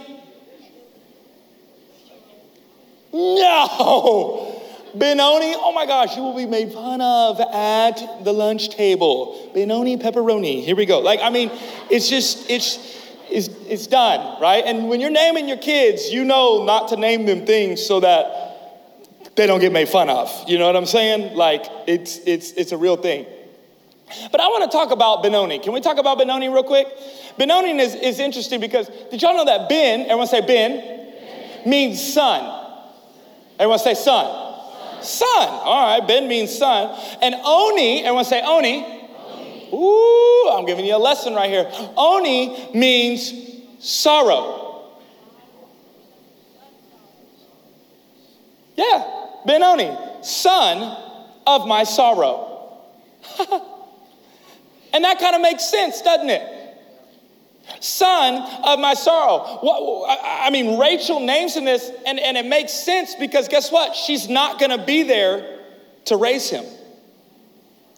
No. 3.13 4.61
Benoni, 4.93 5.55
oh 5.55 5.71
my 5.73 5.85
gosh, 5.85 6.17
you 6.17 6.23
will 6.23 6.35
be 6.35 6.45
made 6.45 6.73
fun 6.73 6.99
of 6.99 7.39
at 7.39 8.25
the 8.25 8.33
lunch 8.33 8.71
table. 8.71 9.49
Benoni 9.53 9.95
pepperoni. 9.95 10.61
Here 10.61 10.75
we 10.75 10.85
go. 10.85 10.99
Like, 10.99 11.21
I 11.21 11.29
mean, 11.29 11.51
it's 11.89 12.09
just, 12.09 12.49
it's, 12.49 12.77
it's, 13.29 13.47
it's 13.65 13.87
done, 13.87 14.41
right? 14.41 14.65
And 14.65 14.89
when 14.89 14.99
you're 14.99 15.09
naming 15.09 15.47
your 15.47 15.55
kids, 15.55 16.09
you 16.09 16.25
know 16.25 16.65
not 16.65 16.89
to 16.89 16.97
name 16.97 17.25
them 17.25 17.45
things 17.45 17.81
so 17.81 18.01
that 18.01 19.37
they 19.37 19.47
don't 19.47 19.61
get 19.61 19.71
made 19.71 19.87
fun 19.87 20.09
of. 20.09 20.29
You 20.49 20.57
know 20.57 20.65
what 20.65 20.75
I'm 20.75 20.85
saying? 20.85 21.37
Like, 21.37 21.63
it's, 21.87 22.17
it's, 22.25 22.51
it's 22.51 22.73
a 22.73 22.77
real 22.77 22.97
thing. 22.97 23.25
But 24.31 24.41
I 24.41 24.47
want 24.47 24.69
to 24.69 24.75
talk 24.75 24.91
about 24.91 25.21
Benoni. 25.21 25.59
Can 25.59 25.73
we 25.73 25.81
talk 25.81 25.97
about 25.97 26.17
Benoni 26.17 26.49
real 26.49 26.63
quick? 26.63 26.87
Benoni 27.37 27.77
is, 27.79 27.95
is 27.95 28.19
interesting 28.19 28.59
because 28.59 28.89
did 29.11 29.21
y'all 29.21 29.35
know 29.35 29.45
that 29.45 29.69
Ben, 29.69 30.01
everyone 30.01 30.27
say 30.27 30.41
Ben, 30.41 30.79
ben. 30.79 31.69
means 31.69 32.13
son. 32.13 32.67
Everyone 33.59 33.79
say 33.79 33.93
son. 33.93 34.25
son. 34.25 35.03
Son. 35.03 35.49
All 35.49 35.99
right, 35.99 36.07
Ben 36.07 36.27
means 36.27 36.57
son. 36.57 36.97
And 37.21 37.35
Oni, 37.35 38.03
everyone 38.03 38.25
say 38.25 38.41
Oni. 38.41 38.83
Oni. 38.83 38.99
Ooh, 39.73 40.49
I'm 40.51 40.65
giving 40.65 40.85
you 40.85 40.95
a 40.95 40.97
lesson 40.97 41.35
right 41.35 41.49
here. 41.49 41.71
Oni 41.95 42.71
means 42.73 43.33
sorrow. 43.79 44.85
Yeah, 48.75 49.25
Benoni, 49.45 49.95
son 50.23 50.97
of 51.45 51.67
my 51.67 51.83
sorrow. 51.83 52.47
And 54.93 55.03
that 55.03 55.19
kind 55.19 55.35
of 55.35 55.41
makes 55.41 55.69
sense, 55.69 56.01
doesn't 56.01 56.29
it? 56.29 56.59
Son 57.79 58.41
of 58.63 58.79
my 58.79 58.93
sorrow. 58.93 59.61
I 60.23 60.49
mean, 60.51 60.79
Rachel 60.79 61.19
names 61.19 61.55
him 61.55 61.65
this, 61.65 61.91
and, 62.05 62.19
and 62.19 62.35
it 62.35 62.45
makes 62.45 62.73
sense 62.73 63.15
because 63.15 63.47
guess 63.47 63.71
what? 63.71 63.95
She's 63.95 64.27
not 64.27 64.59
going 64.59 64.77
to 64.77 64.83
be 64.83 65.03
there 65.03 65.59
to 66.05 66.17
raise 66.17 66.49
him. 66.49 66.65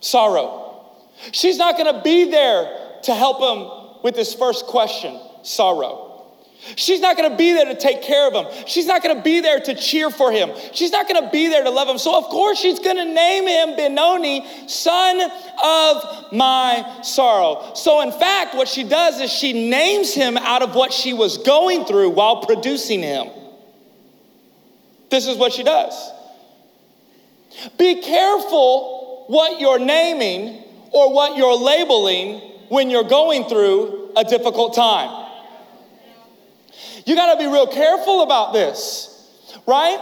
Sorrow. 0.01 0.85
She's 1.31 1.57
not 1.57 1.77
going 1.77 1.93
to 1.93 2.01
be 2.01 2.29
there 2.29 2.99
to 3.03 3.15
help 3.15 3.39
him 3.39 4.01
with 4.03 4.15
his 4.15 4.33
first 4.33 4.65
question 4.65 5.19
sorrow. 5.43 6.10
She's 6.75 6.99
not 6.99 7.17
gonna 7.17 7.35
be 7.35 7.53
there 7.53 7.65
to 7.65 7.75
take 7.75 8.03
care 8.03 8.27
of 8.27 8.33
him. 8.33 8.45
She's 8.67 8.85
not 8.85 9.01
gonna 9.01 9.21
be 9.21 9.39
there 9.39 9.59
to 9.59 9.73
cheer 9.73 10.09
for 10.11 10.31
him. 10.31 10.51
She's 10.73 10.91
not 10.91 11.07
gonna 11.07 11.29
be 11.31 11.49
there 11.49 11.63
to 11.63 11.69
love 11.69 11.87
him. 11.87 11.97
So, 11.97 12.15
of 12.15 12.25
course, 12.25 12.59
she's 12.59 12.79
gonna 12.79 13.05
name 13.05 13.47
him 13.47 13.75
Benoni, 13.75 14.45
son 14.67 15.21
of 15.63 16.31
my 16.31 16.99
sorrow. 17.03 17.73
So, 17.73 18.01
in 18.01 18.11
fact, 18.11 18.53
what 18.55 18.67
she 18.67 18.83
does 18.83 19.19
is 19.19 19.31
she 19.31 19.69
names 19.69 20.13
him 20.13 20.37
out 20.37 20.61
of 20.61 20.75
what 20.75 20.93
she 20.93 21.13
was 21.13 21.39
going 21.39 21.85
through 21.85 22.11
while 22.11 22.41
producing 22.41 23.01
him. 23.01 23.29
This 25.09 25.27
is 25.27 25.37
what 25.37 25.53
she 25.53 25.63
does. 25.63 26.11
Be 27.77 28.01
careful 28.01 29.25
what 29.27 29.59
you're 29.59 29.79
naming 29.79 30.63
or 30.91 31.13
what 31.13 31.37
you're 31.37 31.55
labeling 31.55 32.39
when 32.69 32.89
you're 32.89 33.03
going 33.03 33.45
through 33.45 34.11
a 34.15 34.23
difficult 34.23 34.75
time. 34.75 35.20
You 37.05 37.15
got 37.15 37.33
to 37.33 37.39
be 37.39 37.45
real 37.45 37.67
careful 37.67 38.23
about 38.23 38.53
this, 38.53 39.07
right? 39.65 39.99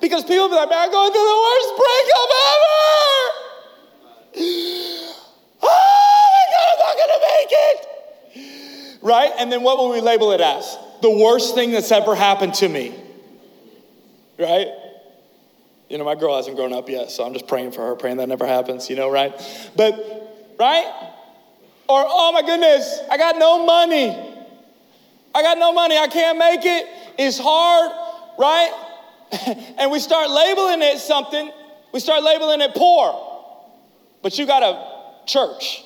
Because 0.00 0.24
people 0.24 0.48
be 0.48 0.54
like, 0.54 0.68
man, 0.68 0.78
I'm 0.78 0.90
going 0.90 1.12
through 1.12 1.20
the 1.20 1.40
worst 1.46 1.70
breakup 1.76 2.30
ever. 2.52 2.76
Oh 5.62 6.28
my 6.32 6.46
God, 6.54 6.72
I'm 6.72 6.80
not 6.86 6.96
going 6.96 7.12
to 7.14 7.22
make 7.36 7.50
it. 7.52 8.98
Right? 9.02 9.32
And 9.38 9.52
then 9.52 9.62
what 9.62 9.76
will 9.76 9.90
we 9.90 10.00
label 10.00 10.32
it 10.32 10.40
as? 10.40 10.78
The 11.02 11.10
worst 11.10 11.54
thing 11.54 11.72
that's 11.72 11.92
ever 11.92 12.14
happened 12.14 12.54
to 12.54 12.68
me. 12.68 12.94
Right? 14.38 14.68
You 15.90 15.98
know, 15.98 16.04
my 16.04 16.14
girl 16.14 16.36
hasn't 16.36 16.56
grown 16.56 16.72
up 16.72 16.88
yet, 16.88 17.10
so 17.10 17.26
I'm 17.26 17.34
just 17.34 17.46
praying 17.46 17.72
for 17.72 17.84
her, 17.84 17.94
praying 17.94 18.16
that 18.18 18.28
never 18.28 18.46
happens, 18.46 18.88
you 18.88 18.96
know, 18.96 19.10
right? 19.10 19.34
But, 19.76 20.56
right? 20.58 20.86
Or, 21.88 22.04
oh 22.06 22.32
my 22.32 22.42
goodness, 22.42 23.00
I 23.10 23.18
got 23.18 23.36
no 23.36 23.66
money. 23.66 24.29
I 25.34 25.42
got 25.42 25.58
no 25.58 25.72
money, 25.72 25.96
I 25.96 26.08
can't 26.08 26.38
make 26.38 26.64
it. 26.64 26.86
It's 27.18 27.38
hard, 27.38 27.92
right? 28.38 28.72
and 29.78 29.90
we 29.90 30.00
start 30.00 30.30
labeling 30.30 30.82
it 30.82 30.98
something, 30.98 31.50
we 31.92 32.00
start 32.00 32.22
labeling 32.22 32.60
it 32.60 32.74
poor. 32.74 33.26
But 34.22 34.38
you 34.38 34.46
got 34.46 34.62
a 34.62 35.26
church. 35.26 35.84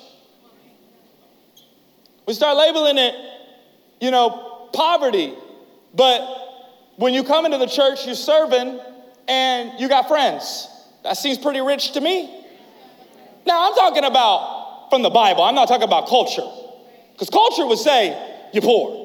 We 2.27 2.35
start 2.35 2.57
labeling 2.57 2.99
it, 2.99 3.15
you 4.01 4.11
know, 4.11 4.69
poverty. 4.73 5.35
But 5.95 6.21
when 6.97 7.15
you 7.15 7.23
come 7.23 7.45
into 7.45 7.59
the 7.59 7.67
church, 7.67 8.07
you're 8.07 8.15
serving 8.15 8.81
and 9.29 9.79
you 9.79 9.89
got 9.89 10.09
friends. 10.09 10.69
That 11.03 11.17
seems 11.17 11.39
pretty 11.39 11.61
rich 11.61 11.93
to 11.93 12.01
me. 12.01 12.45
Now, 13.47 13.69
I'm 13.69 13.75
talking 13.75 14.05
about 14.05 14.89
from 14.91 15.03
the 15.03 15.11
Bible, 15.11 15.43
I'm 15.43 15.55
not 15.55 15.69
talking 15.69 15.85
about 15.85 16.09
culture. 16.09 16.49
Because 17.13 17.29
culture 17.31 17.67
would 17.67 17.79
say, 17.79 18.49
you're 18.53 18.63
poor. 18.63 19.04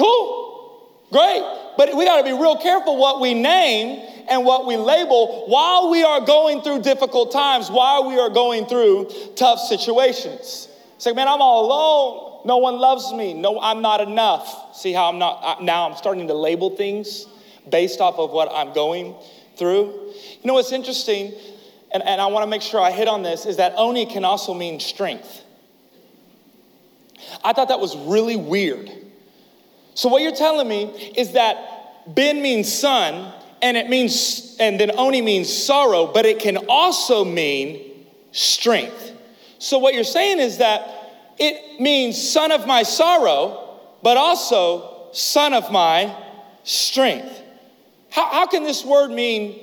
Cool, 0.00 1.06
great. 1.12 1.42
But 1.76 1.94
we 1.94 2.06
got 2.06 2.18
to 2.18 2.24
be 2.24 2.32
real 2.32 2.56
careful 2.56 2.96
what 2.96 3.20
we 3.20 3.34
name 3.34 4.06
and 4.30 4.46
what 4.46 4.66
we 4.66 4.76
label 4.76 5.44
while 5.46 5.90
we 5.90 6.02
are 6.02 6.22
going 6.22 6.62
through 6.62 6.80
difficult 6.82 7.32
times, 7.32 7.70
while 7.70 8.08
we 8.08 8.18
are 8.18 8.30
going 8.30 8.64
through 8.64 9.10
tough 9.36 9.58
situations. 9.58 10.68
Say, 10.96 11.12
man, 11.12 11.28
I'm 11.28 11.42
all 11.42 11.66
alone. 11.66 12.46
No 12.46 12.56
one 12.56 12.78
loves 12.78 13.12
me. 13.12 13.34
No, 13.34 13.60
I'm 13.60 13.82
not 13.82 14.00
enough. 14.00 14.74
See 14.74 14.92
how 14.94 15.10
I'm 15.10 15.18
not, 15.18 15.62
now 15.62 15.88
I'm 15.88 15.96
starting 15.96 16.28
to 16.28 16.34
label 16.34 16.76
things 16.76 17.26
based 17.68 18.00
off 18.00 18.18
of 18.18 18.30
what 18.30 18.50
I'm 18.50 18.72
going 18.72 19.14
through. 19.56 20.14
You 20.14 20.44
know 20.44 20.54
what's 20.54 20.72
interesting, 20.72 21.34
and, 21.92 22.02
and 22.02 22.20
I 22.20 22.26
want 22.26 22.44
to 22.44 22.48
make 22.48 22.62
sure 22.62 22.80
I 22.80 22.90
hit 22.90 23.08
on 23.08 23.22
this, 23.22 23.44
is 23.44 23.58
that 23.58 23.74
oni 23.76 24.06
can 24.06 24.24
also 24.24 24.54
mean 24.54 24.80
strength. 24.80 25.42
I 27.44 27.52
thought 27.52 27.68
that 27.68 27.80
was 27.80 27.96
really 27.96 28.36
weird 28.36 28.90
so, 29.94 30.08
what 30.08 30.22
you're 30.22 30.34
telling 30.34 30.68
me 30.68 31.12
is 31.16 31.32
that 31.32 32.14
Ben 32.14 32.42
means 32.42 32.72
son, 32.72 33.32
and 33.60 33.76
it 33.76 33.88
means, 33.88 34.56
and 34.60 34.78
then 34.78 34.90
Oni 34.96 35.20
means 35.20 35.52
sorrow, 35.52 36.06
but 36.06 36.26
it 36.26 36.38
can 36.38 36.56
also 36.68 37.24
mean 37.24 38.06
strength. 38.32 39.12
So, 39.58 39.78
what 39.78 39.94
you're 39.94 40.04
saying 40.04 40.38
is 40.38 40.58
that 40.58 41.34
it 41.38 41.80
means 41.80 42.20
son 42.20 42.52
of 42.52 42.66
my 42.66 42.82
sorrow, 42.82 43.80
but 44.02 44.16
also 44.16 45.08
son 45.12 45.52
of 45.52 45.70
my 45.72 46.14
strength. 46.64 47.42
How, 48.10 48.26
how 48.30 48.46
can 48.46 48.64
this 48.64 48.84
word 48.84 49.10
mean 49.10 49.58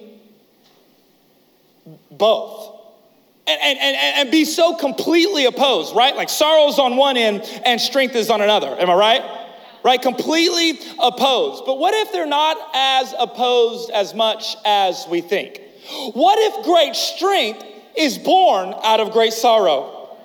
both? 2.11 2.75
And, 3.45 3.61
and, 3.61 3.79
and, 3.79 3.95
and 3.95 4.31
be 4.31 4.43
so 4.43 4.75
completely 4.75 5.45
opposed, 5.45 5.95
right? 5.95 6.15
Like 6.15 6.29
sorrow's 6.29 6.79
on 6.79 6.97
one 6.97 7.15
end 7.15 7.43
and 7.65 7.79
strength 7.79 8.15
is 8.15 8.29
on 8.29 8.41
another. 8.41 8.75
Am 8.77 8.89
I 8.89 8.93
right? 8.93 9.36
Right? 9.87 10.01
Completely 10.01 10.77
opposed. 10.99 11.65
But 11.65 11.79
what 11.79 11.93
if 11.93 12.11
they're 12.11 12.25
not 12.25 12.57
as 12.73 13.15
opposed 13.17 13.89
as 13.89 14.13
much 14.13 14.57
as 14.65 15.07
we 15.09 15.21
think? 15.21 15.61
What 16.11 16.37
if 16.39 16.65
great 16.65 16.93
strength 16.93 17.63
is 17.95 18.17
born 18.17 18.75
out 18.83 18.99
of 18.99 19.11
great 19.11 19.31
sorrow? 19.31 20.17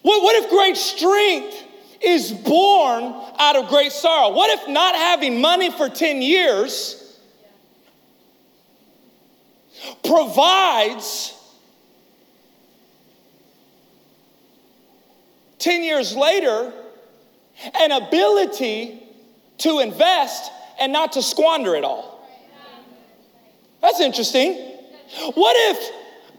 What, 0.00 0.22
what 0.22 0.42
if 0.42 0.48
great 0.48 0.78
strength 0.78 1.64
is 2.00 2.32
born 2.32 3.14
out 3.38 3.56
of 3.56 3.68
great 3.68 3.92
sorrow? 3.92 4.34
What 4.34 4.58
if 4.58 4.68
not 4.68 4.94
having 4.94 5.42
money 5.42 5.70
for 5.70 5.90
10 5.90 6.22
years 6.22 7.20
provides 10.02 11.37
10 15.58 15.82
years 15.82 16.14
later, 16.14 16.72
an 17.80 17.92
ability 17.92 19.02
to 19.58 19.80
invest 19.80 20.50
and 20.78 20.92
not 20.92 21.12
to 21.12 21.22
squander 21.22 21.74
it 21.74 21.84
all. 21.84 22.28
That's 23.80 24.00
interesting. 24.00 24.54
What 25.34 25.56
if 25.70 25.90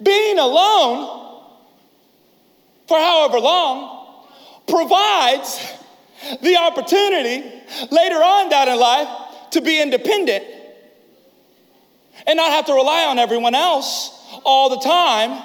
being 0.01 0.39
alone 0.39 1.43
for 2.88 2.97
however 2.97 3.39
long 3.39 4.17
provides 4.67 5.74
the 6.41 6.57
opportunity 6.57 7.43
later 7.91 8.15
on 8.15 8.49
down 8.49 8.70
in 8.70 8.80
life 8.80 9.07
to 9.51 9.61
be 9.61 9.82
independent 9.82 10.43
and 12.28 12.38
not 12.38 12.51
have 12.51 12.65
to 12.65 12.74
rely 12.74 13.05
on 13.05 13.20
everyone 13.20 13.55
else 13.55 14.11
all 14.43 14.70
the 14.70 14.80
time, 14.80 15.41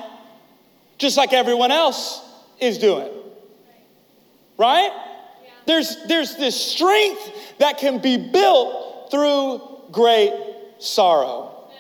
just 0.99 1.17
like 1.17 1.33
everyone 1.33 1.71
else 1.71 2.23
is 2.61 2.79
doing? 2.79 3.09
Right? 4.57 4.91
Yeah. 4.93 5.51
There's, 5.67 5.97
there's 6.07 6.37
this 6.37 6.55
strength 6.55 7.59
that 7.59 7.79
can 7.79 7.99
be 7.99 8.17
built 8.17 9.11
through 9.11 9.61
great 9.93 10.33
sorrow. 10.79 11.71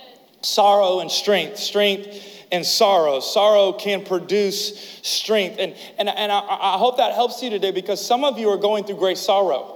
Sorrow 0.42 1.00
and 1.00 1.10
strength, 1.10 1.58
strength 1.58 2.34
and 2.52 2.64
sorrow. 2.64 3.20
Sorrow 3.20 3.72
can 3.72 4.04
produce 4.04 5.00
strength. 5.02 5.56
And, 5.58 5.74
and, 5.98 6.08
and 6.08 6.30
I, 6.30 6.38
I 6.38 6.78
hope 6.78 6.98
that 6.98 7.12
helps 7.14 7.42
you 7.42 7.50
today 7.50 7.70
because 7.70 8.04
some 8.04 8.24
of 8.24 8.38
you 8.38 8.48
are 8.50 8.58
going 8.58 8.84
through 8.84 8.96
great 8.96 9.18
sorrow. 9.18 9.74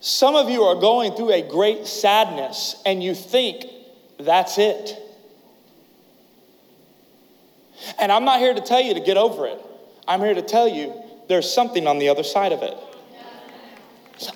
Some 0.00 0.36
of 0.36 0.48
you 0.48 0.62
are 0.62 0.76
going 0.76 1.12
through 1.16 1.32
a 1.32 1.42
great 1.42 1.86
sadness 1.86 2.80
and 2.86 3.02
you 3.02 3.14
think 3.14 3.64
that's 4.20 4.58
it. 4.58 4.96
And 7.98 8.12
I'm 8.12 8.24
not 8.24 8.38
here 8.38 8.54
to 8.54 8.60
tell 8.60 8.80
you 8.80 8.94
to 8.94 9.00
get 9.00 9.16
over 9.16 9.46
it. 9.46 9.60
I'm 10.08 10.20
here 10.20 10.34
to 10.34 10.42
tell 10.42 10.68
you 10.68 10.92
there's 11.28 11.52
something 11.52 11.86
on 11.86 11.98
the 11.98 12.08
other 12.08 12.22
side 12.22 12.52
of 12.52 12.62
it. 12.62 12.76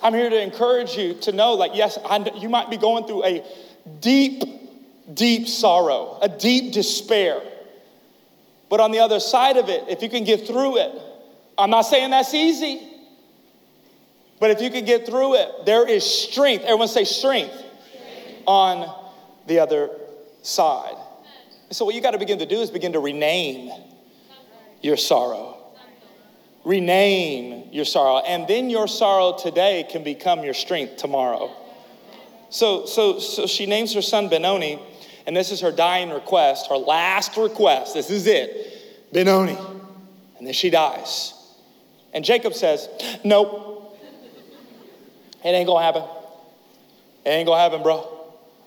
I'm 0.03 0.13
here 0.13 0.29
to 0.29 0.41
encourage 0.41 0.95
you 0.95 1.15
to 1.21 1.31
know, 1.31 1.53
like, 1.53 1.71
yes, 1.73 1.97
I, 2.05 2.17
you 2.35 2.49
might 2.49 2.69
be 2.69 2.77
going 2.77 3.07
through 3.07 3.25
a 3.25 3.43
deep, 3.99 4.43
deep 5.13 5.47
sorrow, 5.47 6.19
a 6.21 6.29
deep 6.29 6.73
despair. 6.73 7.41
But 8.69 8.79
on 8.79 8.91
the 8.91 8.99
other 8.99 9.19
side 9.19 9.57
of 9.57 9.69
it, 9.69 9.85
if 9.89 10.03
you 10.03 10.09
can 10.09 10.23
get 10.23 10.45
through 10.45 10.77
it, 10.77 10.91
I'm 11.57 11.69
not 11.69 11.81
saying 11.81 12.11
that's 12.11 12.33
easy, 12.33 12.87
but 14.39 14.51
if 14.51 14.61
you 14.61 14.69
can 14.69 14.85
get 14.85 15.05
through 15.05 15.35
it, 15.35 15.65
there 15.65 15.87
is 15.87 16.05
strength. 16.05 16.63
Everyone 16.63 16.87
say 16.87 17.03
strength, 17.03 17.53
strength. 17.53 18.43
on 18.47 18.93
the 19.47 19.59
other 19.59 19.89
side. 20.41 20.95
So, 21.71 21.85
what 21.85 21.95
you 21.95 22.01
got 22.01 22.11
to 22.11 22.17
begin 22.17 22.39
to 22.39 22.45
do 22.45 22.61
is 22.61 22.71
begin 22.71 22.93
to 22.93 22.99
rename 22.99 23.71
your 24.81 24.97
sorrow 24.97 25.50
rename 26.63 27.69
your 27.71 27.85
sorrow. 27.85 28.19
And 28.19 28.47
then 28.47 28.69
your 28.69 28.87
sorrow 28.87 29.37
today 29.37 29.85
can 29.89 30.03
become 30.03 30.43
your 30.43 30.53
strength 30.53 30.97
tomorrow. 30.97 31.51
So 32.49 32.85
so 32.85 33.19
so 33.19 33.47
she 33.47 33.65
names 33.65 33.93
her 33.93 34.01
son 34.01 34.29
benoni 34.29 34.79
and 35.25 35.35
this 35.35 35.51
is 35.51 35.61
her 35.61 35.71
dying 35.71 36.09
request 36.09 36.69
her 36.69 36.77
last 36.77 37.37
request. 37.37 37.93
This 37.93 38.09
is 38.09 38.27
it. 38.27 39.13
Benoni. 39.13 39.57
And 40.37 40.47
then 40.47 40.53
she 40.53 40.69
dies. 40.69 41.33
And 42.13 42.25
jacob 42.25 42.53
says 42.53 42.89
nope. 43.23 43.97
It 45.43 45.49
ain't 45.49 45.67
gonna 45.67 45.83
happen. 45.83 46.03
It 47.25 47.29
ain't 47.29 47.47
gonna 47.47 47.61
happen 47.61 47.81
bro. 47.81 48.07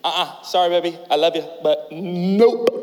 Uh-uh. 0.03 0.43
Sorry 0.43 0.71
baby. 0.71 0.99
I 1.11 1.17
love 1.17 1.37
you 1.37 1.47
but 1.63 1.89
nope. 1.93 2.81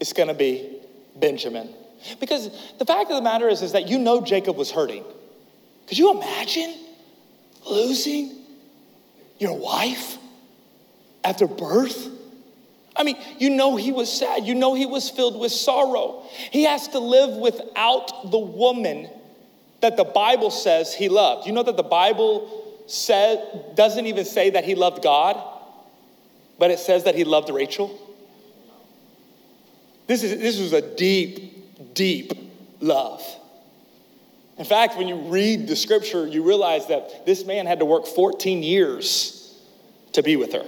It's 0.00 0.12
gonna 0.12 0.34
be 0.34 0.78
benjamin 1.16 1.74
Because 2.20 2.50
the 2.78 2.84
fact 2.84 3.10
of 3.10 3.16
the 3.16 3.22
matter 3.22 3.48
is, 3.48 3.62
is 3.62 3.72
that 3.72 3.88
you 3.88 3.98
know 3.98 4.20
Jacob 4.20 4.56
was 4.56 4.70
hurting. 4.70 5.04
Could 5.86 5.98
you 5.98 6.12
imagine 6.12 6.74
losing 7.68 8.36
your 9.38 9.56
wife 9.56 10.18
after 11.24 11.46
birth? 11.46 12.08
I 12.94 13.04
mean, 13.04 13.16
you 13.38 13.50
know 13.50 13.76
he 13.76 13.92
was 13.92 14.12
sad. 14.12 14.44
You 14.44 14.54
know 14.54 14.74
he 14.74 14.86
was 14.86 15.08
filled 15.08 15.38
with 15.38 15.52
sorrow. 15.52 16.24
He 16.50 16.64
has 16.64 16.88
to 16.88 16.98
live 16.98 17.36
without 17.36 18.30
the 18.30 18.38
woman 18.38 19.08
that 19.80 19.96
the 19.96 20.04
Bible 20.04 20.50
says 20.50 20.94
he 20.94 21.08
loved. 21.08 21.46
You 21.46 21.52
know 21.52 21.62
that 21.62 21.76
the 21.76 21.82
Bible 21.82 22.62
said 22.86 23.74
doesn't 23.74 24.06
even 24.06 24.24
say 24.24 24.50
that 24.50 24.64
he 24.64 24.74
loved 24.74 25.02
God, 25.02 25.42
but 26.58 26.70
it 26.70 26.78
says 26.78 27.04
that 27.04 27.14
he 27.14 27.24
loved 27.24 27.50
Rachel. 27.50 27.98
This 30.06 30.22
is 30.22 30.38
this 30.38 30.58
was 30.58 30.72
a 30.72 30.82
deep, 30.96 31.61
deep 31.94 32.32
love. 32.80 33.22
In 34.58 34.64
fact, 34.64 34.96
when 34.96 35.08
you 35.08 35.16
read 35.16 35.66
the 35.66 35.76
scripture, 35.76 36.26
you 36.26 36.42
realize 36.42 36.86
that 36.88 37.26
this 37.26 37.44
man 37.44 37.66
had 37.66 37.78
to 37.78 37.84
work 37.84 38.06
14 38.06 38.62
years 38.62 39.60
to 40.12 40.22
be 40.22 40.36
with 40.36 40.52
her. 40.52 40.64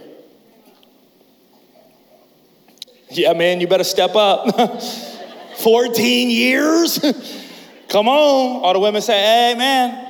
Yeah, 3.10 3.34
man, 3.34 3.60
you 3.60 3.68
better 3.68 3.84
step 3.84 4.14
up. 4.16 4.82
14 5.58 6.30
years? 6.30 6.98
Come 7.88 8.08
on. 8.08 8.64
All 8.64 8.72
the 8.72 8.80
women 8.80 9.02
say, 9.02 9.52
Amen. 9.52 10.00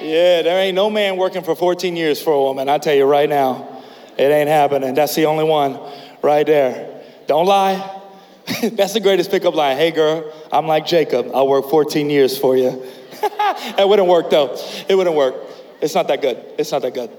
Yeah, 0.00 0.42
there 0.42 0.58
ain't 0.58 0.74
no 0.74 0.90
man 0.90 1.16
working 1.16 1.42
for 1.42 1.54
14 1.54 1.94
years 1.94 2.20
for 2.20 2.32
a 2.32 2.40
woman. 2.42 2.68
I 2.68 2.78
tell 2.78 2.94
you 2.94 3.04
right 3.04 3.28
now, 3.28 3.82
it 4.18 4.24
ain't 4.24 4.48
happening. 4.48 4.94
That's 4.94 5.14
the 5.14 5.26
only 5.26 5.44
one 5.44 5.78
right 6.22 6.44
there. 6.44 7.02
Don't 7.28 7.46
lie. 7.46 8.01
That's 8.72 8.94
the 8.94 9.00
greatest 9.00 9.30
pickup 9.30 9.54
line. 9.54 9.76
Hey, 9.76 9.90
girl, 9.90 10.32
I'm 10.50 10.66
like 10.66 10.86
Jacob. 10.86 11.30
I'll 11.34 11.48
work 11.48 11.68
14 11.70 12.10
years 12.10 12.36
for 12.36 12.56
you. 12.56 12.82
it 13.22 13.88
wouldn't 13.88 14.08
work, 14.08 14.30
though. 14.30 14.56
It 14.88 14.94
wouldn't 14.94 15.14
work. 15.14 15.34
It's 15.80 15.94
not 15.94 16.08
that 16.08 16.20
good. 16.20 16.42
It's 16.58 16.72
not 16.72 16.82
that 16.82 16.94
good. 16.94 17.10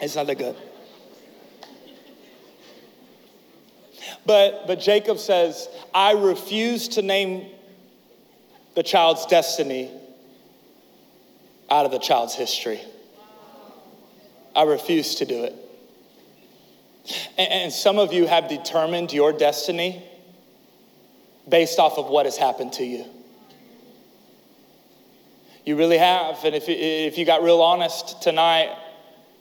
It's 0.00 0.14
not 0.16 0.26
that 0.26 0.36
good. 0.36 0.56
But, 4.26 4.66
but 4.66 4.78
Jacob 4.78 5.18
says, 5.18 5.68
I 5.94 6.12
refuse 6.12 6.88
to 6.88 7.02
name 7.02 7.50
the 8.74 8.82
child's 8.82 9.26
destiny 9.26 9.90
out 11.70 11.86
of 11.86 11.92
the 11.92 11.98
child's 11.98 12.34
history. 12.34 12.80
I 14.54 14.64
refuse 14.64 15.16
to 15.16 15.24
do 15.24 15.44
it. 15.44 15.54
And, 17.38 17.52
and 17.52 17.72
some 17.72 17.98
of 17.98 18.12
you 18.12 18.26
have 18.26 18.48
determined 18.48 19.12
your 19.12 19.32
destiny 19.32 20.04
based 21.48 21.78
off 21.78 21.98
of 21.98 22.06
what 22.06 22.26
has 22.26 22.36
happened 22.36 22.72
to 22.74 22.84
you. 22.84 23.04
You 25.64 25.76
really 25.76 25.98
have. 25.98 26.44
And 26.44 26.54
if, 26.54 26.68
if 26.68 27.18
you 27.18 27.24
got 27.24 27.42
real 27.42 27.62
honest 27.62 28.22
tonight, 28.22 28.76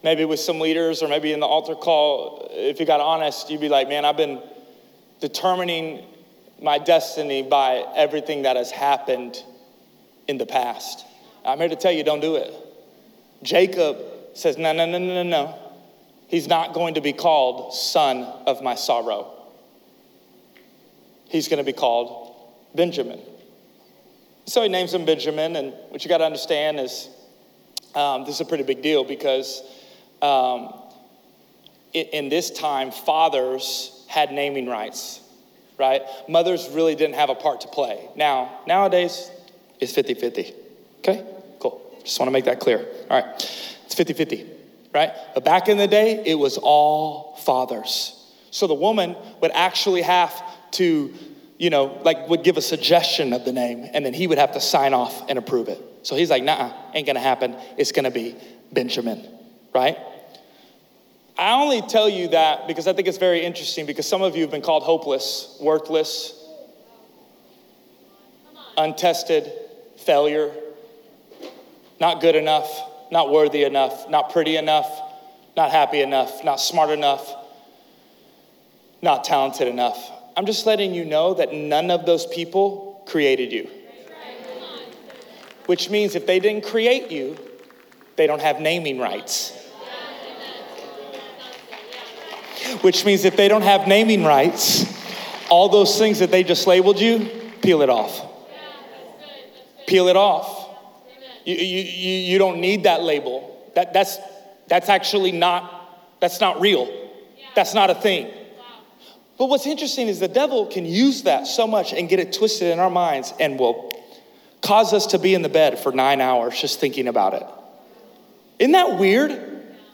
maybe 0.03 0.25
with 0.25 0.39
some 0.39 0.59
leaders 0.59 1.01
or 1.01 1.07
maybe 1.07 1.33
in 1.33 1.39
the 1.39 1.47
altar 1.47 1.75
call, 1.75 2.47
if 2.51 2.79
you 2.79 2.85
got 2.85 2.99
honest, 2.99 3.49
you'd 3.49 3.61
be 3.61 3.69
like, 3.69 3.87
man, 3.89 4.05
I've 4.05 4.17
been 4.17 4.41
determining 5.19 6.05
my 6.61 6.77
destiny 6.77 7.41
by 7.41 7.85
everything 7.95 8.43
that 8.43 8.55
has 8.55 8.69
happened 8.69 9.43
in 10.27 10.37
the 10.37 10.45
past. 10.45 11.05
I'm 11.43 11.57
here 11.57 11.69
to 11.69 11.75
tell 11.75 11.91
you, 11.91 12.03
don't 12.03 12.19
do 12.19 12.35
it. 12.35 12.53
Jacob 13.41 13.97
says, 14.33 14.57
no, 14.57 14.71
no, 14.71 14.85
no, 14.85 14.99
no, 14.99 15.23
no, 15.23 15.23
no. 15.23 15.59
He's 16.27 16.47
not 16.47 16.73
going 16.73 16.93
to 16.93 17.01
be 17.01 17.13
called 17.13 17.73
son 17.73 18.23
of 18.45 18.61
my 18.61 18.75
sorrow. 18.75 19.40
He's 21.31 21.47
going 21.47 21.59
to 21.59 21.63
be 21.63 21.73
called 21.73 22.35
Benjamin. 22.75 23.19
So 24.45 24.61
he 24.63 24.67
names 24.67 24.93
him 24.93 25.05
Benjamin, 25.05 25.55
and 25.55 25.73
what 25.89 26.03
you 26.03 26.09
got 26.09 26.17
to 26.17 26.25
understand 26.25 26.77
is 26.77 27.09
um, 27.95 28.25
this 28.25 28.35
is 28.35 28.41
a 28.41 28.45
pretty 28.45 28.63
big 28.63 28.81
deal 28.81 29.05
because 29.05 29.63
um, 30.21 30.73
in 31.93 32.27
this 32.27 32.51
time, 32.51 32.91
fathers 32.91 34.05
had 34.09 34.33
naming 34.33 34.67
rights, 34.67 35.21
right? 35.77 36.01
Mothers 36.27 36.67
really 36.69 36.95
didn't 36.95 37.15
have 37.15 37.29
a 37.29 37.35
part 37.35 37.61
to 37.61 37.69
play. 37.69 38.09
Now, 38.17 38.59
nowadays, 38.67 39.31
it's 39.79 39.93
50 39.93 40.15
50. 40.15 40.53
Okay? 40.99 41.25
Cool. 41.59 41.81
Just 42.03 42.19
want 42.19 42.27
to 42.27 42.33
make 42.33 42.45
that 42.45 42.59
clear. 42.59 42.85
All 43.09 43.21
right. 43.21 43.25
It's 43.85 43.95
50 43.95 44.13
50, 44.13 44.49
right? 44.93 45.11
But 45.33 45.45
back 45.45 45.69
in 45.69 45.77
the 45.77 45.87
day, 45.87 46.23
it 46.25 46.35
was 46.35 46.57
all 46.57 47.37
fathers. 47.37 48.17
So 48.51 48.67
the 48.67 48.73
woman 48.73 49.15
would 49.41 49.51
actually 49.51 50.01
have 50.01 50.33
to, 50.71 51.13
you 51.57 51.69
know, 51.69 51.99
like 52.03 52.27
would 52.29 52.43
give 52.43 52.57
a 52.57 52.61
suggestion 52.61 53.33
of 53.33 53.45
the 53.45 53.51
name, 53.51 53.87
and 53.93 54.05
then 54.05 54.13
he 54.13 54.27
would 54.27 54.37
have 54.37 54.53
to 54.53 54.61
sign 54.61 54.93
off 54.93 55.29
and 55.29 55.37
approve 55.37 55.67
it. 55.67 55.81
So 56.03 56.15
he's 56.15 56.29
like, 56.29 56.43
nah, 56.43 56.73
ain't 56.93 57.07
gonna 57.07 57.19
happen. 57.19 57.55
It's 57.77 57.91
gonna 57.91 58.11
be 58.11 58.35
Benjamin, 58.71 59.27
right? 59.73 59.97
I 61.37 61.53
only 61.53 61.81
tell 61.81 62.09
you 62.09 62.29
that 62.29 62.67
because 62.67 62.87
I 62.87 62.93
think 62.93 63.07
it's 63.07 63.17
very 63.17 63.43
interesting 63.43 63.85
because 63.85 64.07
some 64.07 64.21
of 64.21 64.35
you 64.35 64.41
have 64.43 64.51
been 64.51 64.61
called 64.61 64.83
hopeless, 64.83 65.57
worthless, 65.61 66.37
untested, 68.77 69.51
failure, 69.97 70.51
not 71.99 72.21
good 72.21 72.35
enough, 72.35 72.69
not 73.11 73.31
worthy 73.31 73.63
enough, 73.63 74.09
not 74.09 74.31
pretty 74.31 74.55
enough, 74.55 74.87
not 75.55 75.71
happy 75.71 76.01
enough, 76.01 76.43
not 76.43 76.59
smart 76.59 76.89
enough, 76.89 77.33
not 79.01 79.23
talented 79.23 79.67
enough. 79.67 80.11
I'm 80.35 80.45
just 80.45 80.65
letting 80.65 80.93
you 80.93 81.05
know 81.05 81.33
that 81.33 81.53
none 81.53 81.91
of 81.91 82.05
those 82.05 82.25
people 82.25 83.03
created 83.05 83.51
you. 83.51 83.69
Which 85.65 85.89
means 85.89 86.15
if 86.15 86.25
they 86.25 86.39
didn't 86.39 86.65
create 86.65 87.11
you, 87.11 87.37
they 88.15 88.27
don't 88.27 88.41
have 88.41 88.59
naming 88.59 88.99
rights. 88.99 89.57
which 92.81 93.05
means 93.05 93.25
if 93.25 93.35
they 93.35 93.47
don't 93.47 93.61
have 93.61 93.87
naming 93.87 94.23
rights, 94.23 94.85
all 95.49 95.69
those 95.69 95.97
things 95.97 96.19
that 96.19 96.31
they 96.31 96.43
just 96.43 96.65
labeled 96.67 96.99
you, 96.99 97.29
peel 97.61 97.81
it 97.81 97.89
off. 97.89 98.25
Peel 99.87 100.07
it 100.07 100.15
off. 100.15 100.69
You, 101.45 101.55
you, 101.55 101.83
you, 101.83 102.37
don't 102.37 102.61
need 102.61 102.83
that 102.83 103.01
label. 103.01 103.69
That, 103.75 103.93
that's, 103.93 104.17
that's 104.67 104.89
actually 104.89 105.31
not, 105.31 106.19
that's 106.19 106.39
not 106.39 106.61
real. 106.61 106.87
That's 107.55 107.73
not 107.73 107.89
a 107.89 107.95
thing. 107.95 108.31
But 109.41 109.49
what's 109.49 109.65
interesting 109.65 110.07
is 110.07 110.19
the 110.19 110.27
devil 110.27 110.67
can 110.67 110.85
use 110.85 111.23
that 111.23 111.47
so 111.47 111.65
much 111.65 111.93
and 111.93 112.07
get 112.07 112.19
it 112.19 112.31
twisted 112.31 112.67
in 112.67 112.77
our 112.77 112.91
minds 112.91 113.33
and 113.39 113.57
will 113.57 113.91
cause 114.61 114.93
us 114.93 115.07
to 115.07 115.17
be 115.17 115.33
in 115.33 115.41
the 115.41 115.49
bed 115.49 115.79
for 115.79 115.91
nine 115.91 116.21
hours 116.21 116.61
just 116.61 116.79
thinking 116.79 117.07
about 117.07 117.33
it. 117.33 117.43
Isn't 118.59 118.73
that 118.73 118.99
weird? 118.99 119.31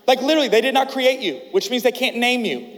Like 0.06 0.20
literally, 0.20 0.48
they 0.48 0.60
did 0.60 0.74
not 0.74 0.90
create 0.90 1.20
you, 1.20 1.40
which 1.52 1.70
means 1.70 1.82
they 1.82 1.92
can't 1.92 2.18
name 2.18 2.44
you, 2.44 2.68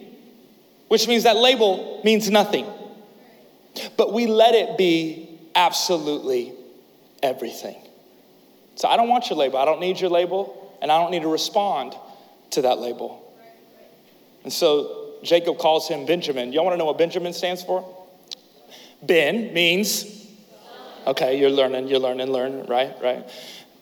which 0.86 1.08
means 1.08 1.24
that 1.24 1.36
label 1.36 2.00
means 2.04 2.30
nothing. 2.30 2.66
But 3.96 4.12
we 4.12 4.28
let 4.28 4.54
it 4.54 4.78
be 4.78 5.40
absolutely 5.56 6.52
everything. 7.20 7.82
So 8.76 8.86
I 8.86 8.96
don't 8.96 9.08
want 9.08 9.28
your 9.28 9.40
label. 9.40 9.58
I 9.58 9.64
don't 9.64 9.80
need 9.80 9.98
your 9.98 10.10
label, 10.10 10.78
and 10.80 10.92
I 10.92 11.02
don't 11.02 11.10
need 11.10 11.22
to 11.22 11.32
respond 11.32 11.96
to 12.50 12.62
that 12.62 12.78
label. 12.78 13.28
And 14.44 14.52
so 14.52 14.99
Jacob 15.22 15.58
calls 15.58 15.88
him 15.88 16.06
Benjamin. 16.06 16.52
Y'all 16.52 16.64
want 16.64 16.74
to 16.74 16.78
know 16.78 16.86
what 16.86 16.98
Benjamin 16.98 17.32
stands 17.32 17.62
for? 17.62 17.84
Ben 19.02 19.52
means, 19.52 20.26
okay, 21.06 21.38
you're 21.38 21.50
learning, 21.50 21.88
you're 21.88 21.98
learning, 21.98 22.30
learn, 22.30 22.66
right, 22.66 22.94
right. 23.02 23.28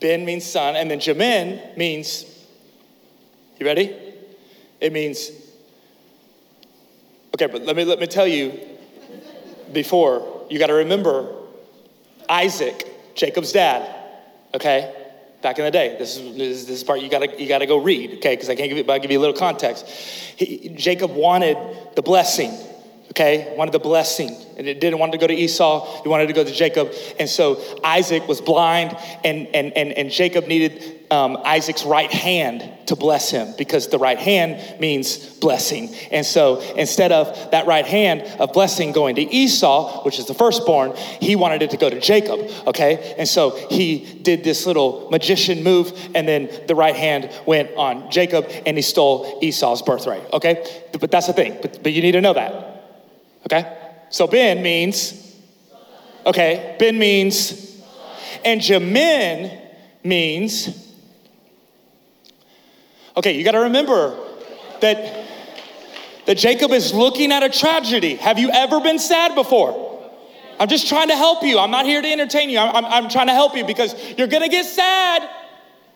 Ben 0.00 0.24
means 0.24 0.44
son, 0.44 0.76
and 0.76 0.90
then 0.90 0.98
Jamin 1.00 1.76
means 1.76 2.24
you 3.58 3.66
ready? 3.66 3.94
It 4.80 4.92
means, 4.92 5.30
okay, 7.34 7.46
but 7.46 7.62
let 7.62 7.74
me, 7.74 7.84
let 7.84 7.98
me 7.98 8.06
tell 8.06 8.26
you 8.26 8.58
before, 9.72 10.46
you 10.48 10.58
got 10.60 10.68
to 10.68 10.74
remember 10.74 11.34
Isaac, 12.28 13.14
Jacob's 13.16 13.50
dad, 13.50 13.92
okay? 14.54 14.94
Back 15.40 15.58
in 15.58 15.64
the 15.64 15.70
day, 15.70 15.96
this 15.98 16.16
is 16.16 16.36
this, 16.36 16.64
this 16.64 16.84
part 16.84 17.00
you 17.00 17.08
gotta 17.08 17.40
you 17.40 17.48
gotta 17.48 17.66
go 17.66 17.76
read, 17.76 18.14
okay? 18.14 18.34
Because 18.34 18.50
I 18.50 18.56
can't 18.56 18.68
give 18.68 18.76
you, 18.76 18.84
but 18.84 18.94
I'll 18.94 18.98
give 18.98 19.12
you 19.12 19.18
a 19.18 19.24
little 19.24 19.36
context. 19.36 19.86
He, 19.86 20.70
Jacob 20.70 21.12
wanted 21.12 21.56
the 21.94 22.02
blessing, 22.02 22.52
okay? 23.10 23.54
Wanted 23.56 23.72
the 23.72 23.78
blessing, 23.78 24.36
and 24.56 24.66
it 24.66 24.80
didn't 24.80 24.98
want 24.98 25.12
to 25.12 25.18
go 25.18 25.26
to 25.26 25.34
Esau. 25.34 26.02
He 26.02 26.08
wanted 26.08 26.26
to 26.26 26.32
go 26.32 26.44
to 26.44 26.52
Jacob, 26.52 26.92
and 27.18 27.28
so 27.28 27.60
Isaac 27.82 28.26
was 28.28 28.40
blind, 28.40 28.96
and 29.24 29.46
and 29.48 29.72
and, 29.76 29.92
and 29.92 30.10
Jacob 30.10 30.46
needed 30.46 30.98
um, 31.10 31.38
Isaac's 31.44 31.84
right 31.84 32.10
hand 32.10 32.86
to 32.88 32.96
bless 32.96 33.30
him 33.30 33.54
because 33.56 33.88
the 33.88 33.98
right 33.98 34.18
hand 34.18 34.80
means 34.80 35.38
blessing. 35.38 35.94
And 36.10 36.24
so 36.24 36.60
instead 36.74 37.12
of 37.12 37.50
that 37.50 37.66
right 37.66 37.86
hand 37.86 38.22
of 38.40 38.52
blessing 38.52 38.92
going 38.92 39.16
to 39.16 39.22
Esau, 39.22 40.04
which 40.04 40.18
is 40.18 40.26
the 40.26 40.34
firstborn, 40.34 40.96
he 41.20 41.36
wanted 41.36 41.62
it 41.62 41.70
to 41.70 41.76
go 41.76 41.90
to 41.90 42.00
Jacob, 42.00 42.40
okay? 42.66 43.14
And 43.18 43.28
so 43.28 43.50
he 43.68 44.20
did 44.22 44.44
this 44.44 44.66
little 44.66 45.08
magician 45.10 45.62
move, 45.62 45.92
and 46.14 46.26
then 46.26 46.50
the 46.66 46.74
right 46.74 46.96
hand 46.96 47.30
went 47.46 47.74
on 47.76 48.10
Jacob 48.10 48.50
and 48.66 48.76
he 48.76 48.82
stole 48.82 49.38
Esau's 49.42 49.82
birthright, 49.82 50.32
okay? 50.32 50.66
But 50.98 51.10
that's 51.10 51.26
the 51.26 51.32
thing, 51.32 51.58
but, 51.60 51.82
but 51.82 51.92
you 51.92 52.02
need 52.02 52.12
to 52.12 52.20
know 52.20 52.34
that, 52.34 52.77
okay? 53.46 53.76
So 54.10 54.26
Ben 54.26 54.62
means 54.62 55.28
Okay, 56.28 56.76
Ben 56.78 56.98
means, 56.98 57.80
and 58.44 58.60
Jamin 58.60 59.58
means, 60.04 60.94
okay, 63.16 63.32
you 63.32 63.44
gotta 63.44 63.60
remember 63.60 64.14
that, 64.82 65.26
that 66.26 66.36
Jacob 66.36 66.72
is 66.72 66.92
looking 66.92 67.32
at 67.32 67.42
a 67.42 67.48
tragedy. 67.48 68.16
Have 68.16 68.38
you 68.38 68.50
ever 68.50 68.78
been 68.80 68.98
sad 68.98 69.34
before? 69.34 69.86
I'm 70.60 70.68
just 70.68 70.86
trying 70.86 71.08
to 71.08 71.16
help 71.16 71.42
you. 71.42 71.58
I'm 71.58 71.70
not 71.70 71.86
here 71.86 72.02
to 72.02 72.08
entertain 72.12 72.50
you. 72.50 72.58
I'm, 72.58 72.76
I'm, 72.76 72.84
I'm 72.84 73.08
trying 73.08 73.28
to 73.28 73.32
help 73.32 73.56
you 73.56 73.64
because 73.64 73.94
you're 74.18 74.26
gonna 74.26 74.50
get 74.50 74.66
sad. 74.66 75.26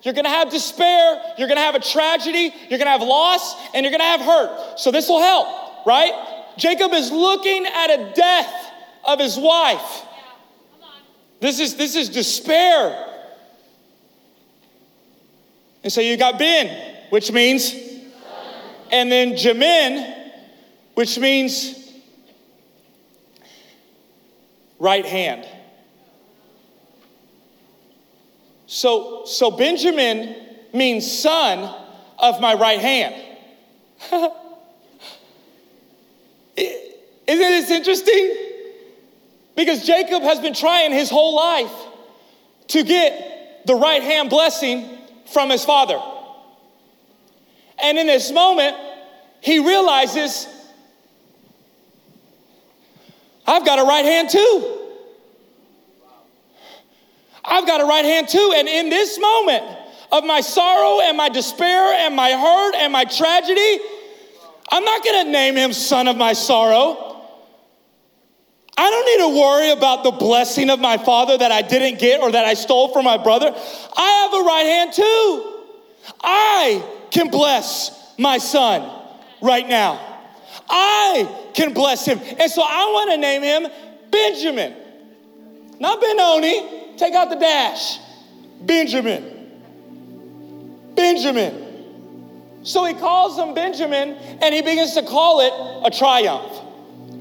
You're 0.01 0.15
gonna 0.15 0.29
have 0.29 0.49
despair. 0.49 1.21
You're 1.37 1.47
gonna 1.47 1.59
have 1.59 1.75
a 1.75 1.79
tragedy. 1.79 2.51
You're 2.69 2.79
gonna 2.79 2.89
have 2.89 3.03
loss 3.03 3.55
and 3.75 3.83
you're 3.83 3.91
gonna 3.91 4.03
have 4.03 4.21
hurt. 4.21 4.79
So 4.79 4.89
this 4.89 5.07
will 5.09 5.21
help, 5.21 5.85
right? 5.85 6.32
Jacob 6.57 6.93
is 6.93 7.11
looking 7.11 7.65
at 7.65 7.87
a 7.87 8.13
death 8.13 8.71
of 9.05 9.19
his 9.19 9.37
wife. 9.37 10.05
This 11.39 11.59
is, 11.59 11.75
this 11.75 11.95
is 11.95 12.09
despair. 12.09 13.09
And 15.83 15.91
so 15.91 15.99
you 15.99 16.15
got 16.15 16.39
Ben, 16.39 16.95
which 17.09 17.31
means, 17.31 17.73
and 18.91 19.11
then 19.11 19.33
Jamin, 19.33 20.31
which 20.93 21.19
means 21.19 21.91
right 24.79 25.05
hand. 25.05 25.45
So, 28.67 29.25
so 29.25 29.51
Benjamin 29.51 30.35
means 30.73 31.11
son 31.11 31.75
of 32.19 32.39
my 32.39 32.53
right 32.53 32.79
hand. 32.79 33.15
Isn't 37.33 37.67
this 37.67 37.71
interesting? 37.71 38.35
Because 39.55 39.85
Jacob 39.85 40.21
has 40.21 40.39
been 40.39 40.53
trying 40.53 40.91
his 40.91 41.09
whole 41.09 41.35
life 41.35 41.71
to 42.69 42.83
get 42.83 43.65
the 43.65 43.73
right 43.73 44.03
hand 44.03 44.29
blessing 44.29 44.87
from 45.31 45.49
his 45.49 45.65
father. 45.65 45.99
And 47.81 47.97
in 47.97 48.05
this 48.05 48.31
moment, 48.31 48.77
he 49.41 49.57
realizes 49.59 50.47
I've 53.47 53.65
got 53.65 53.79
a 53.79 53.83
right 53.83 54.05
hand 54.05 54.29
too. 54.29 54.79
I've 57.43 57.65
got 57.65 57.81
a 57.81 57.85
right 57.85 58.05
hand 58.05 58.27
too. 58.29 58.53
And 58.55 58.67
in 58.67 58.89
this 58.89 59.19
moment 59.19 59.63
of 60.11 60.23
my 60.23 60.41
sorrow 60.41 61.01
and 61.01 61.17
my 61.17 61.29
despair 61.29 61.93
and 62.05 62.15
my 62.15 62.31
hurt 62.31 62.75
and 62.75 62.93
my 62.93 63.05
tragedy, 63.05 63.79
I'm 64.71 64.85
not 64.85 65.03
gonna 65.03 65.31
name 65.31 65.55
him 65.55 65.73
son 65.73 66.07
of 66.07 66.15
my 66.15 66.33
sorrow. 66.33 67.12
I 68.75 68.89
don't 68.89 69.05
need 69.05 69.33
to 69.33 69.39
worry 69.39 69.71
about 69.71 70.03
the 70.03 70.11
blessing 70.11 70.69
of 70.69 70.79
my 70.79 70.97
father 70.97 71.37
that 71.37 71.51
I 71.51 71.61
didn't 71.61 71.99
get 71.99 72.21
or 72.21 72.31
that 72.31 72.45
I 72.45 72.55
stole 72.55 72.91
from 72.91 73.05
my 73.05 73.17
brother. 73.17 73.47
I 73.47 74.09
have 74.23 74.33
a 74.33 74.43
right 74.43 74.65
hand 74.65 74.93
too. 74.93 75.63
I 76.21 76.83
can 77.11 77.29
bless 77.29 78.13
my 78.17 78.39
son 78.39 78.89
right 79.41 79.67
now. 79.67 79.99
I 80.69 81.51
can 81.53 81.73
bless 81.73 82.05
him. 82.05 82.19
And 82.39 82.51
so 82.51 82.63
I 82.63 82.85
want 82.93 83.11
to 83.11 83.17
name 83.17 83.43
him 83.43 83.67
Benjamin. 84.09 84.75
Not 85.79 86.01
Benoni. 86.01 86.95
Take 86.97 87.13
out 87.13 87.29
the 87.29 87.35
dash. 87.35 87.99
Benjamin. 88.61 89.51
Benjamin. 90.95 91.63
So 92.63 92.85
he 92.85 92.93
calls 92.93 93.37
him 93.37 93.53
Benjamin 93.53 94.13
and 94.13 94.55
he 94.55 94.61
begins 94.61 94.93
to 94.93 95.03
call 95.03 95.41
it 95.41 95.87
a 95.87 95.95
triumph. 95.95 96.59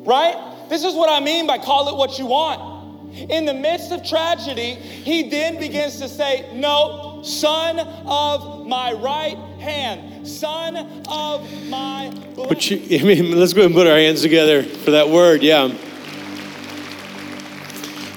Right? 0.06 0.51
This 0.72 0.84
is 0.84 0.94
what 0.94 1.10
I 1.10 1.20
mean 1.20 1.46
by 1.46 1.58
call 1.58 1.90
it 1.90 1.96
what 1.98 2.18
you 2.18 2.24
want. 2.24 3.12
In 3.30 3.44
the 3.44 3.52
midst 3.52 3.92
of 3.92 4.02
tragedy, 4.02 4.72
he 4.72 5.28
then 5.28 5.58
begins 5.58 6.00
to 6.00 6.08
say, 6.08 6.48
No, 6.54 7.20
son 7.22 7.78
of 7.78 8.66
my 8.66 8.94
right 8.94 9.36
hand, 9.60 10.26
son 10.26 10.76
of 11.10 11.68
my. 11.68 12.10
But 12.34 12.70
you, 12.70 12.98
I 12.98 13.02
mean, 13.02 13.38
let's 13.38 13.52
go 13.52 13.66
and 13.66 13.74
put 13.74 13.86
our 13.86 13.98
hands 13.98 14.22
together 14.22 14.62
for 14.62 14.92
that 14.92 15.10
word, 15.10 15.42
yeah. 15.42 15.68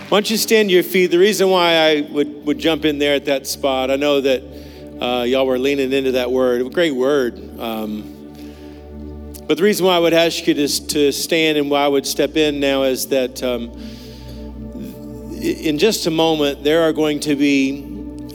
Why 0.08 0.20
don't 0.20 0.30
you 0.30 0.38
stand 0.38 0.70
to 0.70 0.74
your 0.74 0.84
feet? 0.84 1.08
The 1.08 1.20
reason 1.20 1.50
why 1.50 1.74
I 1.74 2.02
would, 2.10 2.46
would 2.46 2.58
jump 2.58 2.86
in 2.86 3.00
there 3.00 3.16
at 3.16 3.26
that 3.26 3.48
spot, 3.48 3.92
I 3.92 3.98
know 3.98 4.22
that 4.22 4.44
uh, 5.02 5.24
y'all 5.24 5.46
were 5.46 5.60
leaning 5.60 5.92
into 5.92 6.14
that 6.14 6.32
word. 6.32 6.72
Great 6.74 6.96
word. 6.96 7.60
Um, 7.60 8.15
but 9.48 9.58
the 9.58 9.64
reason 9.64 9.86
why 9.86 9.96
I 9.96 10.00
would 10.00 10.14
ask 10.14 10.48
you 10.48 10.54
to, 10.56 10.68
to 10.68 11.12
stand 11.12 11.58
and 11.58 11.70
why 11.70 11.86
I 11.86 11.88
would 11.88 12.08
step 12.08 12.36
in 12.36 12.60
now 12.60 12.84
is 12.84 13.08
that 13.08 13.44
um, 13.44 13.72
in 15.40 15.78
just 15.78 16.08
a 16.08 16.12
moment, 16.12 16.64
there 16.64 16.82
are 16.82 16.94
going 16.94 17.20
to 17.22 17.36
be, 17.36 17.84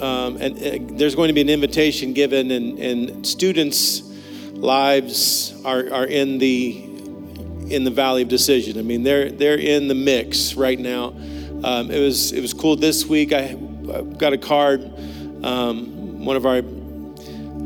um, 0.00 0.36
and 0.36 0.56
uh, 0.56 0.96
there's 0.96 1.16
going 1.16 1.28
to 1.28 1.34
be 1.34 1.40
an 1.40 1.48
invitation 1.48 2.12
given, 2.12 2.52
and, 2.52 2.78
and 2.78 3.26
students' 3.26 4.02
lives 4.52 5.60
are, 5.64 5.92
are 5.92 6.06
in 6.06 6.38
the 6.38 6.86
in 7.70 7.84
the 7.84 7.90
valley 7.90 8.22
of 8.22 8.28
decision. 8.28 8.78
I 8.78 8.82
mean, 8.82 9.02
they're 9.02 9.30
they're 9.30 9.58
in 9.58 9.88
the 9.88 9.94
mix 9.94 10.54
right 10.54 10.78
now. 10.78 11.08
Um, 11.64 11.90
it 11.90 12.00
was 12.00 12.32
it 12.32 12.40
was 12.40 12.54
cool 12.54 12.76
this 12.76 13.06
week. 13.06 13.32
I, 13.32 13.56
I 13.92 14.02
got 14.02 14.32
a 14.32 14.38
card. 14.38 14.82
Um, 15.42 16.24
one 16.24 16.36
of 16.36 16.46
our 16.46 16.62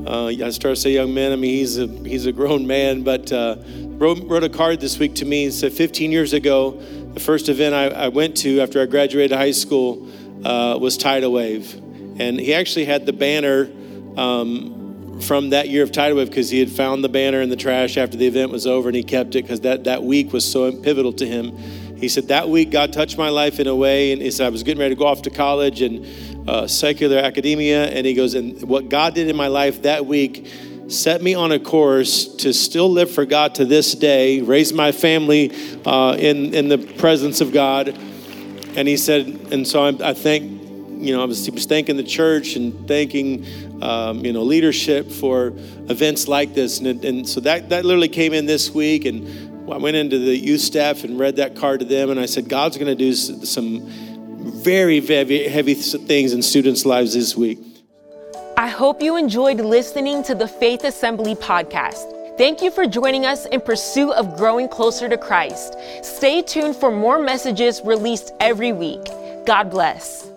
uh, 0.06 0.26
I 0.26 0.50
started 0.50 0.76
to 0.76 0.76
say 0.76 0.92
young 0.92 1.14
man. 1.14 1.32
I 1.32 1.36
mean, 1.36 1.54
he's 1.54 1.78
a 1.78 1.86
he's 1.86 2.26
a 2.26 2.32
grown 2.32 2.66
man, 2.66 3.02
but 3.02 3.32
uh, 3.32 3.56
wrote, 3.98 4.22
wrote 4.24 4.44
a 4.44 4.48
card 4.48 4.80
this 4.80 4.98
week 4.98 5.14
to 5.16 5.24
me. 5.24 5.44
and 5.44 5.54
said 5.54 5.72
15 5.72 6.12
years 6.12 6.32
ago, 6.32 6.72
the 7.14 7.20
first 7.20 7.48
event 7.48 7.74
I, 7.74 7.86
I 7.86 8.08
went 8.08 8.36
to 8.38 8.60
after 8.60 8.82
I 8.82 8.86
graduated 8.86 9.36
high 9.36 9.52
school 9.52 10.08
uh, 10.44 10.76
was 10.78 10.96
Tidal 10.96 11.32
Wave, 11.32 11.74
and 12.18 12.38
he 12.38 12.54
actually 12.54 12.84
had 12.84 13.06
the 13.06 13.12
banner. 13.12 13.70
Um, 14.16 14.80
from 15.20 15.50
that 15.50 15.68
year 15.68 15.84
of 15.84 15.92
Tidal 15.92 16.18
Wave, 16.18 16.28
because 16.28 16.50
he 16.50 16.58
had 16.58 16.70
found 16.70 17.04
the 17.04 17.08
banner 17.08 17.40
in 17.40 17.48
the 17.48 17.56
trash 17.56 17.96
after 17.96 18.16
the 18.16 18.26
event 18.26 18.50
was 18.50 18.66
over, 18.66 18.88
and 18.88 18.96
he 18.96 19.04
kept 19.04 19.36
it 19.36 19.42
because 19.42 19.60
that, 19.60 19.84
that 19.84 20.02
week 20.02 20.32
was 20.32 20.44
so 20.44 20.70
pivotal 20.72 21.12
to 21.14 21.26
him. 21.26 21.56
He 21.96 22.08
said 22.08 22.28
that 22.28 22.48
week 22.48 22.70
God 22.70 22.92
touched 22.92 23.16
my 23.16 23.28
life 23.28 23.60
in 23.60 23.66
a 23.66 23.74
way, 23.74 24.12
and 24.12 24.20
he 24.20 24.30
said 24.30 24.46
I 24.46 24.50
was 24.50 24.62
getting 24.62 24.80
ready 24.80 24.94
to 24.94 24.98
go 24.98 25.06
off 25.06 25.22
to 25.22 25.30
college, 25.30 25.82
and 25.82 26.04
uh, 26.46 26.66
secular 26.66 27.18
academia. 27.18 27.86
And 27.86 28.06
he 28.06 28.14
goes, 28.14 28.34
and 28.34 28.62
what 28.62 28.88
God 28.88 29.14
did 29.14 29.28
in 29.28 29.36
my 29.36 29.48
life 29.48 29.82
that 29.82 30.06
week 30.06 30.46
set 30.88 31.22
me 31.22 31.34
on 31.34 31.50
a 31.52 31.58
course 31.58 32.26
to 32.36 32.52
still 32.52 32.90
live 32.90 33.10
for 33.10 33.24
God 33.24 33.54
to 33.54 33.64
this 33.64 33.94
day, 33.94 34.40
raise 34.42 34.72
my 34.72 34.92
family 34.92 35.50
uh, 35.84 36.16
in, 36.18 36.54
in 36.54 36.68
the 36.68 36.78
presence 36.78 37.40
of 37.40 37.52
God. 37.52 37.88
And 38.76 38.86
he 38.88 38.96
said, 38.96 39.26
and 39.50 39.66
so 39.66 39.84
I, 39.84 40.10
I 40.10 40.14
thank, 40.14 40.44
you 41.00 41.14
know, 41.14 41.22
I 41.22 41.24
was, 41.24 41.50
was 41.50 41.64
thanking 41.66 41.96
the 41.96 42.02
church 42.02 42.56
and 42.56 42.86
thanking, 42.86 43.46
um, 43.82 44.24
you 44.24 44.32
know, 44.32 44.42
leadership 44.42 45.10
for 45.10 45.48
events 45.88 46.28
like 46.28 46.54
this. 46.54 46.80
And, 46.80 47.04
and 47.04 47.28
so 47.28 47.40
that, 47.40 47.70
that 47.70 47.84
literally 47.84 48.08
came 48.08 48.32
in 48.32 48.46
this 48.46 48.70
week. 48.70 49.04
And 49.04 49.72
I 49.72 49.78
went 49.78 49.96
into 49.96 50.18
the 50.18 50.36
youth 50.36 50.60
staff 50.60 51.04
and 51.04 51.18
read 51.18 51.36
that 51.36 51.56
card 51.56 51.80
to 51.80 51.86
them. 51.86 52.10
And 52.10 52.20
I 52.20 52.26
said, 52.26 52.48
God's 52.48 52.76
going 52.76 52.88
to 52.88 52.94
do 52.94 53.14
some 53.14 53.88
very, 54.44 55.00
very 55.00 55.48
heavy 55.48 55.74
things 55.74 56.32
in 56.32 56.42
students' 56.42 56.84
lives 56.84 57.14
this 57.14 57.36
week. 57.36 57.58
I 58.56 58.68
hope 58.68 59.02
you 59.02 59.16
enjoyed 59.16 59.58
listening 59.60 60.22
to 60.24 60.34
the 60.34 60.46
Faith 60.46 60.84
Assembly 60.84 61.34
podcast. 61.34 62.10
Thank 62.36 62.62
you 62.62 62.70
for 62.70 62.86
joining 62.86 63.26
us 63.26 63.46
in 63.46 63.60
pursuit 63.60 64.12
of 64.12 64.36
growing 64.36 64.68
closer 64.68 65.08
to 65.08 65.16
Christ. 65.16 65.76
Stay 66.02 66.42
tuned 66.42 66.76
for 66.76 66.90
more 66.90 67.18
messages 67.18 67.80
released 67.84 68.32
every 68.40 68.72
week. 68.72 69.04
God 69.46 69.70
bless. 69.70 70.33